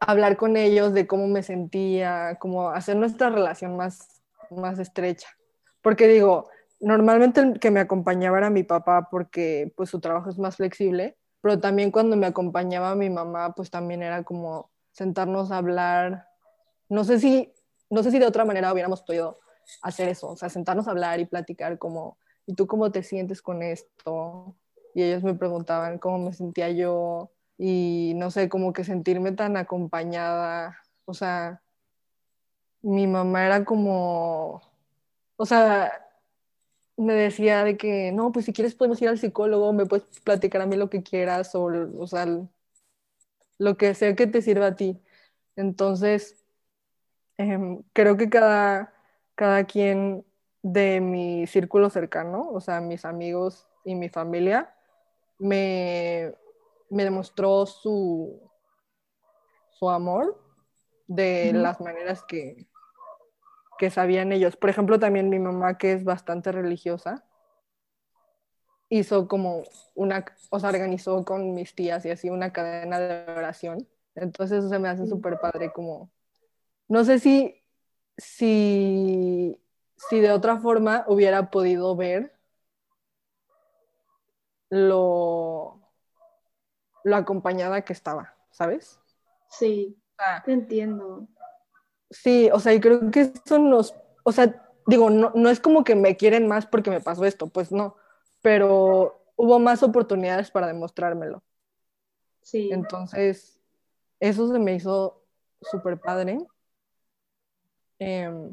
hablar 0.00 0.36
con 0.36 0.56
ellos 0.56 0.92
de 0.92 1.06
cómo 1.06 1.28
me 1.28 1.42
sentía, 1.42 2.36
como 2.40 2.70
hacer 2.70 2.96
nuestra 2.96 3.30
relación 3.30 3.76
más, 3.76 4.22
más 4.50 4.78
estrecha. 4.78 5.28
Porque 5.80 6.08
digo, 6.08 6.48
normalmente 6.80 7.40
el 7.40 7.60
que 7.60 7.70
me 7.70 7.80
acompañaba 7.80 8.38
era 8.38 8.50
mi 8.50 8.64
papá 8.64 9.08
porque 9.10 9.72
pues 9.76 9.90
su 9.90 10.00
trabajo 10.00 10.28
es 10.30 10.38
más 10.38 10.56
flexible, 10.56 11.16
pero 11.40 11.60
también 11.60 11.90
cuando 11.90 12.16
me 12.16 12.26
acompañaba 12.26 12.94
mi 12.94 13.10
mamá, 13.10 13.54
pues 13.54 13.70
también 13.70 14.02
era 14.02 14.22
como 14.24 14.70
sentarnos 14.90 15.50
a 15.50 15.58
hablar. 15.58 16.26
No 16.88 17.04
sé 17.04 17.18
si, 17.20 17.52
no 17.90 18.02
sé 18.02 18.10
si 18.10 18.18
de 18.18 18.26
otra 18.26 18.44
manera 18.44 18.72
hubiéramos 18.72 19.02
podido 19.02 19.38
hacer 19.82 20.08
eso, 20.08 20.28
o 20.28 20.36
sea, 20.36 20.48
sentarnos 20.48 20.88
a 20.88 20.90
hablar 20.90 21.20
y 21.20 21.26
platicar 21.26 21.78
como, 21.78 22.18
¿y 22.46 22.54
tú 22.54 22.66
cómo 22.66 22.90
te 22.92 23.02
sientes 23.02 23.42
con 23.42 23.62
esto? 23.62 24.56
Y 24.94 25.02
ellos 25.02 25.22
me 25.22 25.34
preguntaban 25.34 25.98
cómo 25.98 26.18
me 26.18 26.32
sentía 26.32 26.70
yo 26.70 27.32
y 27.58 28.14
no 28.16 28.30
sé, 28.30 28.48
como 28.48 28.72
que 28.72 28.84
sentirme 28.84 29.32
tan 29.32 29.56
acompañada, 29.56 30.78
o 31.04 31.14
sea, 31.14 31.62
mi 32.82 33.06
mamá 33.06 33.46
era 33.46 33.64
como, 33.64 34.60
o 35.36 35.46
sea, 35.46 35.92
me 36.96 37.14
decía 37.14 37.64
de 37.64 37.76
que, 37.76 38.12
no, 38.12 38.32
pues 38.32 38.46
si 38.46 38.52
quieres 38.52 38.74
podemos 38.74 39.00
ir 39.02 39.08
al 39.08 39.18
psicólogo, 39.18 39.72
me 39.72 39.86
puedes 39.86 40.20
platicar 40.20 40.62
a 40.62 40.66
mí 40.66 40.76
lo 40.76 40.90
que 40.90 41.02
quieras 41.02 41.54
o, 41.54 41.64
o 41.98 42.06
sea, 42.06 42.26
lo 43.58 43.76
que 43.76 43.94
sea 43.94 44.14
que 44.16 44.26
te 44.26 44.42
sirva 44.42 44.66
a 44.68 44.76
ti. 44.76 45.00
Entonces, 45.56 46.44
em, 47.38 47.82
creo 47.92 48.16
que 48.16 48.28
cada, 48.30 48.94
cada 49.34 49.64
quien 49.64 50.24
de 50.62 51.00
mi 51.00 51.46
círculo 51.46 51.90
cercano, 51.90 52.48
o 52.50 52.60
sea, 52.60 52.80
mis 52.80 53.04
amigos 53.04 53.66
y 53.84 53.94
mi 53.94 54.08
familia, 54.08 54.74
me, 55.38 56.34
me 56.88 57.04
demostró 57.04 57.66
su, 57.66 58.40
su 59.70 59.90
amor 59.90 60.40
de 61.08 61.52
las 61.52 61.80
maneras 61.80 62.22
que, 62.22 62.68
que 63.78 63.90
sabían 63.90 64.32
ellos. 64.32 64.56
Por 64.56 64.70
ejemplo, 64.70 64.98
también 64.98 65.28
mi 65.28 65.38
mamá, 65.38 65.78
que 65.78 65.92
es 65.92 66.04
bastante 66.04 66.52
religiosa, 66.52 67.24
hizo 68.88 69.26
como 69.26 69.62
una, 69.94 70.24
o 70.50 70.60
sea, 70.60 70.68
organizó 70.68 71.24
con 71.24 71.54
mis 71.54 71.74
tías 71.74 72.04
y 72.04 72.10
así 72.10 72.28
una 72.28 72.52
cadena 72.52 73.00
de 73.00 73.32
oración. 73.32 73.88
Entonces 74.14 74.58
eso 74.58 74.68
se 74.68 74.78
me 74.78 74.88
hace 74.88 75.06
súper 75.06 75.40
padre, 75.40 75.72
como, 75.72 76.10
no 76.88 77.02
sé 77.04 77.18
si, 77.18 77.64
si, 78.18 79.58
si 80.08 80.20
de 80.20 80.32
otra 80.32 80.58
forma 80.58 81.04
hubiera 81.06 81.50
podido 81.50 81.94
ver 81.96 82.32
lo, 84.70 85.80
lo 87.04 87.16
acompañada 87.16 87.82
que 87.82 87.92
estaba, 87.92 88.34
¿sabes? 88.50 89.00
Sí, 89.50 89.96
te 90.44 90.52
entiendo. 90.52 91.28
Sí, 92.10 92.50
o 92.52 92.60
sea, 92.60 92.74
y 92.74 92.80
creo 92.80 93.10
que 93.10 93.32
son 93.46 93.70
los, 93.70 93.94
o 94.22 94.32
sea, 94.32 94.66
digo, 94.86 95.10
no, 95.10 95.32
no 95.34 95.50
es 95.50 95.60
como 95.60 95.84
que 95.84 95.94
me 95.94 96.16
quieren 96.16 96.46
más 96.46 96.66
porque 96.66 96.90
me 96.90 97.00
pasó 97.00 97.24
esto, 97.24 97.48
pues 97.48 97.72
no, 97.72 97.96
pero 98.42 99.22
hubo 99.36 99.58
más 99.58 99.82
oportunidades 99.82 100.50
para 100.50 100.66
demostrármelo. 100.66 101.42
Sí. 102.42 102.70
Entonces, 102.72 103.60
eso 104.20 104.50
se 104.50 104.58
me 104.58 104.74
hizo 104.74 105.22
súper 105.60 105.98
padre. 106.00 106.38
Em, 107.98 108.52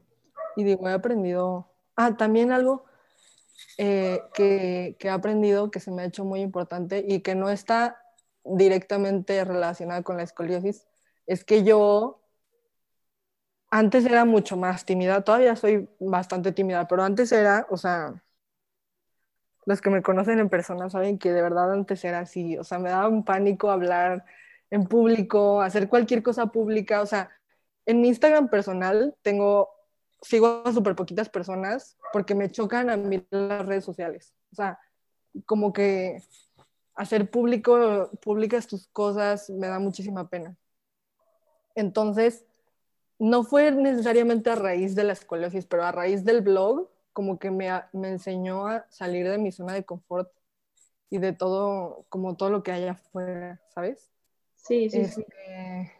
y 0.56 0.64
digo, 0.64 0.88
he 0.90 0.94
aprendido, 0.94 1.68
ah, 1.96 2.18
también 2.18 2.52
algo 2.52 2.86
eh, 3.78 4.22
que, 4.34 4.96
que 5.00 5.08
he 5.08 5.12
aprendido 5.12 5.72
que 5.72 5.80
se 5.80 5.92
me 5.92 6.04
ha 6.04 6.06
hecho 6.06 6.26
muy 6.26 6.42
importante 6.42 7.04
y 7.08 7.22
que 7.22 7.36
no 7.36 7.50
está 7.50 8.02
directamente 8.44 9.44
relacionada 9.46 10.04
con 10.04 10.18
la 10.18 10.24
escoliosis, 10.24 10.88
es 11.28 11.44
que 11.44 11.64
yo 11.64 12.22
antes 13.72 14.06
era 14.06 14.26
mucho 14.26 14.58
más 14.58 14.86
tímida, 14.86 15.22
todavía 15.24 15.56
soy 15.56 15.90
bastante 16.00 16.52
tímida, 16.52 16.88
pero 16.88 17.04
antes 17.04 17.32
era, 17.32 17.68
o 17.70 17.78
sea, 17.78 18.24
los 19.66 19.82
que 19.82 19.90
me 19.90 20.02
conocen 20.02 20.40
en 20.40 20.50
persona 20.50 20.90
saben 20.90 21.20
que 21.20 21.32
de 21.32 21.42
verdad 21.42 21.72
antes 21.72 22.04
era 22.04 22.20
así, 22.20 22.58
o 22.58 22.64
sea, 22.64 22.80
me 22.80 22.90
daba 22.90 23.08
un 23.08 23.24
pánico 23.24 23.70
hablar 23.70 24.26
en 24.72 24.86
público, 24.86 25.62
hacer 25.62 25.90
cualquier 25.90 26.24
cosa 26.24 26.48
pública, 26.48 27.02
o 27.02 27.06
sea, 27.06 27.30
en 27.86 28.02
mi 28.02 28.08
Instagram 28.10 28.50
personal 28.50 29.16
tengo, 29.22 29.70
sigo 30.22 30.64
a 30.66 30.74
súper 30.74 30.96
poquitas 30.96 31.30
personas 31.30 31.98
porque 32.12 32.36
me 32.36 32.52
chocan 32.52 32.90
a 32.90 32.98
mí 32.98 33.26
las 33.30 33.66
redes 33.66 33.86
sociales, 33.86 34.34
o 34.52 34.56
sea, 34.56 34.80
como 35.46 35.74
que 35.74 36.24
hacer 36.96 37.30
público, 37.30 38.10
públicas 38.22 38.68
tus 38.68 38.88
cosas 38.88 39.50
me 39.50 39.68
da 39.68 39.80
muchísima 39.80 40.30
pena. 40.30 40.58
Entonces, 41.76 42.46
no 43.20 43.44
fue 43.44 43.72
necesariamente 43.72 44.50
a 44.50 44.56
raíz 44.56 44.96
de 44.96 45.04
la 45.04 45.14
escoliosis, 45.14 45.66
pero 45.66 45.86
a 45.86 45.92
raíz 45.92 46.26
del 46.26 46.42
blog, 46.42 46.90
como 47.14 47.40
que 47.40 47.52
me, 47.52 47.70
me 47.94 48.10
enseñó 48.10 48.68
a 48.68 48.86
salir 48.90 49.30
de 49.30 49.38
mi 49.38 49.52
zona 49.52 49.74
de 49.74 49.86
confort 49.86 50.32
y 51.10 51.20
de 51.20 51.34
todo, 51.34 52.06
como 52.10 52.36
todo 52.36 52.50
lo 52.50 52.64
que 52.64 52.72
hay 52.72 52.88
afuera, 52.88 53.62
¿sabes? 53.74 54.10
Sí, 54.56 54.90
sí, 54.90 55.06
sí. 55.06 55.22
Este, 55.22 55.92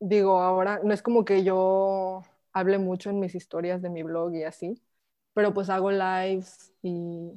digo, 0.00 0.40
ahora 0.40 0.80
no 0.82 0.92
es 0.92 1.02
como 1.02 1.24
que 1.24 1.44
yo 1.44 2.22
hable 2.58 2.78
mucho 2.78 3.10
en 3.10 3.20
mis 3.20 3.34
historias 3.34 3.82
de 3.82 3.90
mi 3.90 4.02
blog 4.02 4.34
y 4.34 4.44
así, 4.44 4.82
pero 5.34 5.54
pues 5.54 5.70
hago 5.70 5.90
lives 5.90 6.72
y, 6.82 7.32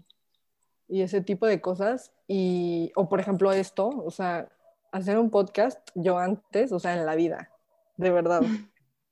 y 0.88 1.02
ese 1.02 1.22
tipo 1.22 1.46
de 1.48 1.62
cosas. 1.62 2.12
Y, 2.28 2.92
o 2.96 3.10
por 3.10 3.20
ejemplo 3.20 3.52
esto, 3.52 3.88
o 3.90 4.12
sea, 4.12 4.50
hacer 4.92 5.18
un 5.18 5.30
podcast 5.30 5.80
yo 5.96 6.18
antes, 6.18 6.72
o 6.72 6.80
sea, 6.80 6.98
en 6.98 7.06
la 7.06 7.16
vida, 7.16 7.52
de 7.98 8.12
verdad. 8.12 8.42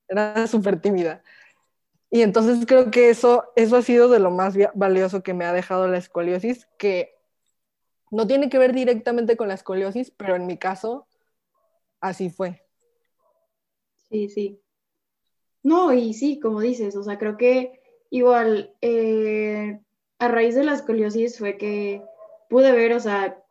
era 0.10 0.47
súper 0.47 0.82
tímida. 0.82 1.24
Y 2.10 2.24
entonces 2.24 2.66
creo 2.66 2.89
que 2.89 3.10
eso, 3.10 3.51
eso 3.55 3.78
ha 3.78 3.82
sido 3.84 4.10
de 4.10 4.20
lo 4.20 4.32
más 4.32 4.55
valioso 4.74 5.22
que 5.22 5.36
me 5.36 5.45
ha 5.45 5.53
dejado 5.53 5.88
la 5.88 5.99
escoliosis, 5.99 6.68
que 6.78 7.16
no 8.10 8.26
tiene 8.26 8.49
que 8.49 8.57
ver 8.57 8.74
directamente 8.74 9.38
con 9.38 9.47
la 9.47 9.53
escoliosis, 9.53 10.12
pero 10.12 10.36
en 10.36 10.47
mi 10.47 10.57
caso 10.57 11.07
así 12.01 12.32
fue. 12.32 12.66
Sí, 14.10 14.28
sí. 14.30 14.60
No, 15.64 15.93
y 15.93 16.14
sí, 16.14 16.39
como 16.39 16.62
dices, 16.62 16.95
o 16.95 17.03
sea, 17.03 17.18
creo 17.18 17.38
que 17.38 17.80
igual 18.10 18.74
eh, 18.82 19.80
a 20.20 20.28
raíz 20.28 20.55
de 20.55 20.64
la 20.64 20.74
escoliosis 20.74 21.38
fue 21.38 21.57
que 21.57 22.03
pude 22.49 22.72
ver, 22.72 22.93
o 22.93 22.99
sea, 22.99 23.43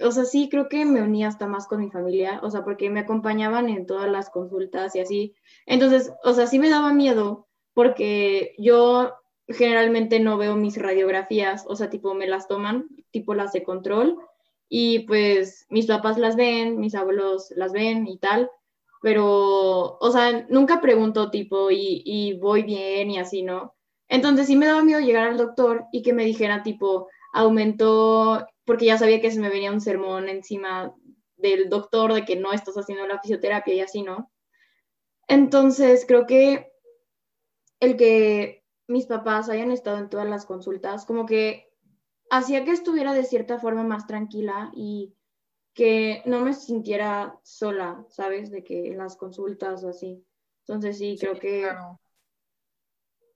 o 0.00 0.10
sea, 0.12 0.24
sí, 0.24 0.48
creo 0.50 0.68
que 0.68 0.84
me 0.84 1.02
uní 1.02 1.24
hasta 1.24 1.46
más 1.46 1.66
con 1.66 1.80
mi 1.80 1.90
familia, 1.90 2.40
o 2.42 2.50
sea, 2.50 2.64
porque 2.64 2.90
me 2.90 3.00
acompañaban 3.00 3.68
en 3.68 3.86
todas 3.86 4.10
las 4.10 4.30
consultas 4.30 4.94
y 4.94 5.00
así. 5.00 5.34
Entonces, 5.64 6.12
o 6.24 6.34
sea, 6.34 6.46
sí 6.46 6.58
me 6.58 6.70
daba 6.70 6.92
miedo 6.92 7.48
porque 7.72 8.54
yo 8.58 9.14
generalmente 9.48 10.20
no 10.20 10.38
veo 10.38 10.56
mis 10.56 10.76
radiografías, 10.76 11.64
o 11.68 11.76
sea, 11.76 11.90
tipo 11.90 12.14
me 12.14 12.26
las 12.26 12.48
toman, 12.48 12.88
tipo 13.10 13.34
las 13.34 13.52
de 13.52 13.62
control, 13.62 14.18
y 14.68 15.00
pues 15.00 15.66
mis 15.70 15.86
papás 15.86 16.18
las 16.18 16.36
ven, 16.36 16.78
mis 16.78 16.94
abuelos 16.94 17.52
las 17.54 17.72
ven 17.72 18.06
y 18.08 18.18
tal, 18.18 18.50
pero, 19.06 19.98
o 20.00 20.10
sea, 20.10 20.46
nunca 20.48 20.80
pregunto 20.80 21.30
tipo 21.30 21.70
y, 21.70 22.02
y 22.04 22.36
voy 22.40 22.64
bien 22.64 23.08
y 23.08 23.20
así, 23.20 23.44
¿no? 23.44 23.76
Entonces 24.08 24.48
sí 24.48 24.56
me 24.56 24.66
daba 24.66 24.82
miedo 24.82 24.98
llegar 24.98 25.28
al 25.28 25.36
doctor 25.36 25.84
y 25.92 26.02
que 26.02 26.12
me 26.12 26.24
dijera 26.24 26.64
tipo, 26.64 27.08
aumentó 27.32 28.44
porque 28.64 28.86
ya 28.86 28.98
sabía 28.98 29.20
que 29.20 29.30
se 29.30 29.38
me 29.38 29.48
venía 29.48 29.70
un 29.70 29.80
sermón 29.80 30.28
encima 30.28 30.92
del 31.36 31.68
doctor 31.68 32.14
de 32.14 32.24
que 32.24 32.34
no 32.34 32.52
estás 32.52 32.74
haciendo 32.74 33.06
la 33.06 33.20
fisioterapia 33.20 33.74
y 33.74 33.80
así, 33.80 34.02
¿no? 34.02 34.32
Entonces, 35.28 36.04
creo 36.04 36.26
que 36.26 36.72
el 37.78 37.96
que 37.96 38.64
mis 38.88 39.06
papás 39.06 39.48
hayan 39.48 39.70
estado 39.70 39.98
en 39.98 40.10
todas 40.10 40.28
las 40.28 40.46
consultas, 40.46 41.06
como 41.06 41.26
que 41.26 41.68
hacía 42.28 42.64
que 42.64 42.72
estuviera 42.72 43.14
de 43.14 43.22
cierta 43.22 43.60
forma 43.60 43.84
más 43.84 44.08
tranquila 44.08 44.72
y 44.74 45.14
que 45.76 46.22
no 46.24 46.40
me 46.40 46.54
sintiera 46.54 47.38
sola, 47.44 48.04
¿sabes? 48.08 48.50
De 48.50 48.64
que 48.64 48.88
en 48.88 48.98
las 48.98 49.16
consultas 49.16 49.84
o 49.84 49.90
así. 49.90 50.26
Entonces 50.66 50.98
sí, 50.98 51.16
creo 51.20 51.38
que... 51.38 51.70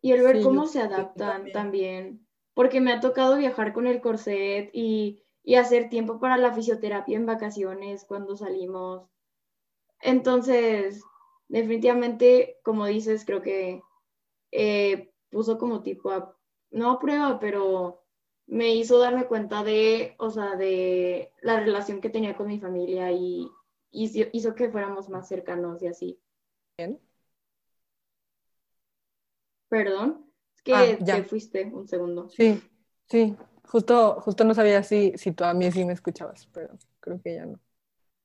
Y 0.01 0.11
el 0.11 0.23
ver 0.23 0.43
cómo 0.43 0.67
se 0.67 0.81
adaptan 0.81 1.53
también 1.53 2.27
porque 2.61 2.81
me 2.81 2.93
ha 2.93 3.01
tocado 3.01 3.37
viajar 3.37 3.73
con 3.73 3.87
el 3.87 4.01
corset 4.01 4.71
y, 4.73 5.23
hacer 5.59 5.89
tiempo 5.89 6.21
para 6.21 6.37
la 6.37 6.53
fisioterapia 6.53 7.17
en 7.17 7.25
vacaciones 7.25 8.05
cuando 8.05 8.37
salimos. 8.37 9.09
Entonces, 10.01 11.03
definitivamente, 11.49 12.59
como 12.63 12.85
dices, 12.87 13.25
creo 13.25 13.41
que 13.41 13.83
eh, 14.53 15.11
puso 15.31 15.57
como 15.57 15.83
tipo, 15.83 16.11
a, 16.11 16.37
no 16.71 16.91
a 16.91 16.99
prueba, 16.99 17.41
pero 17.41 18.00
me 18.51 18.75
hizo 18.75 18.99
darme 18.99 19.27
cuenta 19.27 19.63
de, 19.63 20.17
o 20.19 20.29
sea, 20.31 20.57
de 20.57 21.33
la 21.41 21.61
relación 21.61 22.01
que 22.01 22.11
tenía 22.11 22.37
con 22.37 22.49
mi 22.49 22.59
familia 22.59 23.11
y, 23.13 23.49
hizo 23.93 24.55
que 24.55 24.71
fuéramos 24.71 25.09
más 25.09 25.29
cercanos 25.29 25.83
y 25.83 25.87
así. 25.87 26.21
Bien. 26.77 27.01
Perdón 29.69 30.27
que 30.65 30.75
ah, 30.75 30.99
ya. 31.01 31.17
te 31.17 31.25
fuiste 31.25 31.65
un 31.65 31.87
segundo. 31.87 32.29
Sí, 32.29 32.63
sí. 33.09 33.37
Justo, 33.69 34.21
justo 34.21 34.45
no 34.45 34.53
sabía 34.53 34.83
si, 34.83 35.13
si 35.17 35.31
tú 35.31 35.45
a 35.45 35.55
mí 35.55 35.71
sí 35.71 35.85
me 35.85 35.93
escuchabas, 35.93 36.49
pero 36.53 36.77
creo 36.99 37.21
que 37.23 37.35
ya 37.35 37.47
no. 37.47 37.61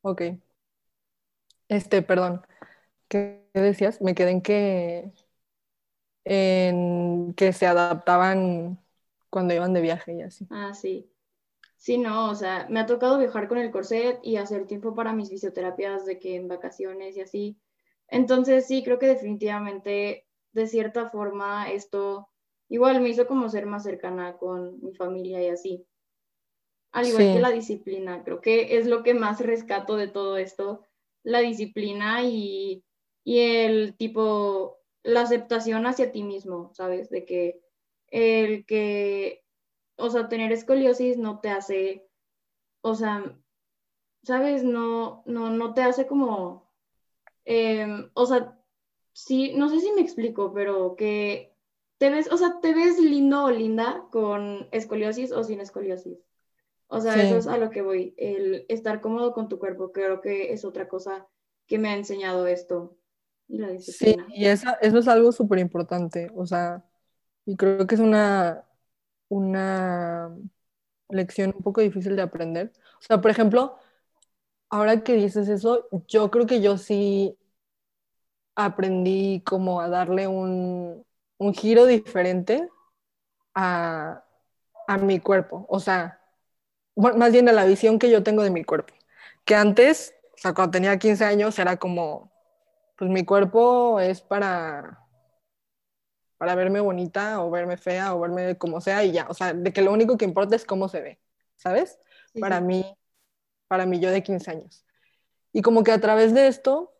Ok. 0.02 0.24
Este, 1.68 2.02
perdón. 2.02 2.42
¿Qué 3.08 3.48
decías? 3.54 4.02
Me 4.02 4.16
quedé 4.16 4.32
en 4.32 4.42
que, 4.42 5.12
en 6.24 7.34
que 7.36 7.54
se 7.54 7.68
adaptaban 7.68 8.85
cuando 9.36 9.54
iban 9.54 9.74
de 9.74 9.82
viaje 9.82 10.16
y 10.16 10.24
así. 10.24 10.50
Ah, 10.50 10.74
sí. 10.74 11.10
Sí, 11.78 11.98
no, 12.00 12.32
o 12.32 12.36
sea, 12.36 12.68
me 12.70 12.80
ha 12.82 12.86
tocado 12.88 13.20
viajar 13.20 13.48
con 13.50 13.58
el 13.60 13.72
corset 13.72 14.20
y 14.24 14.38
hacer 14.38 14.68
tiempo 14.68 14.96
para 14.96 15.14
mis 15.14 15.30
fisioterapias 15.30 16.06
de 16.06 16.20
que 16.20 16.36
en 16.38 16.48
vacaciones 16.50 17.18
y 17.18 17.22
así. 17.22 17.58
Entonces, 18.10 18.68
sí, 18.68 18.84
creo 18.84 19.00
que 19.00 19.08
definitivamente, 19.08 20.28
de 20.54 20.68
cierta 20.68 21.10
forma, 21.10 21.72
esto 21.72 22.30
igual 22.70 23.02
me 23.02 23.10
hizo 23.10 23.28
como 23.28 23.50
ser 23.50 23.66
más 23.68 23.84
cercana 23.84 24.38
con 24.38 24.82
mi 24.82 24.94
familia 24.96 25.44
y 25.44 25.50
así. 25.50 25.88
Al 26.92 27.08
igual 27.08 27.30
que 27.30 27.40
la 27.40 27.52
disciplina, 27.52 28.24
creo 28.24 28.42
que 28.42 28.78
es 28.78 28.88
lo 28.88 29.04
que 29.04 29.14
más 29.14 29.40
rescato 29.42 29.98
de 29.98 30.08
todo 30.08 30.38
esto, 30.38 30.82
la 31.24 31.40
disciplina 31.40 32.24
y, 32.24 32.84
y 33.24 33.40
el 33.40 33.96
tipo, 33.98 34.78
la 35.04 35.22
aceptación 35.22 35.86
hacia 35.88 36.12
ti 36.12 36.24
mismo, 36.24 36.72
¿sabes? 36.74 37.10
De 37.10 37.26
que 37.26 37.62
el 38.16 38.66
que, 38.66 39.44
o 39.98 40.10
sea, 40.10 40.30
tener 40.30 40.54
escoliosis 40.54 41.18
no 41.18 41.42
te 41.42 41.50
hace, 41.50 42.08
o 42.80 42.96
sea, 42.96 43.38
¿sabes? 44.24 44.64
No, 44.64 45.22
no, 45.26 45.50
no 45.50 45.74
te 45.74 45.82
hace 45.82 46.08
como, 46.08 46.72
em, 47.44 48.10
o 48.14 48.26
sea, 48.26 48.58
sí, 49.12 49.52
no 49.56 49.68
sé 49.68 49.82
si 49.82 49.92
me 49.92 50.02
explico, 50.02 50.54
pero 50.54 50.96
que 50.96 51.58
te 51.98 52.10
ves, 52.10 52.32
o 52.32 52.38
sea, 52.38 52.62
te 52.62 52.74
ves 52.74 53.00
lindo 53.00 53.44
o 53.44 53.52
linda 53.52 54.06
con 54.12 54.70
escoliosis 54.72 55.34
o 55.34 55.44
sin 55.44 55.60
escoliosis. 55.60 56.18
O 56.88 57.02
sea, 57.02 57.22
eso 57.22 57.36
es 57.36 57.48
a 57.48 57.58
lo 57.58 57.70
que 57.70 57.82
voy, 57.82 58.14
el 58.16 58.66
estar 58.70 59.02
cómodo 59.02 59.34
con 59.34 59.50
tu 59.50 59.60
cuerpo, 59.60 59.92
creo 59.92 60.22
que 60.22 60.54
es 60.54 60.64
otra 60.64 60.88
cosa 60.88 61.28
que 61.68 61.80
me 61.80 61.90
ha 61.90 61.98
enseñado 61.98 62.48
esto. 62.48 62.98
Y 63.50 63.58
la 63.58 63.70
disciplina. 63.72 64.26
Sí, 64.28 64.34
y 64.36 64.46
esa, 64.46 64.74
eso 64.76 65.00
es 65.00 65.08
algo 65.10 65.34
súper 65.34 65.60
importante, 65.60 66.32
o 66.34 66.46
sea, 66.46 66.86
y 67.46 67.56
creo 67.58 67.88
que 67.88 67.96
es 67.96 68.02
una, 68.02 68.66
una 69.30 70.32
lección 71.10 71.54
un 71.56 71.64
poco 71.64 71.82
difícil 71.82 72.16
de 72.16 72.24
aprender. 72.24 72.74
O 73.00 73.02
sea, 73.02 73.22
por 73.22 73.32
ejemplo, 73.32 73.78
ahora 74.70 75.04
que 75.04 75.14
dices 75.16 75.50
eso, 75.50 75.88
yo 76.08 76.32
creo 76.32 76.48
que 76.48 76.62
yo 76.62 76.78
sí 76.78 77.38
aprendí 78.56 79.42
como 79.46 79.82
a 79.82 79.90
darle 79.90 80.28
un, 80.28 81.06
un 81.38 81.54
giro 81.54 81.86
diferente 81.86 82.70
a, 83.56 84.24
a, 84.88 84.98
mi 85.00 85.20
cuerpo. 85.20 85.66
O 85.70 85.80
sea, 85.80 86.22
más 86.96 87.32
bien 87.32 87.50
a 87.50 87.54
la 87.54 87.66
visión 87.66 88.00
que 88.00 88.12
yo 88.12 88.24
tengo 88.24 88.44
de 88.44 88.52
mi 88.52 88.64
cuerpo. 88.64 88.94
Que 89.46 89.56
antes, 89.56 90.16
o 90.36 90.38
sea, 90.38 90.54
cuando 90.54 90.72
tenía 90.72 91.00
15 91.00 91.26
años, 91.26 91.60
era 91.60 91.78
como, 91.78 92.32
pues 92.98 93.12
mi 93.12 93.26
cuerpo 93.26 94.00
es 94.00 94.22
para 94.22 95.05
para 96.38 96.56
verme 96.56 96.80
bonita 96.80 97.44
o 97.44 97.50
verme 97.50 97.78
fea 97.78 98.14
o 98.16 98.20
verme 98.20 98.58
como 98.58 98.82
sea 98.82 99.04
y 99.04 99.12
ya, 99.12 99.28
o 99.30 99.34
sea, 99.34 99.54
de 99.54 99.74
que 99.74 99.82
lo 99.82 99.92
único 99.92 100.18
que 100.18 100.26
importa 100.26 100.56
es 100.56 100.66
cómo 100.66 100.90
se 100.90 101.02
ve, 101.02 101.20
¿sabes? 101.56 102.00
para 102.40 102.60
mí, 102.60 102.86
para 103.68 103.86
mí 103.86 104.00
yo 104.00 104.12
de 104.12 104.24
15 104.24 104.52
años. 104.52 104.86
Y 105.54 105.62
como 105.62 105.84
que 105.84 105.92
a 105.92 106.02
través 106.02 106.34
de 106.34 106.48
esto 106.48 106.94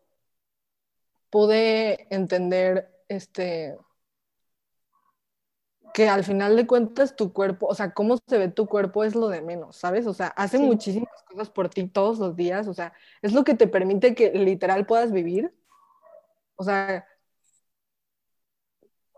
pude 1.30 2.06
entender 2.14 2.90
este 3.08 3.76
que 5.92 6.10
al 6.10 6.24
final 6.24 6.56
de 6.56 6.66
cuentas 6.66 7.16
tu 7.16 7.32
cuerpo, 7.32 7.66
o 7.68 7.74
sea, 7.74 7.94
cómo 7.94 8.18
se 8.26 8.36
ve 8.36 8.48
tu 8.48 8.66
cuerpo 8.66 9.02
es 9.02 9.14
lo 9.14 9.28
de 9.28 9.40
menos, 9.40 9.76
¿sabes? 9.76 10.06
O 10.06 10.12
sea, 10.12 10.26
hace 10.28 10.58
muchísimas 10.58 11.22
cosas 11.26 11.48
por 11.48 11.70
ti 11.70 11.88
todos 11.88 12.18
los 12.18 12.36
días, 12.36 12.68
o 12.68 12.74
sea, 12.74 12.92
es 13.22 13.32
lo 13.32 13.44
que 13.44 13.54
te 13.54 13.66
permite 13.66 14.14
que 14.14 14.30
literal 14.32 14.84
puedas 14.84 15.10
vivir. 15.10 15.54
O 16.56 16.64
sea, 16.64 17.06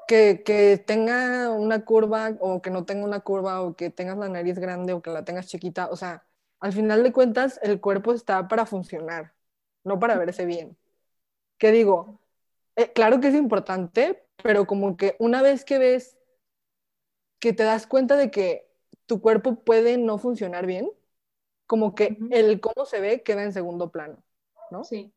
que, 0.08 0.82
tenga 0.86 1.50
una 1.50 1.84
curva 1.84 2.36
o 2.40 2.62
que 2.62 2.70
no 2.70 2.84
tenga 2.86 3.04
una 3.04 3.20
curva 3.20 3.62
o 3.62 3.76
que 3.76 3.90
tengas 3.90 4.18
la 4.18 4.28
nariz 4.28 4.58
grande 4.58 4.94
o 4.94 5.02
que 5.02 5.10
la 5.10 5.24
tengas 5.24 5.46
chiquita, 5.46 5.88
o 5.90 5.96
sea, 5.96 6.26
al 6.60 6.72
final 6.72 7.02
de 7.04 7.12
cuentas 7.12 7.60
el 7.62 7.80
cuerpo 7.80 8.12
está 8.12 8.48
para 8.48 8.66
funcionar, 8.66 9.34
no 9.84 10.00
para 10.00 10.16
verse 10.16 10.46
bien. 10.46 10.76
¿Qué 11.58 11.72
digo? 11.72 12.20
Eh, 12.76 12.92
claro 12.92 13.20
que 13.20 13.28
es 13.28 13.34
importante, 13.34 14.26
pero 14.42 14.66
como 14.66 14.96
que 14.96 15.16
una 15.18 15.42
vez 15.42 15.64
que 15.64 15.78
ves 15.78 16.18
que 17.38 17.52
te 17.52 17.64
das 17.64 17.86
cuenta 17.86 18.16
de 18.16 18.30
que 18.30 18.68
tu 19.06 19.20
cuerpo 19.20 19.56
puede 19.64 19.98
no 19.98 20.18
funcionar 20.18 20.66
bien, 20.66 20.90
como 21.66 21.94
que 21.94 22.18
el 22.30 22.60
cómo 22.60 22.86
se 22.86 23.00
ve 23.00 23.22
queda 23.22 23.44
en 23.44 23.52
segundo 23.52 23.90
plano, 23.92 24.22
¿no? 24.70 24.84
Sí. 24.84 25.12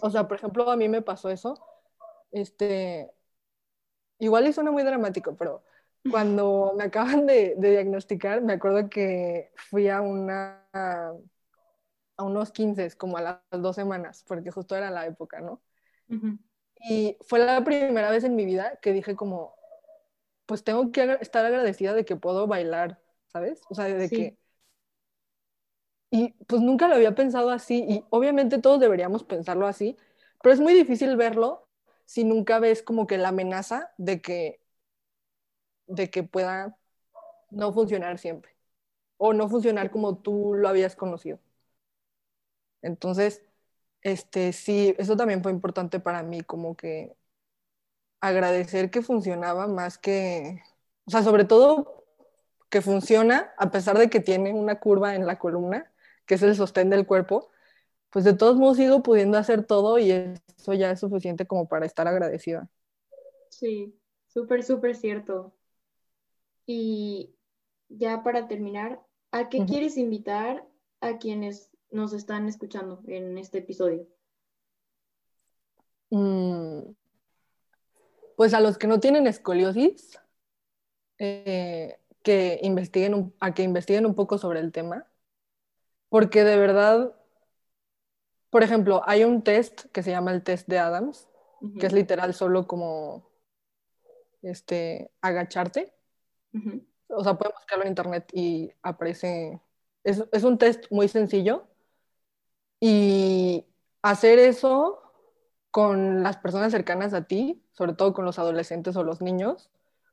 O 0.00 0.10
sea, 0.10 0.28
por 0.28 0.38
ejemplo, 0.38 0.70
a 0.70 0.76
mí 0.76 0.88
me 0.88 1.02
pasó 1.02 1.28
eso. 1.30 1.60
Este, 2.30 3.12
igual 4.22 4.46
y 4.46 4.52
suena 4.52 4.70
muy 4.70 4.84
dramático, 4.84 5.34
pero 5.36 5.64
cuando 6.08 6.74
me 6.76 6.84
acaban 6.84 7.26
de, 7.26 7.56
diagnosticar, 7.58 8.40
me 8.40 8.52
acuerdo 8.52 8.88
que 8.88 9.50
fui 9.56 9.88
a 9.88 10.00
una 10.00 10.64
a 10.72 12.24
unos 12.24 12.52
15, 12.52 12.92
como 12.92 13.16
a 13.16 13.22
las 13.22 13.40
dos 13.50 13.74
semanas, 13.74 14.24
porque 14.26 14.52
justo 14.52 14.76
era 14.76 14.90
la 14.90 15.06
época, 15.06 15.40
¿no? 15.40 15.60
Y 16.88 17.16
fue 17.22 17.40
la 17.40 17.64
primera 17.64 18.10
vez 18.10 18.22
en 18.22 18.36
mi 18.36 18.44
vida 18.44 18.78
que 18.80 18.92
dije 18.92 19.16
como, 19.16 19.56
pues 20.46 20.62
tengo 20.62 20.92
que 20.92 21.18
estar 21.20 21.44
agradecida 21.44 21.92
de 21.92 22.04
que 22.04 22.16
puedo 22.16 22.46
bailar, 22.46 23.00
¿sabes? 23.26 23.62
O 23.70 23.74
sea, 23.74 23.86
de 23.86 24.08
que... 24.08 24.38
Y 26.10 26.34
pues 26.46 26.60
nunca 26.60 26.86
lo 26.86 26.94
había 26.94 27.14
pensado 27.14 27.50
así, 27.50 27.84
y 27.88 28.04
obviamente 28.10 28.58
todos 28.58 28.78
deberíamos 28.78 29.24
pensarlo 29.24 29.66
así, 29.66 29.96
pero 30.42 30.52
es 30.52 30.60
muy 30.60 30.74
difícil 30.74 31.16
verlo 31.16 31.66
si 32.04 32.24
nunca 32.24 32.58
ves 32.60 32.82
como 32.82 33.06
que 33.06 33.18
la 33.18 33.28
amenaza 33.28 33.92
de 33.98 34.20
que, 34.22 34.60
de 35.86 36.10
que 36.10 36.22
pueda 36.22 36.78
no 37.50 37.72
funcionar 37.72 38.18
siempre 38.18 38.52
o 39.18 39.34
no 39.34 39.48
funcionar 39.48 39.90
como 39.92 40.18
tú 40.18 40.54
lo 40.54 40.68
habías 40.68 40.96
conocido. 40.96 41.40
Entonces, 42.82 43.42
este, 44.02 44.52
sí, 44.52 44.94
eso 44.98 45.16
también 45.16 45.42
fue 45.42 45.52
importante 45.52 46.00
para 46.00 46.22
mí, 46.24 46.42
como 46.42 46.76
que 46.76 47.16
agradecer 48.20 48.90
que 48.90 49.02
funcionaba 49.02 49.66
más 49.68 49.98
que, 49.98 50.62
o 51.06 51.10
sea, 51.10 51.22
sobre 51.22 51.44
todo 51.44 52.04
que 52.70 52.82
funciona 52.82 53.52
a 53.58 53.70
pesar 53.70 53.98
de 53.98 54.10
que 54.10 54.20
tiene 54.20 54.52
una 54.54 54.80
curva 54.80 55.14
en 55.14 55.26
la 55.26 55.38
columna, 55.38 55.92
que 56.26 56.36
es 56.36 56.42
el 56.42 56.56
sostén 56.56 56.90
del 56.90 57.06
cuerpo, 57.06 57.51
pues 58.12 58.26
de 58.26 58.34
todos 58.34 58.56
modos 58.56 58.76
sigo 58.76 59.02
pudiendo 59.02 59.38
hacer 59.38 59.64
todo 59.64 59.98
y 59.98 60.10
eso 60.10 60.74
ya 60.74 60.90
es 60.90 61.00
suficiente 61.00 61.46
como 61.46 61.66
para 61.66 61.86
estar 61.86 62.06
agradecida. 62.06 62.68
Sí, 63.48 63.98
súper, 64.28 64.62
súper 64.62 64.94
cierto. 64.94 65.54
Y 66.66 67.34
ya 67.88 68.22
para 68.22 68.48
terminar, 68.48 69.00
¿a 69.30 69.48
qué 69.48 69.64
quieres 69.64 69.96
invitar 69.96 70.66
a 71.00 71.16
quienes 71.16 71.70
nos 71.90 72.12
están 72.12 72.48
escuchando 72.48 73.02
en 73.06 73.38
este 73.38 73.58
episodio? 73.58 74.06
Mm, 76.10 76.92
pues 78.36 78.52
a 78.52 78.60
los 78.60 78.76
que 78.76 78.86
no 78.86 79.00
tienen 79.00 79.26
escoliosis, 79.26 80.18
eh, 81.18 81.98
que 82.22 82.60
investiguen 82.62 83.34
a 83.40 83.54
que 83.54 83.62
investiguen 83.62 84.04
un 84.04 84.14
poco 84.14 84.36
sobre 84.36 84.60
el 84.60 84.70
tema, 84.70 85.06
porque 86.10 86.44
de 86.44 86.58
verdad 86.58 87.14
por 88.52 88.62
ejemplo, 88.62 89.00
hay 89.06 89.24
un 89.24 89.40
test 89.40 89.86
que 89.92 90.02
se 90.02 90.10
llama 90.10 90.30
el 90.30 90.42
test 90.42 90.68
de 90.68 90.78
Adams, 90.78 91.26
que 91.80 91.86
es 91.86 91.92
literal 91.94 92.34
solo 92.34 92.66
como 92.66 93.26
este, 94.42 95.10
agacharte. 95.22 95.94
O 97.08 97.24
sea, 97.24 97.38
pueden 97.38 97.54
buscarlo 97.54 97.84
en 97.84 97.88
internet 97.88 98.28
y 98.34 98.70
aparece. 98.82 99.62
Es, 100.04 100.22
es, 100.30 100.44
un 100.44 100.58
test 100.58 100.84
muy 100.90 101.08
sencillo. 101.08 101.66
Y 102.78 103.64
hacer 104.02 104.38
eso 104.38 105.00
con 105.70 106.22
las 106.22 106.36
personas 106.36 106.72
cercanas 106.72 107.14
a 107.14 107.24
ti, 107.24 107.64
sobre 107.72 107.94
todo 107.94 108.12
con 108.12 108.26
los 108.26 108.38
adolescentes 108.38 108.96
o 108.96 109.02
los 109.02 109.22
niños, 109.22 109.70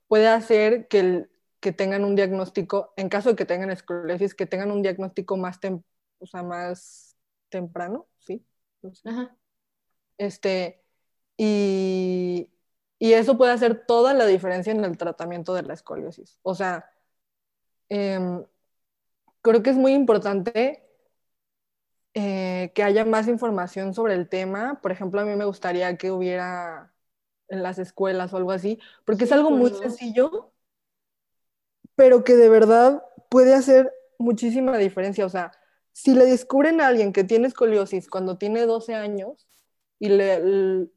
puede 0.07 0.29
hacer 0.29 0.87
que, 0.87 1.27
que 1.59 1.73
tengan 1.73 2.05
un 2.05 2.15
diagnóstico, 2.15 2.93
en 2.95 3.09
caso 3.09 3.31
de 3.31 3.35
que 3.35 3.45
tengan 3.45 3.69
esclerosis, 3.69 4.33
que 4.33 4.45
tengan 4.45 4.71
un 4.71 4.81
diagnóstico 4.81 5.35
más, 5.35 5.59
o 6.19 6.25
sea, 6.25 6.41
más 6.41 7.17
temprano, 7.49 8.07
¿sí? 8.81 9.09
Este, 10.17 10.83
y, 11.37 12.49
eso 12.99 13.37
puede 13.37 13.53
hacer 13.53 13.85
toda 13.87 14.13
la 14.13 14.25
diferencia 14.25 14.71
en 14.73 14.83
el 14.83 14.97
tratamiento 14.97 15.53
de 15.53 15.63
la 15.63 15.73
escoliosis. 15.73 16.37
O 16.43 16.53
sea, 16.53 16.91
em, 17.89 18.43
creo 19.41 19.63
que 19.63 19.69
es 19.69 19.77
muy 19.77 19.93
importante 19.93 20.83
eh, 22.13 22.71
que 22.75 22.83
haya 22.83 23.05
más 23.05 23.27
información 23.27 23.93
sobre 23.93 24.15
el 24.15 24.27
tema. 24.27 24.79
Por 24.81 24.91
ejemplo, 24.91 25.21
a 25.21 25.25
mí 25.25 25.35
me 25.35 25.45
gustaría 25.45 25.95
que 25.97 26.11
hubiera 26.11 26.93
en 27.47 27.63
las 27.63 27.79
escuelas 27.79 28.33
o 28.33 28.37
algo 28.37 28.51
así, 28.51 28.79
porque 29.05 29.23
es 29.23 29.31
algo 29.31 29.51
muy 29.51 29.71
sencillo, 29.71 30.51
pero 31.95 32.23
que 32.23 32.35
de 32.35 32.49
verdad 32.49 33.03
puede 33.29 33.53
hacer 33.53 33.93
muchísima 34.17 34.77
diferencia. 34.77 35.25
O 35.25 35.29
sea, 35.29 35.51
si 36.03 36.13
le 36.15 36.25
descubren 36.25 36.79
a 36.81 36.87
alguien 36.87 37.11
que 37.13 37.25
tiene 37.25 37.47
escoliosis 37.47 38.09
cuando 38.09 38.37
tiene 38.37 38.65
12 38.65 38.95
años 38.95 39.47
y 39.99 40.09
le, 40.09 40.89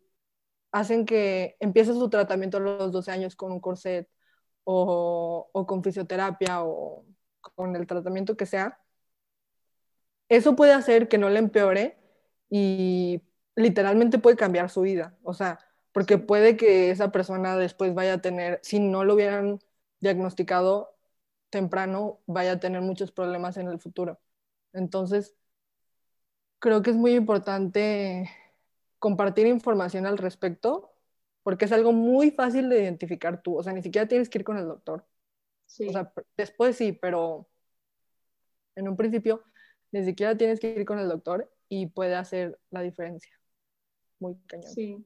hacen 0.72 1.06
que 1.06 1.56
empiece 1.60 1.92
su 1.92 2.08
tratamiento 2.10 2.58
a 2.58 2.60
los 2.60 2.92
12 2.92 3.10
años 3.10 3.36
con 3.36 3.52
un 3.52 3.60
corset 3.60 4.08
o, 4.64 5.48
o 5.52 5.66
con 5.66 5.82
fisioterapia 5.82 6.62
o 6.64 7.04
con 7.56 7.74
el 7.76 7.86
tratamiento 7.86 8.36
que 8.36 8.46
sea, 8.46 8.80
eso 10.28 10.56
puede 10.56 10.72
hacer 10.72 11.08
que 11.08 11.18
no 11.18 11.30
le 11.30 11.40
empeore 11.40 11.98
y 12.50 13.22
literalmente 13.56 14.18
puede 14.18 14.36
cambiar 14.36 14.70
su 14.70 14.82
vida. 14.82 15.16
O 15.24 15.34
sea, 15.34 15.58
porque 15.92 16.18
puede 16.18 16.56
que 16.56 16.90
esa 16.90 17.12
persona 17.12 17.56
después 17.56 17.94
vaya 17.94 18.14
a 18.14 18.22
tener, 18.22 18.60
si 18.62 18.80
no 18.80 19.04
lo 19.04 19.14
hubieran 19.14 19.60
diagnosticado 20.00 20.96
temprano, 21.50 22.20
vaya 22.26 22.52
a 22.52 22.60
tener 22.60 22.82
muchos 22.82 23.12
problemas 23.12 23.56
en 23.56 23.68
el 23.68 23.80
futuro. 23.80 24.20
Entonces, 24.72 25.34
creo 26.58 26.82
que 26.82 26.90
es 26.90 26.96
muy 26.96 27.14
importante 27.14 28.30
compartir 28.98 29.46
información 29.46 30.06
al 30.06 30.18
respecto, 30.18 30.92
porque 31.42 31.64
es 31.64 31.72
algo 31.72 31.92
muy 31.92 32.30
fácil 32.30 32.68
de 32.68 32.82
identificar 32.82 33.42
tú. 33.42 33.56
O 33.58 33.62
sea, 33.62 33.72
ni 33.72 33.82
siquiera 33.82 34.06
tienes 34.06 34.28
que 34.28 34.38
ir 34.38 34.44
con 34.44 34.58
el 34.58 34.68
doctor. 34.68 35.06
Sí. 35.66 35.88
O 35.88 35.92
sea, 35.92 36.12
después 36.36 36.76
sí, 36.76 36.92
pero 36.92 37.48
en 38.76 38.88
un 38.88 38.96
principio 38.96 39.42
ni 39.90 40.04
siquiera 40.04 40.36
tienes 40.36 40.60
que 40.60 40.70
ir 40.70 40.84
con 40.84 40.98
el 40.98 41.08
doctor 41.08 41.52
y 41.68 41.86
puede 41.86 42.14
hacer 42.14 42.58
la 42.70 42.80
diferencia. 42.80 43.38
Muy 44.20 44.36
cañón. 44.46 44.70
Sí. 44.72 45.04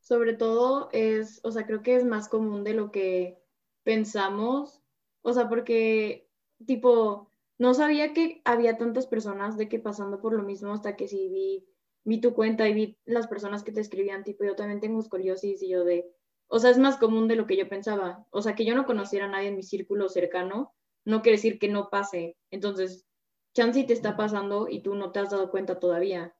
Sobre 0.00 0.34
todo 0.34 0.88
es, 0.92 1.40
o 1.42 1.50
sea, 1.50 1.66
creo 1.66 1.82
que 1.82 1.96
es 1.96 2.04
más 2.04 2.28
común 2.28 2.62
de 2.62 2.74
lo 2.74 2.90
que 2.90 3.42
pensamos. 3.82 4.82
O 5.22 5.32
sea, 5.32 5.48
porque, 5.48 6.30
tipo, 6.66 7.30
no 7.58 7.74
sabía 7.74 8.12
que 8.12 8.42
había 8.44 8.76
tantas 8.76 9.06
personas 9.06 9.56
de 9.56 9.68
que 9.68 9.78
pasando 9.78 10.20
por 10.20 10.34
lo 10.34 10.42
mismo 10.42 10.72
hasta 10.72 10.96
que 10.96 11.08
sí 11.08 11.28
vi, 11.28 11.66
vi 12.04 12.20
tu 12.20 12.34
cuenta 12.34 12.68
y 12.68 12.74
vi 12.74 12.98
las 13.04 13.26
personas 13.26 13.62
que 13.62 13.72
te 13.72 13.80
escribían, 13.80 14.24
tipo, 14.24 14.44
yo 14.44 14.56
también 14.56 14.80
tengo 14.80 15.00
escoliosis 15.00 15.62
y 15.62 15.68
yo 15.68 15.84
de, 15.84 16.10
o 16.48 16.58
sea, 16.58 16.70
es 16.70 16.78
más 16.78 16.96
común 16.96 17.28
de 17.28 17.36
lo 17.36 17.46
que 17.46 17.56
yo 17.56 17.68
pensaba. 17.68 18.26
O 18.30 18.42
sea, 18.42 18.54
que 18.54 18.64
yo 18.64 18.74
no 18.74 18.86
conociera 18.86 19.26
a 19.26 19.28
nadie 19.28 19.48
en 19.48 19.56
mi 19.56 19.62
círculo 19.62 20.08
cercano, 20.08 20.74
no 21.04 21.22
quiere 21.22 21.36
decir 21.36 21.58
que 21.58 21.68
no 21.68 21.90
pase. 21.90 22.36
Entonces, 22.50 23.06
chance 23.54 23.84
te 23.84 23.92
está 23.92 24.16
pasando 24.16 24.68
y 24.68 24.82
tú 24.82 24.94
no 24.94 25.12
te 25.12 25.20
has 25.20 25.30
dado 25.30 25.50
cuenta 25.50 25.78
todavía. 25.78 26.34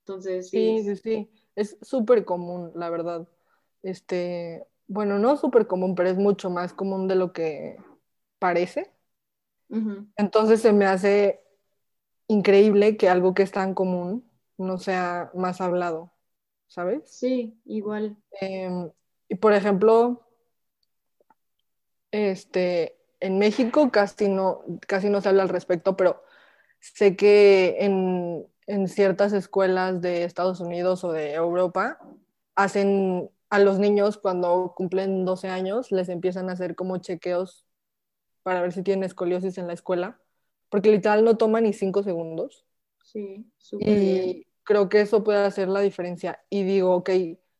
Entonces, 0.00 0.50
sí. 0.50 0.78
Sí, 0.78 0.84
sí, 0.84 0.96
sí. 0.96 1.30
Es 1.54 1.78
súper 1.82 2.24
común, 2.24 2.72
la 2.74 2.90
verdad. 2.90 3.28
Este, 3.82 4.66
bueno, 4.86 5.18
no 5.18 5.36
súper 5.36 5.66
común, 5.66 5.94
pero 5.94 6.08
es 6.08 6.16
mucho 6.16 6.50
más 6.50 6.72
común 6.72 7.08
de 7.08 7.16
lo 7.16 7.32
que 7.32 7.76
parece. 8.38 8.95
Entonces 10.16 10.60
se 10.60 10.72
me 10.72 10.86
hace 10.86 11.42
increíble 12.28 12.96
que 12.96 13.08
algo 13.08 13.34
que 13.34 13.42
es 13.42 13.52
tan 13.52 13.74
común 13.74 14.28
no 14.58 14.78
sea 14.78 15.30
más 15.34 15.60
hablado, 15.60 16.12
¿sabes? 16.66 17.02
Sí, 17.06 17.60
igual. 17.64 18.16
Em, 18.40 18.90
y 19.28 19.34
por 19.36 19.52
ejemplo, 19.52 20.26
este, 22.10 22.96
en 23.20 23.38
México 23.38 23.90
casi 23.90 24.28
no, 24.28 24.62
casi 24.86 25.10
no 25.10 25.20
se 25.20 25.28
habla 25.28 25.42
al 25.42 25.48
respecto, 25.48 25.96
pero 25.96 26.22
sé 26.80 27.16
que 27.16 27.76
en, 27.80 28.46
en 28.66 28.88
ciertas 28.88 29.32
escuelas 29.32 30.00
de 30.00 30.24
Estados 30.24 30.60
Unidos 30.60 31.04
o 31.04 31.12
de 31.12 31.34
Europa 31.34 31.98
hacen 32.54 33.30
a 33.50 33.58
los 33.58 33.78
niños 33.78 34.18
cuando 34.18 34.74
cumplen 34.76 35.24
12 35.24 35.48
años, 35.48 35.92
les 35.92 36.08
empiezan 36.08 36.48
a 36.48 36.52
hacer 36.52 36.74
como 36.74 36.98
chequeos 36.98 37.65
para 38.46 38.62
ver 38.62 38.72
si 38.72 38.84
tienen 38.84 39.02
escoliosis 39.04 39.58
en 39.58 39.66
la 39.66 39.72
escuela, 39.74 40.20
porque 40.68 40.90
literal 40.92 41.24
no 41.24 41.36
toma 41.36 41.60
ni 41.60 41.72
5 41.72 42.04
segundos. 42.04 42.64
Sí, 43.02 43.50
súper 43.56 44.00
bien. 44.02 44.38
Y 44.38 44.46
creo 44.64 44.88
que 44.88 45.00
eso 45.00 45.24
puede 45.24 45.44
hacer 45.44 45.68
la 45.68 45.80
diferencia. 45.80 46.44
Y 46.50 46.64
digo, 46.64 46.94
ok, 46.96 47.10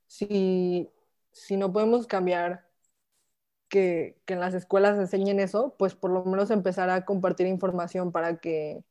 si, 0.07 0.91
si 1.33 1.57
no 1.57 1.73
podemos 1.73 2.07
cambiar 2.07 2.69
que, 3.69 4.21
que 4.27 4.35
en 4.35 4.41
las 4.41 4.55
escuelas 4.55 4.99
enseñen 4.99 5.41
eso, 5.41 5.75
pues 5.79 5.95
por 5.95 6.11
lo 6.13 6.25
menos 6.25 6.51
empezar 6.51 6.91
a 6.91 7.05
compartir 7.05 7.47
información 7.47 8.13
para 8.13 8.39
que, 8.39 8.85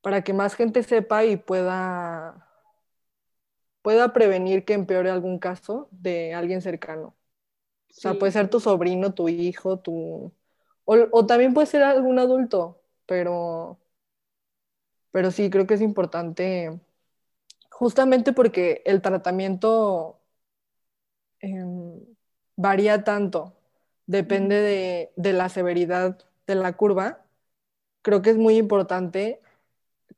para 0.00 0.22
que 0.24 0.32
más 0.32 0.54
gente 0.54 0.82
sepa 0.82 1.24
y 1.24 1.36
pueda, 1.36 2.48
pueda 3.82 4.12
prevenir 4.12 4.64
que 4.64 4.74
empeore 4.74 5.10
algún 5.10 5.38
caso 5.38 5.88
de 5.92 6.34
alguien 6.34 6.62
cercano. 6.62 7.16
O 7.96 8.00
sea, 8.00 8.14
Sí, 8.14 8.18
puede 8.18 8.32
ser 8.32 8.50
tu 8.50 8.60
sobrino, 8.60 9.14
tu 9.14 9.28
hijo, 9.28 9.80
tu... 9.80 10.34
O, 10.84 10.94
o 11.12 11.26
también 11.26 11.54
puede 11.54 11.66
ser 11.66 11.82
algún 11.82 12.18
adulto, 12.18 12.80
pero, 13.06 13.78
pero 15.10 15.30
sí, 15.30 15.50
creo 15.50 15.66
que 15.66 15.74
es 15.74 15.80
importante, 15.82 16.80
justamente 17.70 18.32
porque 18.34 18.82
el 18.86 19.02
tratamiento 19.02 20.20
em, 21.40 22.00
varía 22.56 23.04
tanto, 23.04 23.54
depende 24.06 24.56
de, 24.60 25.12
de 25.16 25.32
la 25.32 25.48
severidad 25.48 26.18
de 26.46 26.54
la 26.54 26.74
curva. 26.76 27.24
Creo 28.02 28.22
que 28.22 28.30
es 28.32 28.36
muy 28.38 28.56
importante 28.58 29.40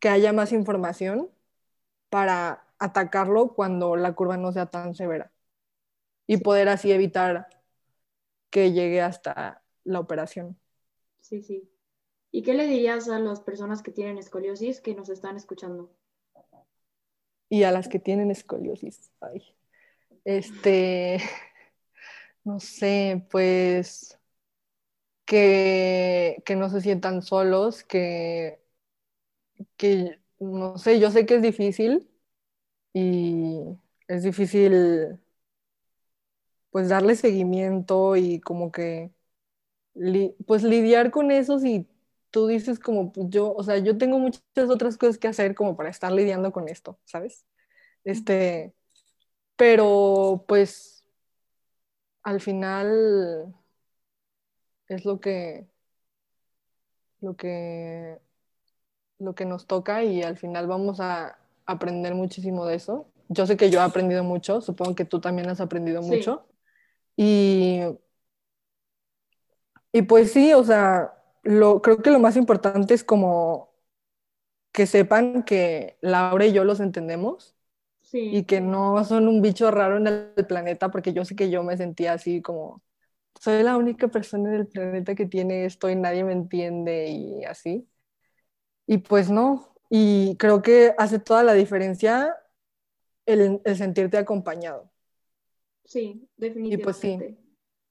que 0.01 0.11
haya 0.11 0.33
más 0.33 0.53
información 0.53 1.31
para 2.11 2.67
atacarlo 2.81 3.55
cuando 3.55 3.97
la 3.97 4.15
curva 4.15 4.39
no 4.39 4.53
sea 4.53 4.67
tan 4.67 4.95
severa. 4.97 5.33
Y 6.29 6.39
poder 6.39 6.69
así 6.71 6.93
evitar 6.93 7.49
que 8.51 8.73
llegue 8.73 9.01
hasta 9.03 9.64
la 9.85 10.01
operación. 10.01 10.59
sí, 11.20 11.43
sí. 11.43 11.68
¿Y 12.30 12.43
qué 12.43 12.55
le 12.55 12.66
dirías 12.66 13.09
a 13.09 13.18
las 13.20 13.41
personas 13.41 13.82
que 13.82 13.93
tienen 13.93 14.18
escoliosis 14.18 14.80
que 14.80 14.95
nos 14.95 15.09
están 15.09 15.37
escuchando? 15.37 15.91
Y 17.49 17.62
a 17.64 17.70
las 17.70 17.89
que 17.89 17.99
tienen 18.01 18.30
escoliosis, 18.30 19.11
ay, 19.20 19.43
este, 20.24 21.18
no 22.45 22.61
sé, 22.61 23.26
pues 23.30 24.18
que, 25.24 26.43
que 26.47 26.57
no 26.57 26.68
se 26.70 26.80
sientan 26.80 27.22
solos, 27.22 27.85
que, 27.85 28.61
que, 29.76 30.20
no 30.39 30.78
sé, 30.78 31.01
yo 31.01 31.11
sé 31.11 31.26
que 31.26 31.37
es 31.37 31.43
difícil 31.43 32.11
y 32.95 33.61
es 34.09 34.24
difícil 34.24 35.20
pues 36.70 36.89
darle 36.89 37.14
seguimiento 37.16 38.16
y 38.16 38.41
como 38.41 38.72
que 38.72 39.14
li- 39.95 40.34
pues 40.47 40.62
lidiar 40.62 41.11
con 41.11 41.30
eso 41.30 41.59
si 41.59 41.86
tú 42.30 42.47
dices 42.47 42.78
como 42.80 43.12
pues 43.12 43.28
yo, 43.30 43.53
o 43.55 43.62
sea, 43.62 43.78
yo 43.78 43.97
tengo 43.99 44.18
muchas 44.18 44.42
otras 44.70 44.99
cosas 44.99 45.18
que 45.18 45.28
hacer 45.28 45.55
como 45.55 45.76
para 45.76 45.90
estar 45.90 46.12
lidiando 46.12 46.53
con 46.53 46.68
esto, 46.68 46.99
¿sabes? 47.05 47.47
Este, 48.05 48.74
pero 49.57 50.45
pues 50.49 51.05
al 52.24 52.40
final 52.40 53.55
es 54.88 55.05
lo 55.05 55.20
que, 55.20 55.66
lo 57.20 57.36
que, 57.36 58.18
lo 59.18 59.34
que 59.34 59.45
nos 59.45 59.66
toca 59.66 60.05
y 60.05 60.22
al 60.22 60.36
final 60.36 60.66
vamos 60.66 61.01
a 61.01 61.38
aprender 61.66 62.14
muchísimo 62.14 62.66
de 62.66 62.76
eso. 62.76 63.07
Yo 63.28 63.47
sé 63.47 63.57
que 63.57 63.70
yo 63.70 63.80
he 63.80 63.82
aprendido 63.82 64.22
mucho, 64.24 64.61
supongo 64.61 64.95
que 64.95 65.05
tú 65.05 65.20
también 65.20 65.49
has 65.49 65.61
aprendido 65.61 66.03
Sí, 66.03 66.09
mucho. 66.09 66.47
Y, 67.16 67.80
y 69.95 70.03
pues 70.05 70.32
sí, 70.32 70.55
o 70.55 70.64
sea, 70.64 71.14
lo, 71.45 71.82
creo 71.82 71.99
que 72.03 72.12
lo 72.12 72.20
más 72.20 72.36
importante 72.36 72.95
es 72.95 73.05
como 73.05 73.72
que 74.72 74.86
sepan 74.86 75.45
que 75.45 75.99
Laura 76.01 76.47
y 76.47 76.53
yo 76.53 76.64
los 76.64 76.80
entendemos 76.80 77.57
y 78.30 78.45
sí, 78.45 78.47
que 78.47 78.61
no 78.62 79.05
son 79.05 79.28
un 79.28 79.42
bicho 79.42 79.70
raro 79.70 79.99
en 79.99 80.07
el 80.09 80.47
planeta, 80.49 80.90
porque 80.90 81.12
yo 81.14 81.24
sé 81.24 81.36
que 81.36 81.51
yo 81.51 81.62
me 81.64 81.76
sentía 81.78 82.14
así 82.14 82.42
como, 82.42 82.82
soy 83.40 83.62
la 83.64 83.76
única 83.78 84.09
persona 84.09 84.51
en 84.51 84.57
el 84.62 84.68
planeta 84.68 85.14
que 85.16 85.26
tiene 85.26 85.66
esto 85.66 85.90
y 85.90 85.97
nadie 85.97 86.24
me 86.24 86.32
entiende 86.34 87.09
y 87.11 87.45
así. 87.47 87.88
Y 88.86 88.99
pues 88.99 89.30
no, 89.30 89.74
y 89.90 90.36
creo 90.38 90.62
que 90.62 90.95
hace 90.99 91.18
toda 91.18 91.42
la 91.42 91.55
diferencia 91.55 92.36
el, 93.26 93.61
el 93.64 93.76
sentirte 93.76 94.18
acompañado. 94.18 94.92
sí, 95.84 96.28
Y 96.66 96.78
pues 96.78 96.97
sí, 96.99 97.22
definitivamente. 97.22 97.38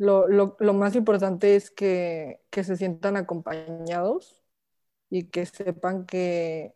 Lo, 0.03 0.27
lo, 0.27 0.57
lo 0.59 0.73
más 0.73 0.95
importante 0.95 1.55
es 1.55 1.71
que, 1.71 2.41
que 2.49 2.63
se 2.63 2.75
sientan 2.75 3.15
acompañados 3.15 4.43
y 5.09 5.23
que 5.29 5.45
sepan 5.45 6.05
que 6.05 6.75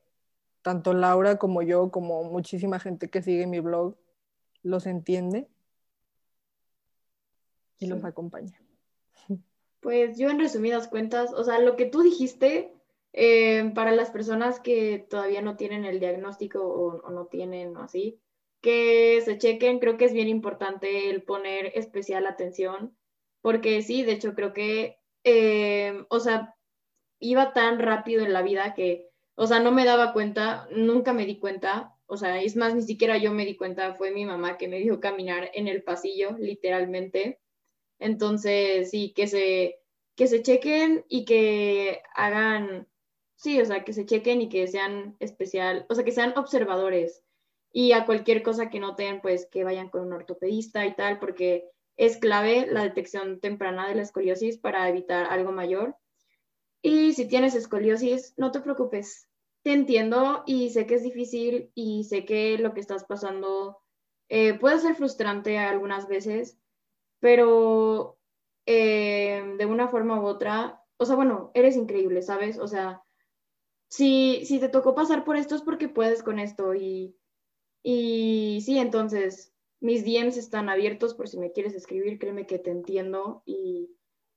tanto 0.61 0.93
Laura 0.93 1.37
como 1.37 1.61
yo, 1.61 1.91
como 1.91 2.23
muchísima 2.23 2.79
gente 2.79 3.09
que 3.09 3.21
sigue 3.21 3.45
mi 3.45 3.59
blog, 3.59 3.97
los 4.63 4.85
entiende 4.85 5.47
y 7.79 7.87
los 7.87 8.03
acompaña. 8.05 8.61
Pues 9.81 10.17
yo 10.17 10.29
en 10.29 10.39
resumidas 10.39 10.87
cuentas, 10.87 11.33
o 11.33 11.43
sea, 11.43 11.59
lo 11.59 11.75
que 11.75 11.85
tú 11.85 12.01
dijiste, 12.01 12.73
eh, 13.13 13.71
para 13.75 13.91
las 13.91 14.09
personas 14.09 14.59
que 14.59 15.05
todavía 15.09 15.41
no 15.41 15.55
tienen 15.57 15.85
el 15.85 15.99
diagnóstico 15.99 16.61
o, 16.61 17.01
o 17.01 17.09
no 17.11 17.27
tienen 17.27 17.75
o 17.77 17.83
así, 17.83 18.19
que 18.61 19.21
se 19.23 19.37
chequen, 19.37 19.79
creo 19.79 19.97
que 19.97 20.05
es 20.05 20.13
bien 20.13 20.27
importante 20.27 21.09
el 21.09 21.23
poner 21.23 21.71
especial 21.75 22.25
atención, 22.25 22.96
porque 23.47 23.81
sí, 23.81 24.03
de 24.03 24.11
hecho 24.11 24.35
creo 24.35 24.51
que, 24.51 24.99
eh, 25.23 26.03
o 26.09 26.19
sea, 26.19 26.53
iba 27.17 27.53
tan 27.53 27.79
rápido 27.79 28.25
en 28.25 28.33
la 28.33 28.41
vida 28.41 28.73
que, 28.73 29.07
o 29.35 29.47
sea, 29.47 29.61
no 29.61 29.71
me 29.71 29.85
daba 29.85 30.11
cuenta, 30.11 30.67
nunca 30.75 31.13
me 31.13 31.25
di 31.25 31.39
cuenta, 31.39 31.95
o 32.07 32.17
sea, 32.17 32.41
es 32.41 32.57
más, 32.57 32.75
ni 32.75 32.81
siquiera 32.81 33.17
yo 33.17 33.31
me 33.31 33.45
di 33.45 33.55
cuenta, 33.55 33.93
fue 33.93 34.11
mi 34.11 34.25
mamá 34.25 34.57
que 34.57 34.67
me 34.67 34.79
dijo 34.79 34.99
caminar 34.99 35.49
en 35.53 35.69
el 35.69 35.81
pasillo, 35.81 36.35
literalmente. 36.37 37.39
Entonces, 37.99 38.89
sí, 38.89 39.13
que 39.15 39.27
se, 39.27 39.79
que 40.17 40.27
se 40.27 40.41
chequen 40.41 41.05
y 41.07 41.23
que 41.23 42.01
hagan, 42.15 42.89
sí, 43.37 43.61
o 43.61 43.65
sea, 43.65 43.85
que 43.85 43.93
se 43.93 44.05
chequen 44.05 44.41
y 44.41 44.49
que 44.49 44.67
sean 44.67 45.15
especial, 45.21 45.85
o 45.87 45.95
sea, 45.95 46.03
que 46.03 46.11
sean 46.11 46.33
observadores 46.35 47.23
y 47.71 47.93
a 47.93 48.05
cualquier 48.05 48.43
cosa 48.43 48.69
que 48.69 48.81
noten, 48.81 49.21
pues 49.21 49.47
que 49.49 49.63
vayan 49.63 49.87
con 49.87 50.01
un 50.01 50.11
ortopedista 50.11 50.85
y 50.85 50.95
tal, 50.95 51.17
porque 51.19 51.71
es 51.97 52.17
clave 52.17 52.67
la 52.71 52.83
detección 52.83 53.39
temprana 53.39 53.87
de 53.87 53.95
la 53.95 54.03
escoliosis 54.03 54.57
para 54.57 54.87
evitar 54.87 55.25
algo 55.25 55.51
mayor. 55.51 55.97
Y 56.81 57.13
si 57.13 57.27
tienes 57.27 57.55
escoliosis, 57.55 58.33
no 58.37 58.51
te 58.51 58.61
preocupes. 58.61 59.27
Te 59.63 59.73
entiendo 59.73 60.43
y 60.45 60.69
sé 60.69 60.85
que 60.85 60.95
es 60.95 61.03
difícil 61.03 61.71
y 61.73 62.03
sé 62.03 62.23
que 62.23 62.57
lo 62.59 62.73
que 62.73 62.79
estás 62.79 63.03
pasando 63.03 63.79
eh, 64.29 64.53
puede 64.53 64.79
ser 64.79 64.95
frustrante 64.95 65.57
algunas 65.57 66.07
veces, 66.07 66.57
pero 67.19 68.19
eh, 68.65 69.55
de 69.57 69.65
una 69.65 69.87
forma 69.87 70.21
u 70.21 70.25
otra, 70.25 70.83
o 70.97 71.05
sea, 71.05 71.15
bueno, 71.15 71.51
eres 71.55 71.75
increíble, 71.75 72.21
¿sabes? 72.21 72.59
O 72.59 72.67
sea, 72.67 73.01
si, 73.89 74.45
si 74.45 74.59
te 74.59 74.69
tocó 74.69 74.93
pasar 74.93 75.23
por 75.23 75.35
esto 75.35 75.55
es 75.55 75.61
porque 75.63 75.89
puedes 75.89 76.21
con 76.21 76.39
esto 76.39 76.75
y, 76.75 77.17
y 77.83 78.61
sí, 78.63 78.77
entonces 78.77 79.53
mis 79.79 80.03
DMs 80.03 80.37
están 80.37 80.69
abiertos 80.69 81.13
por 81.13 81.27
si 81.27 81.37
me 81.37 81.51
quieres 81.51 81.73
escribir, 81.73 82.19
créeme 82.19 82.47
que 82.47 82.59
te 82.59 82.71
entiendo 82.71 83.43
y, 83.45 83.95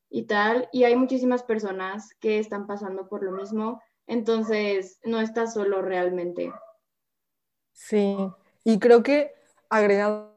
y 0.08 0.24
tal. 0.24 0.68
Y 0.72 0.84
hay 0.84 0.96
muchísimas 0.96 1.42
personas 1.42 2.14
que 2.20 2.38
están 2.38 2.66
pasando 2.66 3.08
por 3.08 3.22
lo 3.22 3.32
mismo, 3.32 3.80
entonces 4.06 5.00
no 5.04 5.20
estás 5.20 5.54
solo 5.54 5.82
realmente. 5.82 6.52
Sí, 7.72 8.16
y 8.64 8.78
creo 8.78 9.02
que 9.02 9.32
agregado 9.68 10.36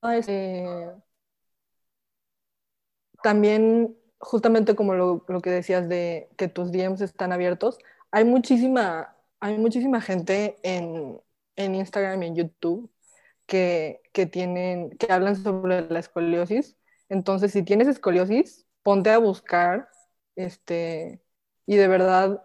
a 0.00 0.16
ese, 0.16 0.90
también 3.22 3.96
justamente 4.18 4.74
como 4.74 4.94
lo, 4.94 5.24
lo, 5.28 5.40
que 5.40 5.50
decías 5.50 5.88
de 5.88 6.28
que 6.36 6.48
tus 6.48 6.72
DMs 6.72 7.00
están 7.00 7.32
abiertos, 7.32 7.78
hay 8.10 8.24
muchísima, 8.24 9.16
hay 9.40 9.58
muchísima 9.58 10.00
gente 10.00 10.56
en, 10.62 11.20
en 11.56 11.74
Instagram 11.74 12.22
y 12.22 12.26
en 12.26 12.36
YouTube 12.36 12.90
que, 13.46 14.03
que, 14.14 14.26
tienen, 14.26 14.96
que 14.96 15.12
hablan 15.12 15.36
sobre 15.36 15.90
la 15.90 15.98
escoliosis. 15.98 16.78
Entonces, 17.10 17.52
si 17.52 17.62
tienes 17.64 17.88
escoliosis, 17.88 18.66
ponte 18.82 19.10
a 19.10 19.18
buscar, 19.18 19.88
este, 20.36 21.20
y 21.66 21.76
de 21.76 21.88
verdad, 21.88 22.42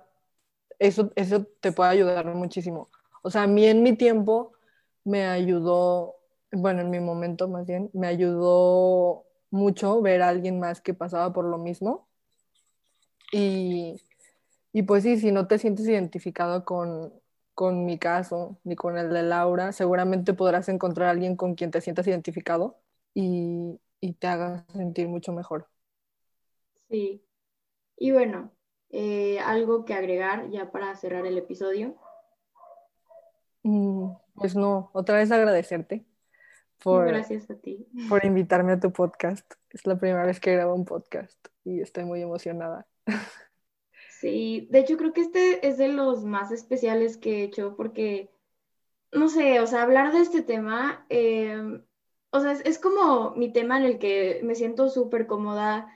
eso, 0.79 1.11
eso 1.15 1.45
te 1.61 1.71
puede 1.71 1.91
ayudar 1.91 2.25
muchísimo. 2.35 2.89
O 3.21 3.29
sea, 3.29 3.43
a 3.43 3.47
mí 3.47 3.65
en 3.65 3.83
mi 3.83 3.95
tiempo 3.95 4.53
me 5.05 5.27
ayudó, 5.27 6.15
bueno, 6.51 6.81
en 6.81 6.89
mi 6.89 6.99
momento 6.99 7.47
más 7.47 7.67
bien, 7.67 7.91
me 7.93 8.07
ayudó 8.07 9.25
mucho 9.51 10.01
ver 10.01 10.23
a 10.23 10.29
alguien 10.29 10.59
más 10.59 10.81
que 10.81 10.93
pasaba 10.95 11.31
por 11.33 11.45
lo 11.45 11.59
mismo. 11.59 12.07
Y, 13.31 14.01
y 14.73 14.81
pues 14.83 15.03
sí, 15.03 15.19
si 15.19 15.31
no 15.31 15.47
te 15.47 15.59
sientes 15.59 15.87
identificado 15.87 16.65
con, 16.65 17.13
con 17.59 17.83
mi 17.83 17.99
caso 17.99 18.57
ni 18.63 18.77
con 18.77 18.97
el 18.97 19.09
de 19.09 19.21
Laura, 19.21 19.73
seguramente 19.73 20.33
podrás 20.33 20.69
encontrar 20.69 21.09
a 21.09 21.11
alguien 21.11 21.35
con 21.35 21.55
quien 21.55 21.71
te 21.71 21.81
sientas 21.81 22.07
identificado 22.07 22.79
y, 23.13 23.81
y 23.99 24.13
te 24.13 24.27
haga 24.27 24.65
sentir 24.71 25.09
mucho 25.09 25.33
mejor. 25.33 25.67
Sí. 26.89 27.21
Y 27.97 28.11
bueno, 28.11 28.53
eh, 28.91 29.39
algo 29.39 29.83
que 29.83 29.93
agregar 29.93 30.49
ya 30.51 30.71
para 30.71 30.95
cerrar 30.95 31.25
el 31.25 31.37
episodio. 31.37 31.97
Mm, 33.63 34.13
pues 34.35 34.55
no, 34.55 34.89
otra 34.93 35.17
vez 35.17 35.29
agradecerte 35.29 36.05
por, 36.81 37.07
Gracias 37.07 37.51
a 37.51 37.55
ti. 37.55 37.89
por 38.07 38.23
invitarme 38.23 38.71
a 38.71 38.79
tu 38.79 38.93
podcast. 38.93 39.51
Es 39.69 39.85
la 39.85 39.99
primera 39.99 40.25
vez 40.25 40.39
que 40.39 40.53
grabo 40.53 40.75
un 40.75 40.85
podcast 40.85 41.45
y 41.65 41.81
estoy 41.81 42.05
muy 42.05 42.21
emocionada. 42.21 42.87
Sí, 44.19 44.67
de 44.69 44.79
hecho 44.79 44.97
creo 44.97 45.13
que 45.13 45.21
este 45.21 45.65
es 45.65 45.77
de 45.77 45.87
los 45.87 46.25
más 46.25 46.51
especiales 46.51 47.15
que 47.17 47.37
he 47.39 47.43
hecho 47.43 47.75
porque, 47.77 48.29
no 49.13 49.29
sé, 49.29 49.61
o 49.61 49.67
sea, 49.67 49.83
hablar 49.83 50.11
de 50.13 50.19
este 50.21 50.41
tema, 50.41 51.05
em, 51.09 51.85
o 52.31 52.41
sea, 52.41 52.51
es, 52.51 52.79
como 52.79 53.31
mi 53.37 53.53
tema 53.53 53.77
en 53.77 53.85
el 53.85 53.99
que 53.99 54.41
me 54.43 54.55
siento 54.55 54.89
súper 54.89 55.25
cómoda 55.25 55.87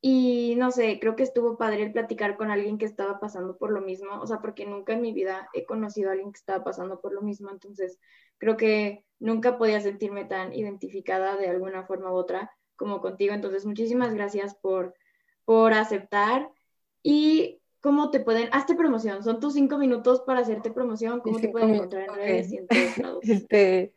y 0.00 0.54
no 0.56 0.70
sé, 0.70 1.00
creo 1.00 1.16
que 1.16 1.24
estuvo 1.24 1.58
padre 1.58 1.82
el 1.84 1.92
platicar 1.92 2.36
con 2.36 2.52
alguien 2.52 2.78
que 2.78 2.84
estaba 2.86 3.18
pasando 3.18 3.58
por 3.58 3.72
lo 3.72 3.80
mismo, 3.80 4.20
o 4.20 4.26
sea, 4.28 4.40
porque 4.40 4.66
nunca 4.66 4.92
en 4.92 5.02
mi 5.02 5.12
vida 5.12 5.48
he 5.52 5.66
conocido 5.66 6.10
a 6.10 6.12
alguien 6.12 6.32
que 6.32 6.38
estaba 6.38 6.62
pasando 6.64 7.00
por 7.00 7.12
lo 7.12 7.22
mismo, 7.22 7.50
entonces 7.50 7.98
creo 8.38 8.56
que 8.56 9.04
nunca 9.18 9.58
podía 9.58 9.80
sentirme 9.80 10.24
tan 10.26 10.52
identificada 10.52 11.36
de 11.36 11.48
alguna 11.48 11.84
forma 11.84 12.12
u 12.12 12.16
otra 12.16 12.52
como 12.76 13.00
contigo, 13.00 13.34
entonces 13.34 13.66
muchísimas 13.66 14.14
gracias 14.14 14.54
por, 14.54 14.94
por 15.44 15.72
aceptar. 15.74 16.50
Y 17.02 17.60
¿Cómo 17.84 18.10
te 18.10 18.20
pueden? 18.20 18.48
Hazte 18.50 18.74
promoción. 18.74 19.22
Son 19.22 19.40
tus 19.40 19.52
cinco 19.52 19.76
minutos 19.76 20.22
para 20.22 20.40
hacerte 20.40 20.70
promoción. 20.70 21.20
¿Cómo 21.20 21.38
te 21.38 21.50
pueden 21.50 21.74
encontrar 21.74 22.04
en 22.08 22.14
redes 22.14 22.50
y 22.50 22.56
en 22.56 22.66
todos 22.66 22.96
lados? 22.96 23.18
Este, 23.28 23.94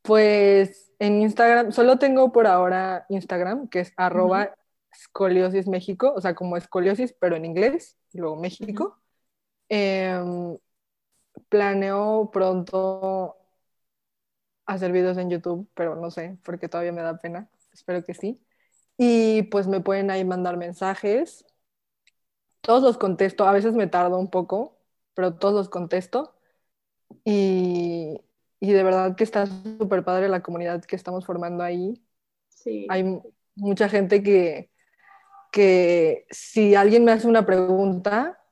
pues 0.00 0.90
en 0.98 1.20
Instagram, 1.20 1.70
solo 1.72 1.98
tengo 1.98 2.32
por 2.32 2.46
ahora 2.46 3.04
Instagram, 3.10 3.68
que 3.68 3.80
es 3.80 3.92
arroba 3.98 4.54
escoliosis 4.90 5.68
México, 5.68 6.10
o 6.16 6.22
sea, 6.22 6.34
como 6.34 6.56
escoliosis, 6.56 7.14
pero 7.20 7.36
en 7.36 7.44
inglés, 7.44 7.98
y 8.14 8.18
luego 8.18 8.36
México. 8.36 8.98
Em, 9.68 10.56
planeo 11.50 12.30
pronto 12.32 13.36
hacer 14.64 14.90
videos 14.90 15.18
en 15.18 15.28
YouTube, 15.28 15.68
pero 15.74 15.96
no 15.96 16.10
sé, 16.10 16.38
porque 16.44 16.70
todavía 16.70 16.92
me 16.92 17.02
da 17.02 17.18
pena. 17.18 17.50
Espero 17.74 18.02
que 18.02 18.14
sí. 18.14 18.40
Y 18.96 19.42
pues 19.50 19.68
me 19.68 19.80
pueden 19.80 20.10
ahí 20.10 20.24
mandar 20.24 20.56
mensajes 20.56 21.44
todos 22.60 22.82
los 22.82 22.98
contesto, 22.98 23.46
a 23.46 23.52
veces 23.52 23.74
me 23.74 23.86
tardo 23.86 24.18
un 24.18 24.30
poco, 24.30 24.78
pero 25.14 25.34
todos 25.34 25.54
los 25.54 25.68
contesto. 25.68 26.34
Y, 27.24 28.20
y 28.60 28.72
de 28.72 28.82
verdad 28.82 29.16
que 29.16 29.24
está 29.24 29.46
súper 29.46 30.04
padre 30.04 30.28
la 30.28 30.42
comunidad 30.42 30.84
que 30.84 30.96
estamos 30.96 31.24
formando 31.24 31.62
ahí. 31.62 32.02
Sí. 32.48 32.86
Hay 32.90 33.20
mucha 33.54 33.88
gente 33.88 34.22
que, 34.22 34.70
que 35.52 36.26
si 36.30 36.74
alguien 36.74 37.04
me 37.04 37.12
hace 37.12 37.26
una 37.28 37.46
pregunta 37.46 38.42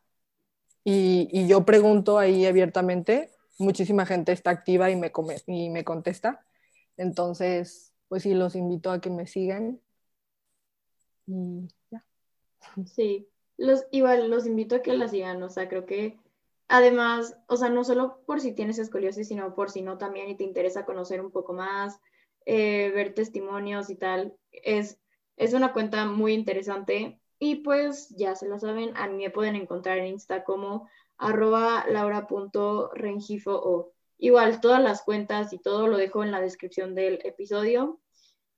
y, 0.84 1.28
y, 1.32 1.48
yo 1.48 1.64
pregunto 1.64 2.18
ahí 2.18 2.46
abiertamente, 2.46 3.30
muchísima 3.58 4.06
gente 4.06 4.30
está 4.30 4.50
activa 4.50 4.90
y 4.90 4.96
me, 4.96 5.10
come, 5.10 5.36
y 5.46 5.68
me 5.68 5.84
contesta. 5.84 6.44
Entonces, 6.96 7.92
pues 8.08 8.22
sí, 8.22 8.34
los 8.34 8.54
invito 8.54 8.90
a 8.90 9.00
que 9.00 9.10
me 9.10 9.26
sigan. 9.26 9.80
Y 11.26 11.68
ya. 11.90 12.04
Sí, 12.86 13.28
los, 13.58 13.84
igual 13.90 14.30
los 14.30 14.46
invito 14.46 14.76
a 14.76 14.82
que 14.82 14.96
la 14.96 15.08
sigan, 15.08 15.42
o 15.42 15.48
sea, 15.48 15.68
creo 15.68 15.86
que 15.86 16.18
además, 16.68 17.36
o 17.48 17.56
sea, 17.56 17.68
no 17.68 17.84
solo 17.84 18.20
por 18.26 18.40
si 18.40 18.52
tienes 18.52 18.78
escoliosis, 18.78 19.28
sino 19.28 19.54
por 19.54 19.70
si 19.70 19.82
no 19.82 19.98
también 19.98 20.28
y 20.28 20.36
te 20.36 20.44
interesa 20.44 20.84
conocer 20.84 21.20
un 21.20 21.30
poco 21.30 21.52
más, 21.52 22.00
eh, 22.44 22.90
ver 22.94 23.14
testimonios 23.14 23.90
y 23.90 23.96
tal, 23.96 24.36
es, 24.52 24.98
es 25.36 25.54
una 25.54 25.72
cuenta 25.72 26.06
muy 26.06 26.32
interesante 26.32 27.20
y 27.38 27.56
pues 27.56 28.08
ya 28.10 28.34
se 28.34 28.48
lo 28.48 28.58
saben, 28.58 28.96
a 28.96 29.08
mí 29.08 29.24
me 29.24 29.30
pueden 29.30 29.56
encontrar 29.56 29.98
en 29.98 30.06
Insta 30.06 30.44
como 30.44 30.88
arroba 31.18 31.84
laura.rengifo 31.88 33.52
o 33.52 33.92
igual 34.18 34.60
todas 34.60 34.82
las 34.82 35.02
cuentas 35.02 35.52
y 35.52 35.58
todo 35.58 35.86
lo 35.86 35.96
dejo 35.96 36.22
en 36.22 36.30
la 36.30 36.40
descripción 36.40 36.94
del 36.94 37.20
episodio. 37.24 38.00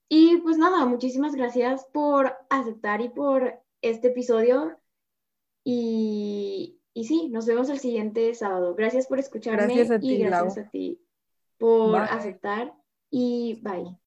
Y 0.09 0.39
pues 0.39 0.57
nada, 0.57 0.87
muchísimas 0.87 1.35
gracias 1.35 1.85
por 1.93 2.35
aceptar 2.49 3.01
y 3.01 3.11
por 3.11 3.61
este 3.83 4.09
episodio. 4.09 4.79
Y, 5.71 6.81
y 6.95 7.05
sí, 7.05 7.29
nos 7.29 7.45
vemos 7.45 7.69
el 7.69 7.79
siguiente 7.79 8.35
sábado. 8.35 8.75
Gracias 8.75 9.07
por 9.07 9.19
escucharme 9.19 9.67
gracias 9.67 9.91
a 9.91 10.01
ti, 10.01 10.15
y 10.15 10.19
gracias 10.25 10.57
a 10.57 10.71
ti 10.71 10.99
por 11.59 11.99
aceptar 11.99 12.73
y 13.11 13.61
bye. 13.63 13.99